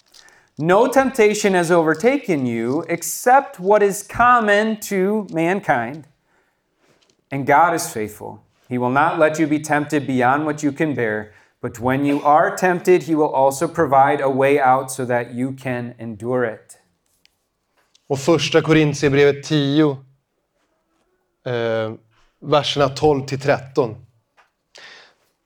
No 0.58 0.88
temptation 0.88 1.54
has 1.54 1.70
overtaken 1.70 2.46
you 2.46 2.86
except 2.88 3.60
what 3.60 3.84
is 3.84 4.04
common 4.04 4.80
to 4.80 5.28
mankind. 5.34 6.08
And 7.30 7.46
God 7.46 7.74
is 7.74 7.90
faithful. 7.90 8.42
He 8.70 8.78
will 8.78 8.90
not 8.90 9.20
let 9.20 9.38
you 9.38 9.48
be 9.48 9.60
tempted 9.60 10.08
beyond 10.08 10.46
what 10.46 10.64
you 10.64 10.72
can 10.72 10.94
bear, 10.94 11.34
but 11.60 11.82
when 11.82 12.06
you 12.06 12.22
are 12.22 12.56
tempted, 12.56 13.04
He 13.04 13.16
will 13.16 13.34
also 13.34 13.68
provide 13.68 14.22
a 14.22 14.30
way 14.30 14.62
out 14.62 14.90
so 14.92 15.04
that 15.04 15.34
you 15.34 15.52
can 15.52 15.94
endure 16.00 16.46
it. 16.46 16.78
Och 18.08 18.20
första 18.20 18.62
Korintierbrevet 18.62 19.44
10, 19.44 19.98
eh, 21.46 21.94
verserna 22.46 22.90
12 22.90 23.26
till 23.26 23.40
13. 23.40 23.96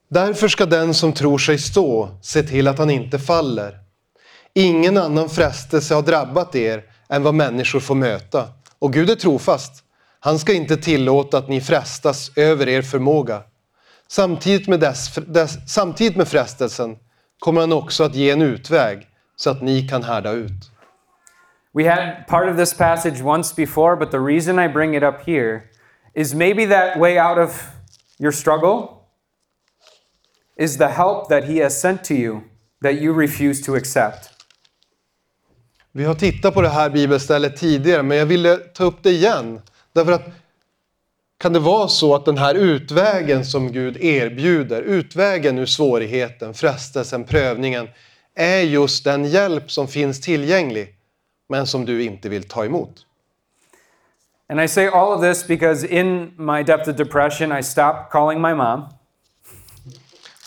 Därför 0.09 0.47
ska 0.47 0.65
den 0.65 0.93
som 0.93 1.13
tror 1.13 1.37
sig 1.37 1.57
stå 1.57 2.09
se 2.21 2.43
till 2.43 2.67
att 2.67 2.77
han 2.77 2.89
inte 2.89 3.19
faller. 3.19 3.79
Ingen 4.53 4.97
annan 4.97 5.29
frestelse 5.29 5.95
har 5.95 6.01
drabbat 6.01 6.55
er 6.55 6.83
än 7.09 7.23
vad 7.23 7.33
människor 7.33 7.79
får 7.79 7.95
möta. 7.95 8.47
Och 8.79 8.93
Gud 8.93 9.09
är 9.09 9.15
trofast. 9.15 9.83
Han 10.19 10.39
ska 10.39 10.53
inte 10.53 10.77
tillåta 10.77 11.37
att 11.37 11.49
ni 11.49 11.61
frestas 11.61 12.31
över 12.35 12.67
er 12.67 12.81
förmåga. 12.81 13.41
Samtidigt 14.07 14.67
med, 14.67 14.79
dess, 14.79 15.15
dess, 15.15 15.57
samtidigt 15.73 16.17
med 16.17 16.27
frestelsen 16.27 16.97
kommer 17.39 17.61
han 17.61 17.73
också 17.73 18.03
att 18.03 18.15
ge 18.15 18.29
en 18.29 18.41
utväg 18.41 19.07
så 19.35 19.49
att 19.49 19.61
ni 19.61 19.87
kan 19.87 20.03
härda 20.03 20.31
ut. 20.31 20.71
We 21.73 21.89
had 21.89 22.27
part 22.27 22.49
of 22.49 22.57
this 22.57 22.73
passage 22.73 23.21
once 23.21 23.53
before, 23.55 23.95
but 23.95 24.11
the 24.11 24.17
reason 24.17 24.59
I 24.59 24.69
bring 24.69 24.95
it 24.95 25.03
up 25.03 25.15
here 25.25 25.61
is 26.13 26.33
maybe 26.33 26.67
that 26.67 26.99
way 26.99 27.19
out 27.19 27.37
of 27.37 27.61
your 28.19 28.31
struggle 28.31 28.87
is 30.57 30.77
the 30.77 30.87
help 30.87 31.29
that 31.29 31.43
He 31.43 31.63
has 31.63 31.81
sent 31.81 32.03
to 32.03 32.13
you 32.13 32.41
that 32.81 32.93
you 32.93 33.21
refuse 33.21 33.63
to 33.65 33.75
accept. 33.75 34.29
Vi 35.91 36.05
har 36.05 36.15
tittat 36.15 36.53
på 36.53 36.61
det 36.61 36.69
här 36.69 36.89
bibelstället 36.89 37.57
tidigare, 37.57 38.03
men 38.03 38.17
jag 38.17 38.25
ville 38.25 38.55
ta 38.55 38.83
upp 38.83 39.03
det 39.03 39.11
igen. 39.11 39.61
Därför 39.93 40.11
att 40.11 40.25
kan 41.37 41.53
det 41.53 41.59
vara 41.59 41.87
så 41.87 42.15
att 42.15 42.25
den 42.25 42.37
här 42.37 42.55
utvägen 42.55 43.45
som 43.45 43.71
Gud 43.71 43.97
erbjuder, 43.97 44.81
utvägen 44.81 45.57
ur 45.57 45.65
svårigheten, 45.65 46.53
frestelsen, 46.53 47.23
prövningen, 47.23 47.87
är 48.35 48.59
just 48.59 49.03
den 49.03 49.25
hjälp 49.25 49.71
som 49.71 49.87
finns 49.87 50.21
tillgänglig, 50.21 50.95
men 51.49 51.67
som 51.67 51.85
du 51.85 52.03
inte 52.03 52.29
vill 52.29 52.43
ta 52.43 52.65
emot? 52.65 53.05
And 54.49 54.59
I 54.59 54.67
say 54.67 54.87
all 54.87 55.13
of 55.13 55.21
this 55.21 55.43
because 55.43 55.83
in 55.83 56.33
my 56.37 56.63
depth 56.63 56.87
of 56.87 56.95
depression, 56.95 57.51
I 57.51 57.61
stopped 57.61 58.11
calling 58.11 58.41
my 58.41 58.53
mom. 58.53 58.89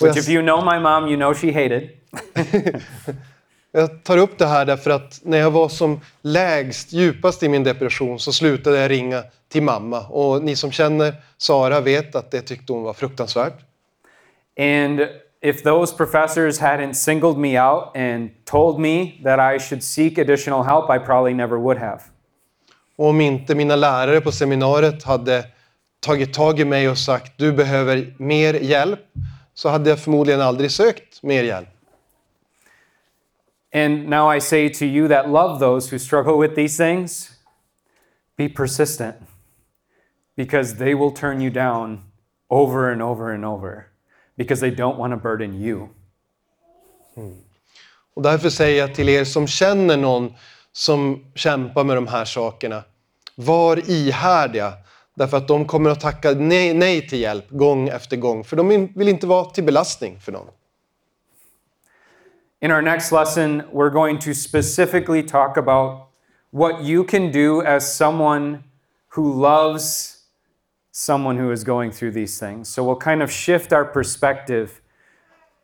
Which, 0.01 0.17
if 0.17 0.29
you 0.29 0.43
know 0.43 0.61
my 0.61 0.79
mom, 0.81 1.07
you 1.07 1.17
know 1.17 1.33
she 1.35 1.53
hated. 1.53 1.91
Jag 3.75 4.05
tar 4.05 4.19
upp 4.19 4.39
det 4.39 4.47
här 4.47 4.65
därför 4.65 4.91
att 4.91 5.21
när 5.23 5.39
jag 5.39 5.51
var 5.51 5.69
som 5.69 6.01
lägst, 6.23 6.93
djupast 6.93 7.43
i 7.43 7.49
min 7.49 7.65
depression 7.65 8.19
så 8.19 8.33
slutade 8.33 8.79
jag 8.79 8.91
ringa 8.91 9.23
till 9.49 9.63
mamma. 9.63 10.07
Och 10.07 10.43
ni 10.43 10.57
som 10.57 10.73
känner 10.73 11.15
Sara 11.39 11.81
vet 11.81 12.15
att 12.15 12.31
det 12.31 12.41
tyckte 12.41 12.73
hon 12.73 12.83
var 12.83 12.93
fruktansvärt. 12.93 13.55
And 14.59 15.01
if 15.41 15.63
those 15.63 15.97
professors 15.97 16.61
hadn't 16.61 16.93
singled 16.93 17.37
me 17.37 17.61
out 17.61 17.97
and 17.97 18.31
told 18.45 18.81
me 18.81 19.13
that 19.25 19.55
I 19.55 19.59
should 19.59 19.83
seek 19.83 20.19
additional 20.19 20.63
help, 20.63 20.91
I 20.91 20.99
probably 21.07 21.35
never 21.35 21.57
would 21.57 21.79
have. 21.79 22.01
Och 23.03 23.09
om 23.09 23.21
inte 23.21 23.55
mina 23.55 23.77
lärare 23.77 24.21
på 24.21 24.33
seminariet 24.33 25.03
hade 25.03 25.47
tagit 26.01 26.35
tag 26.35 26.61
i 26.61 26.65
mig 26.65 26.89
och 26.89 26.99
sagt 26.99 27.33
du 27.37 27.53
behöver 27.53 28.15
mer 28.19 28.55
hjälp 28.55 29.01
så 29.55 29.69
hade 29.69 29.91
jag 29.91 29.99
förmodligen 29.99 30.41
aldrig 30.41 30.71
sökt 30.71 31.23
mer 31.23 31.43
hjälp. 31.43 31.69
And 33.75 34.09
now 34.09 34.37
I 34.37 34.41
say 34.41 34.69
to 34.69 34.85
you 34.85 35.09
that 35.09 35.29
love 35.29 35.61
those 35.61 35.95
who 35.95 35.99
struggle 35.99 36.49
with 36.49 36.55
these 36.55 36.85
things, 36.85 37.31
be 38.37 38.49
persistent 38.49 39.17
because 40.37 40.77
they 40.77 40.95
will 40.95 41.11
turn 41.11 41.43
you 41.43 41.51
down 41.51 42.01
over 42.49 42.93
and 42.93 43.03
over 43.03 43.35
and 43.35 43.45
over 43.45 43.87
because 44.37 44.61
they 44.61 44.77
don't 44.77 44.97
want 44.97 45.13
to 45.13 45.29
burden 45.29 45.55
you. 45.55 45.89
Och 48.15 48.23
därför 48.23 48.51
säger 48.51 48.79
jag 48.79 48.95
till 48.95 49.09
er 49.09 49.25
som 49.25 49.47
känner 49.47 49.97
någon 49.97 50.35
som 50.73 51.25
kämpar 51.35 51.85
med 51.85 51.97
de 51.97 52.07
här 52.07 52.25
sakerna, 52.25 52.83
var 53.35 53.91
ihärdiga. 53.91 54.73
Därför 55.15 55.37
att 55.37 55.49
de 55.49 55.65
kommer 55.65 55.91
att 55.91 56.01
tacka 56.01 56.31
nej, 56.31 56.75
nej 56.75 57.09
till 57.09 57.21
hjälp 57.21 57.51
gång 57.51 57.89
efter 57.89 58.17
gång, 58.17 58.45
för 58.45 58.57
de 58.57 58.89
vill 58.95 59.09
inte 59.09 59.27
vara 59.27 59.45
till 59.45 59.65
belastning 59.65 60.21
för 60.21 60.33
någon. 60.33 60.47
In 62.61 62.71
our 62.71 62.83
next 62.83 63.13
lesson, 63.13 63.63
we're 63.73 63.91
going 63.91 64.19
to 64.19 64.35
specifically 64.35 65.23
talk 65.23 65.57
about 65.57 66.09
what 66.51 66.85
you 66.85 67.05
can 67.05 67.33
do 67.33 67.63
as 67.63 67.97
someone 67.97 68.59
who 69.17 69.43
loves 69.43 70.19
someone 70.93 71.37
who 71.37 71.51
is 71.51 71.65
going 71.65 71.91
through 71.91 72.13
these 72.13 72.39
things. 72.39 72.69
So 72.69 72.85
we'll 72.85 72.97
kind 72.97 73.23
of 73.23 73.33
shift 73.33 73.73
our 73.73 73.85
perspective 73.85 74.81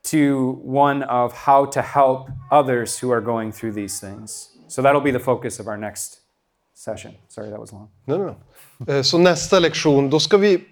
to 0.05 0.59
one 0.63 1.03
of 1.03 1.33
how 1.33 1.67
to 1.67 1.83
help 1.83 2.31
others 2.51 2.99
who 2.99 3.13
are 3.13 3.21
going 3.21 3.53
through 3.53 3.73
these 3.73 4.01
things. 4.01 4.57
So 4.69 4.83
that'll 4.83 5.01
be 5.01 5.11
the 5.11 5.21
focus 5.21 5.61
of 5.61 5.69
our 5.69 5.77
next 5.77 6.18
session. 6.79 7.13
Sorry, 7.29 7.51
that 7.51 7.59
was 7.61 7.73
long. 7.73 7.89
Nej, 8.05 8.19
nej, 8.19 8.35
nej. 8.79 8.97
Eh, 8.97 9.03
Så 9.03 9.19
nästa 9.19 9.59
lektion, 9.59 10.11
då 10.11 10.21
ska 10.21 10.37
vi 10.37 10.65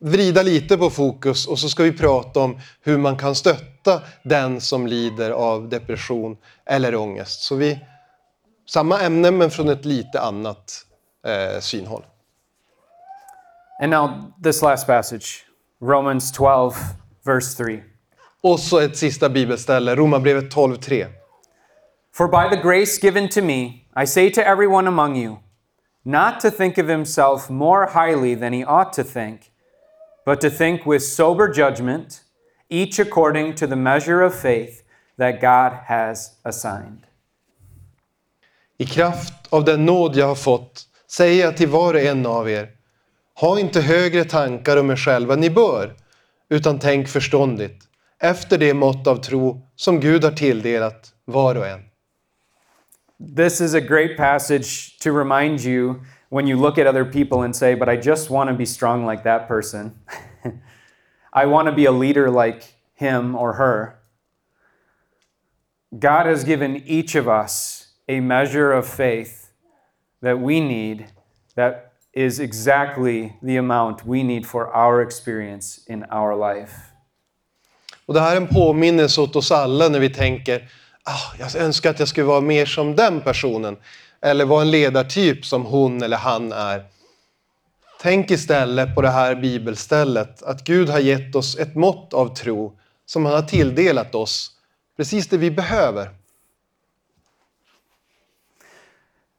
vrida 0.00 0.42
lite 0.42 0.78
på 0.78 0.90
fokus 0.90 1.46
och 1.48 1.58
så 1.58 1.68
ska 1.68 1.82
vi 1.82 1.92
prata 1.92 2.40
om 2.40 2.60
hur 2.80 2.98
man 2.98 3.16
kan 3.16 3.34
stötta 3.34 4.02
den 4.22 4.60
som 4.60 4.86
lider 4.86 5.30
av 5.30 5.68
depression 5.68 6.36
eller 6.66 6.94
ångest. 6.94 7.40
Så 7.42 7.54
vi, 7.56 7.78
samma 8.68 9.00
ämne 9.00 9.30
men 9.30 9.50
från 9.50 9.68
ett 9.68 9.84
lite 9.84 10.20
annat 10.20 10.84
eh, 11.26 11.60
synhåll. 11.60 12.04
And 13.82 13.90
now, 13.90 14.10
this 14.44 14.62
last 14.62 14.86
passage 14.86 15.44
Romans 15.82 16.32
12, 16.32 16.72
verse 17.26 17.64
3. 17.64 17.82
Och 18.42 18.60
så 18.60 18.78
ett 18.80 18.96
sista 18.96 19.28
bibelställe, 19.28 19.94
Romarbrevet 19.96 20.54
12.3. 20.54 21.06
For 22.14 22.28
by 22.28 22.56
the 22.56 22.62
grace 22.62 23.06
given 23.06 23.28
to 23.28 23.42
me, 23.42 23.72
I 24.00 24.04
say 24.04 24.30
to 24.30 24.46
everyone 24.46 24.86
among 24.86 25.16
you, 25.16 25.38
not 26.04 26.38
to 26.40 26.50
think 26.50 26.78
of 26.78 26.86
himself 26.86 27.50
more 27.50 27.86
highly 27.86 28.36
than 28.36 28.52
he 28.52 28.64
ought 28.64 28.92
to 28.92 29.02
think, 29.02 29.50
but 30.24 30.40
to 30.40 30.50
think 30.50 30.86
with 30.86 31.02
sober 31.02 31.52
judgment, 31.52 32.20
each 32.70 33.00
according 33.00 33.56
to 33.56 33.66
the 33.66 33.74
measure 33.74 34.22
of 34.22 34.34
faith 34.34 34.84
that 35.16 35.40
God 35.40 35.72
has 35.86 36.36
assigned. 36.44 37.06
I 38.78 38.84
kraft 38.86 39.34
av 39.50 39.64
den 39.64 39.86
nåd 39.86 40.16
jag 40.16 40.26
har 40.26 40.34
fått 40.34 40.86
säger 41.10 41.44
jag 41.44 41.56
till 41.56 41.68
var 41.68 41.94
och 41.94 42.00
en 42.00 42.26
av 42.26 42.50
er, 42.50 42.68
ha 43.40 43.58
inte 43.58 43.80
högre 43.80 44.24
tankar 44.24 44.76
om 44.76 44.90
er 44.90 44.96
själva 44.96 45.34
än 45.34 45.40
ni 45.40 45.50
bör, 45.50 45.94
utan 46.48 46.78
tänk 46.78 47.08
förståndigt, 47.08 47.84
efter 48.18 48.58
det 48.58 48.74
mått 48.74 49.06
av 49.06 49.16
tro 49.16 49.62
som 49.76 50.00
Gud 50.00 50.24
har 50.24 50.32
tilldelat 50.32 51.12
var 51.24 51.54
och 51.54 51.66
en. 51.66 51.88
This 53.20 53.60
is 53.60 53.74
a 53.74 53.80
great 53.80 54.16
passage 54.16 54.98
to 54.98 55.10
remind 55.10 55.62
you 55.64 56.02
when 56.28 56.46
you 56.46 56.56
look 56.56 56.78
at 56.78 56.86
other 56.86 57.04
people 57.04 57.42
and 57.42 57.54
say, 57.54 57.74
But 57.74 57.88
I 57.88 57.96
just 57.96 58.30
want 58.30 58.48
to 58.48 58.54
be 58.54 58.64
strong 58.64 59.04
like 59.04 59.24
that 59.24 59.48
person. 59.48 59.98
I 61.32 61.46
want 61.46 61.66
to 61.66 61.72
be 61.72 61.84
a 61.84 61.92
leader 61.92 62.30
like 62.30 62.74
him 62.94 63.34
or 63.34 63.54
her. 63.54 63.98
God 65.98 66.26
has 66.26 66.44
given 66.44 66.76
each 66.86 67.14
of 67.14 67.28
us 67.28 67.94
a 68.08 68.20
measure 68.20 68.72
of 68.72 68.86
faith 68.86 69.50
that 70.20 70.38
we 70.38 70.60
need 70.60 71.06
that 71.54 71.92
is 72.12 72.40
exactly 72.40 73.36
the 73.42 73.56
amount 73.56 74.06
we 74.06 74.22
need 74.22 74.46
for 74.46 74.72
our 74.74 75.02
experience 75.02 75.80
in 75.86 76.04
our 76.10 76.36
life. 76.36 76.92
Och 78.06 78.14
det 78.14 78.20
här 78.20 78.32
är 78.32 78.36
en 78.36 78.48
påminnelse 78.48 79.20
åt 79.20 79.36
oss 79.36 79.52
alla 79.52 79.88
när 79.88 80.00
vi 80.00 80.10
tänker, 80.10 80.68
ah, 81.08 81.34
jag 81.38 81.56
önskar 81.56 81.90
att 81.90 81.98
jag 81.98 82.08
skulle 82.08 82.26
vara 82.26 82.40
mer 82.40 82.66
som 82.66 82.96
den 82.96 83.20
personen. 83.20 83.76
Eller 84.20 84.44
vara 84.44 84.62
en 84.62 84.70
ledartyp 84.70 85.46
som 85.46 85.64
hon 85.64 86.02
eller 86.02 86.16
han 86.16 86.52
är. 86.52 86.84
Tänk 88.00 88.30
istället 88.30 88.94
på 88.94 89.02
det 89.02 89.10
här 89.10 89.34
bibelstället, 89.34 90.42
att 90.42 90.64
Gud 90.64 90.88
har 90.88 90.98
gett 90.98 91.34
oss 91.34 91.58
ett 91.58 91.74
mått 91.74 92.14
av 92.14 92.34
tro 92.34 92.78
som 93.06 93.24
han 93.24 93.34
har 93.34 93.42
tilldelat 93.42 94.14
oss, 94.14 94.50
precis 94.96 95.28
det 95.28 95.36
vi 95.36 95.50
behöver. 95.50 96.10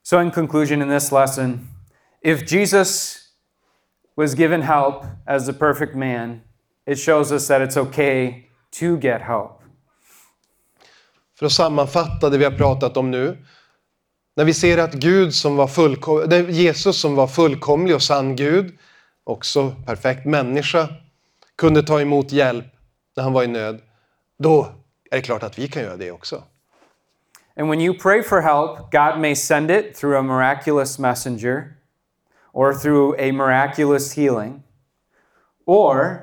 So, 0.03 0.22
in 0.22 0.32
conclusion, 0.32 0.82
in 0.82 0.89
this 0.89 1.11
lesson, 1.11 1.67
if 2.22 2.51
Jesus 2.51 3.17
was 4.17 4.34
given 4.34 4.61
help 4.61 5.05
as 5.28 5.45
the 5.45 5.53
perfect 5.53 5.95
man, 5.95 6.41
it 6.88 6.99
shows 6.99 7.32
us 7.32 7.47
that 7.47 7.61
it's 7.61 7.78
okay 7.78 8.45
to 8.80 8.97
get 8.97 9.22
help. 9.22 9.59
För 11.40 11.46
att 11.46 11.52
sammanfatta 11.52 12.30
det 12.30 12.38
vi 12.38 12.44
har 12.44 12.52
pratat 12.52 12.98
om 12.98 13.12
nu. 13.12 13.38
När 14.36 14.46
vi 14.46 14.54
ser 14.54 14.78
att 14.78 14.94
Gud 14.94 15.34
som 15.34 15.56
var 15.56 15.68
fullkom- 15.68 16.50
Jesus 16.50 17.02
som 17.02 17.16
var 17.16 17.28
fullkomlig 17.28 17.96
och 17.96 18.02
sann 18.02 18.36
Gud, 18.36 18.78
också 19.24 19.76
perfekt 19.86 20.26
människa, 20.26 20.90
kunde 21.58 21.84
ta 21.84 22.02
emot 22.02 22.32
hjälp 22.32 22.66
när 23.16 23.24
han 23.24 23.34
var 23.34 23.44
i 23.44 23.48
nöd. 23.48 23.82
Då 24.40 24.68
är 25.12 25.16
det 25.16 25.22
klart 25.22 25.44
att 25.44 25.60
vi 25.60 25.68
kan 25.68 25.84
göra 25.84 25.98
det 25.98 26.12
också. 26.12 26.44
And 27.58 27.70
when 27.70 27.82
you 27.82 28.00
pray 28.00 28.24
for 28.24 28.42
help, 28.42 28.92
God 28.92 29.22
may 29.22 29.36
send 29.36 29.72
it 29.72 29.96
through 29.96 30.20
a 30.20 30.22
miraculous 30.22 31.00
messenger 31.00 31.64
or 32.54 32.74
through 32.74 33.16
a 33.20 33.32
miraculous 33.32 34.14
healing, 34.14 34.64
or 35.66 36.20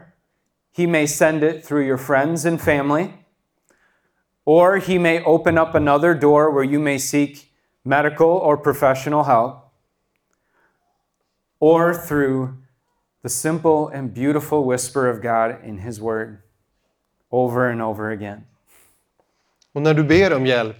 He 0.76 0.86
may 0.86 1.06
send 1.06 1.42
it 1.42 1.64
through 1.64 1.86
your 1.86 1.98
friends 1.98 2.44
and 2.46 2.60
family, 2.60 3.08
or 4.46 4.78
He 4.78 4.98
may 4.98 5.22
open 5.24 5.58
up 5.58 5.74
another 5.74 6.14
door 6.14 6.50
where 6.50 6.64
you 6.64 6.80
may 6.80 6.98
seek 6.98 7.52
medical 7.84 8.28
or 8.28 8.56
professional 8.56 9.24
help, 9.24 9.70
or 11.60 11.94
through 11.94 12.48
the 13.22 13.28
simple 13.28 13.88
and 13.88 14.14
beautiful 14.14 14.64
whisper 14.64 15.10
of 15.10 15.20
God 15.22 15.56
in 15.64 15.78
His 15.78 16.00
Word 16.00 16.38
over 17.30 17.70
and 17.70 17.82
over 17.82 18.10
again. 18.10 18.44
Och 19.72 19.82
när 19.82 19.94
du 19.94 20.04
ber 20.04 20.36
om 20.36 20.46
hjälp, 20.46 20.76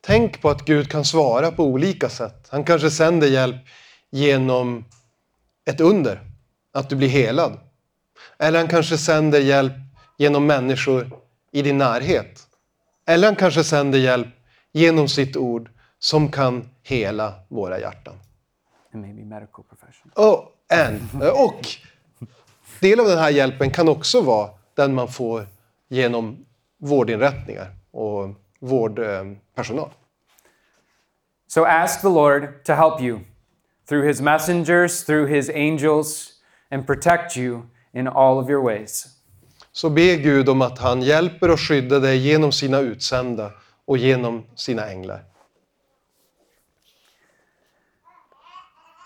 tänk 0.00 0.42
på 0.42 0.50
att 0.50 0.64
Gud 0.64 0.90
kan 0.90 1.04
svara 1.04 1.50
på 1.50 1.64
olika 1.64 2.08
sätt. 2.08 2.48
Han 2.50 2.64
kanske 2.64 2.90
sänder 2.90 3.26
hjälp 3.26 3.56
genom 4.10 4.84
ett 5.64 5.80
under, 5.80 6.20
att 6.72 6.88
du 6.88 6.96
blir 6.96 7.08
helad. 7.08 7.58
Eller 8.38 8.58
han 8.58 8.68
kanske 8.68 8.98
sänder 8.98 9.40
hjälp 9.40 9.72
genom 10.18 10.46
människor 10.46 11.10
i 11.52 11.62
din 11.62 11.78
närhet. 11.78 12.46
Eller 13.10 13.28
han 13.28 13.36
kanske 13.36 13.64
sänder 13.64 13.98
hjälp 13.98 14.28
genom 14.72 15.08
sitt 15.08 15.36
ord 15.36 15.70
som 15.98 16.30
kan 16.30 16.68
hela 16.82 17.34
våra 17.48 17.80
hjärtan. 17.80 18.14
And 18.94 19.02
maybe 19.02 19.24
medical 19.24 19.64
professional. 19.64 20.12
Oh, 20.16 20.48
and, 20.84 21.22
och 21.22 21.66
del 22.80 23.00
av 23.00 23.06
den 23.06 23.18
här 23.18 23.30
hjälpen 23.30 23.70
kan 23.70 23.88
också 23.88 24.20
vara 24.20 24.50
den 24.74 24.94
man 24.94 25.08
får 25.08 25.46
genom 25.88 26.46
vårdinrättningar 26.78 27.74
och 27.90 28.28
vårdpersonal. 28.60 29.90
So 31.48 31.64
ask 31.64 32.00
the 32.00 32.08
Lord 32.08 32.64
to 32.64 32.72
help 32.72 33.00
you 33.00 33.20
through 33.88 34.06
his 34.06 34.20
messengers, 34.20 35.04
through 35.04 35.28
his 35.28 35.50
angels, 35.50 36.32
and 36.70 36.86
protect 36.86 37.36
you 37.36 37.62
in 37.92 38.08
all 38.08 38.38
of 38.38 38.50
your 38.50 38.64
ways. 38.64 39.19
Så 39.80 39.90
be 39.90 40.16
Gud 40.16 40.48
om 40.48 40.62
att 40.62 40.78
han 40.78 41.02
hjälper 41.02 41.50
och 41.50 41.60
skyddar 41.60 42.00
dig 42.00 42.18
genom 42.18 42.52
sina 42.52 42.78
utsända 42.78 43.52
och 43.84 43.98
genom 43.98 44.44
sina 44.54 44.86
änglar. 44.86 45.24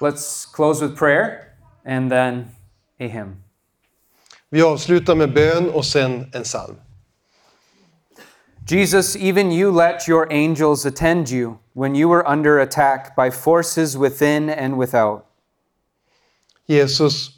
Let's 0.01 0.55
close 0.55 0.87
with 0.87 0.99
prayer 0.99 1.31
and 1.87 2.11
then 2.11 2.39
a 3.01 3.07
hymn. 3.07 3.43
Vi 4.51 4.63
avslutar 4.63 5.15
med 5.15 5.35
bön 5.35 5.71
och 5.71 5.85
sen 5.85 6.31
en 6.33 6.43
psalm. 6.43 6.77
Jesus, 8.69 9.17
even 9.17 9.53
you 9.53 9.77
let 9.77 10.09
your 10.09 10.33
angels 10.33 10.87
attend 10.87 11.31
you 11.31 11.59
when 11.73 11.97
you 11.97 12.11
were 12.11 12.33
under 12.33 12.59
attack 12.59 13.17
by 13.17 13.31
forces 13.31 13.97
within 13.97 14.51
and 14.51 14.81
without. 14.81 15.25
Jesus, 16.67 17.29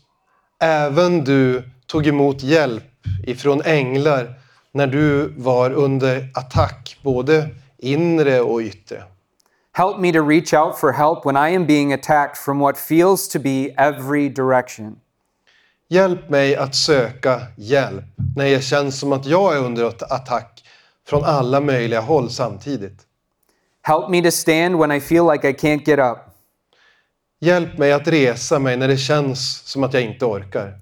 även 0.60 1.24
du 1.24 1.70
tog 1.86 2.06
emot 2.06 2.42
hjälp 2.42 2.95
ifrån 3.26 3.62
änglar 3.64 4.34
när 4.72 4.86
du 4.86 5.32
var 5.36 5.70
under 5.70 6.28
attack, 6.34 6.98
både 7.02 7.48
inre 7.78 8.40
och 8.40 8.60
yttre. 8.60 9.02
Help 9.72 9.98
me 9.98 10.12
to 10.12 10.28
reach 10.28 10.52
out 10.54 10.78
for 10.78 10.92
help 10.92 11.26
when 11.26 11.36
I 11.36 11.56
am 11.56 11.66
being 11.66 11.92
attacked 11.92 12.36
from 12.36 12.58
what 12.58 12.78
feels 12.78 13.28
to 13.28 13.38
be 13.38 13.74
every 13.76 14.28
direction. 14.28 14.96
Hjälp 15.88 16.28
mig 16.30 16.56
att 16.56 16.74
söka 16.74 17.40
hjälp 17.56 18.04
när 18.36 18.44
det 18.44 18.60
känns 18.64 19.00
som 19.00 19.12
att 19.12 19.26
jag 19.26 19.56
är 19.56 19.60
under 19.60 19.84
att- 19.84 20.12
attack 20.12 20.62
från 21.08 21.24
alla 21.24 21.60
möjliga 21.60 22.00
håll 22.00 22.30
samtidigt. 22.30 23.02
Help 23.82 24.08
me 24.08 24.22
to 24.22 24.30
stand 24.30 24.78
when 24.78 24.92
I 24.92 25.00
feel 25.00 25.26
like 25.32 25.48
I 25.50 25.52
can't 25.52 25.82
get 25.88 25.98
up. 25.98 26.18
Hjälp 27.40 27.78
mig 27.78 27.92
att 27.92 28.08
resa 28.08 28.58
mig 28.58 28.76
när 28.76 28.88
det 28.88 28.96
känns 28.96 29.62
som 29.64 29.84
att 29.84 29.94
jag 29.94 30.02
inte 30.02 30.24
orkar. 30.24 30.78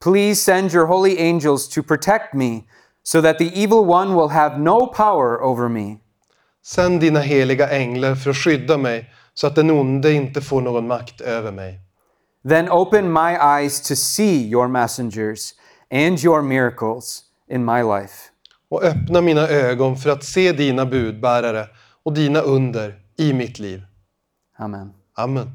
Please 0.00 0.42
send 0.42 0.72
your 0.72 0.86
holy 0.86 1.18
angels 1.18 1.68
to 1.68 1.82
protect 1.82 2.34
me 2.34 2.64
so 3.02 3.20
that 3.20 3.38
the 3.38 3.62
evil 3.62 3.84
one 3.84 4.14
will 4.14 4.28
have 4.28 4.58
no 4.58 4.86
power 4.86 5.42
over 5.42 5.68
me. 5.68 6.00
Sänd 6.66 7.00
dina 7.00 7.20
heliga 7.20 7.68
änglar 7.68 8.14
för 8.14 8.30
att 8.30 8.36
skydda 8.36 8.78
mig 8.78 9.10
så 9.34 9.46
att 9.46 9.54
den 9.54 9.70
onde 9.70 10.12
inte 10.12 10.40
får 10.40 10.60
någon 10.60 10.86
makt 10.86 11.20
över 11.20 11.52
mig. 11.52 11.80
Then 12.48 12.68
open 12.70 13.12
my 13.12 13.36
eyes 13.40 13.80
to 13.80 13.96
see 13.96 14.48
your 14.48 14.68
messengers 14.68 15.54
and 15.90 16.24
your 16.24 16.42
miracles 16.42 17.22
in 17.50 17.64
my 17.64 17.82
life. 17.82 18.14
Och 18.70 18.82
öppna 18.82 19.20
mina 19.20 19.48
ögon 19.48 19.96
för 19.96 20.10
att 20.10 20.24
se 20.24 20.52
dina 20.52 20.86
budbärare 20.86 21.66
och 22.02 22.12
dina 22.12 22.40
under 22.40 22.94
i 23.16 23.32
mitt 23.32 23.58
liv. 23.58 23.82
Amen. 24.58 24.92
Amen. 25.14 25.50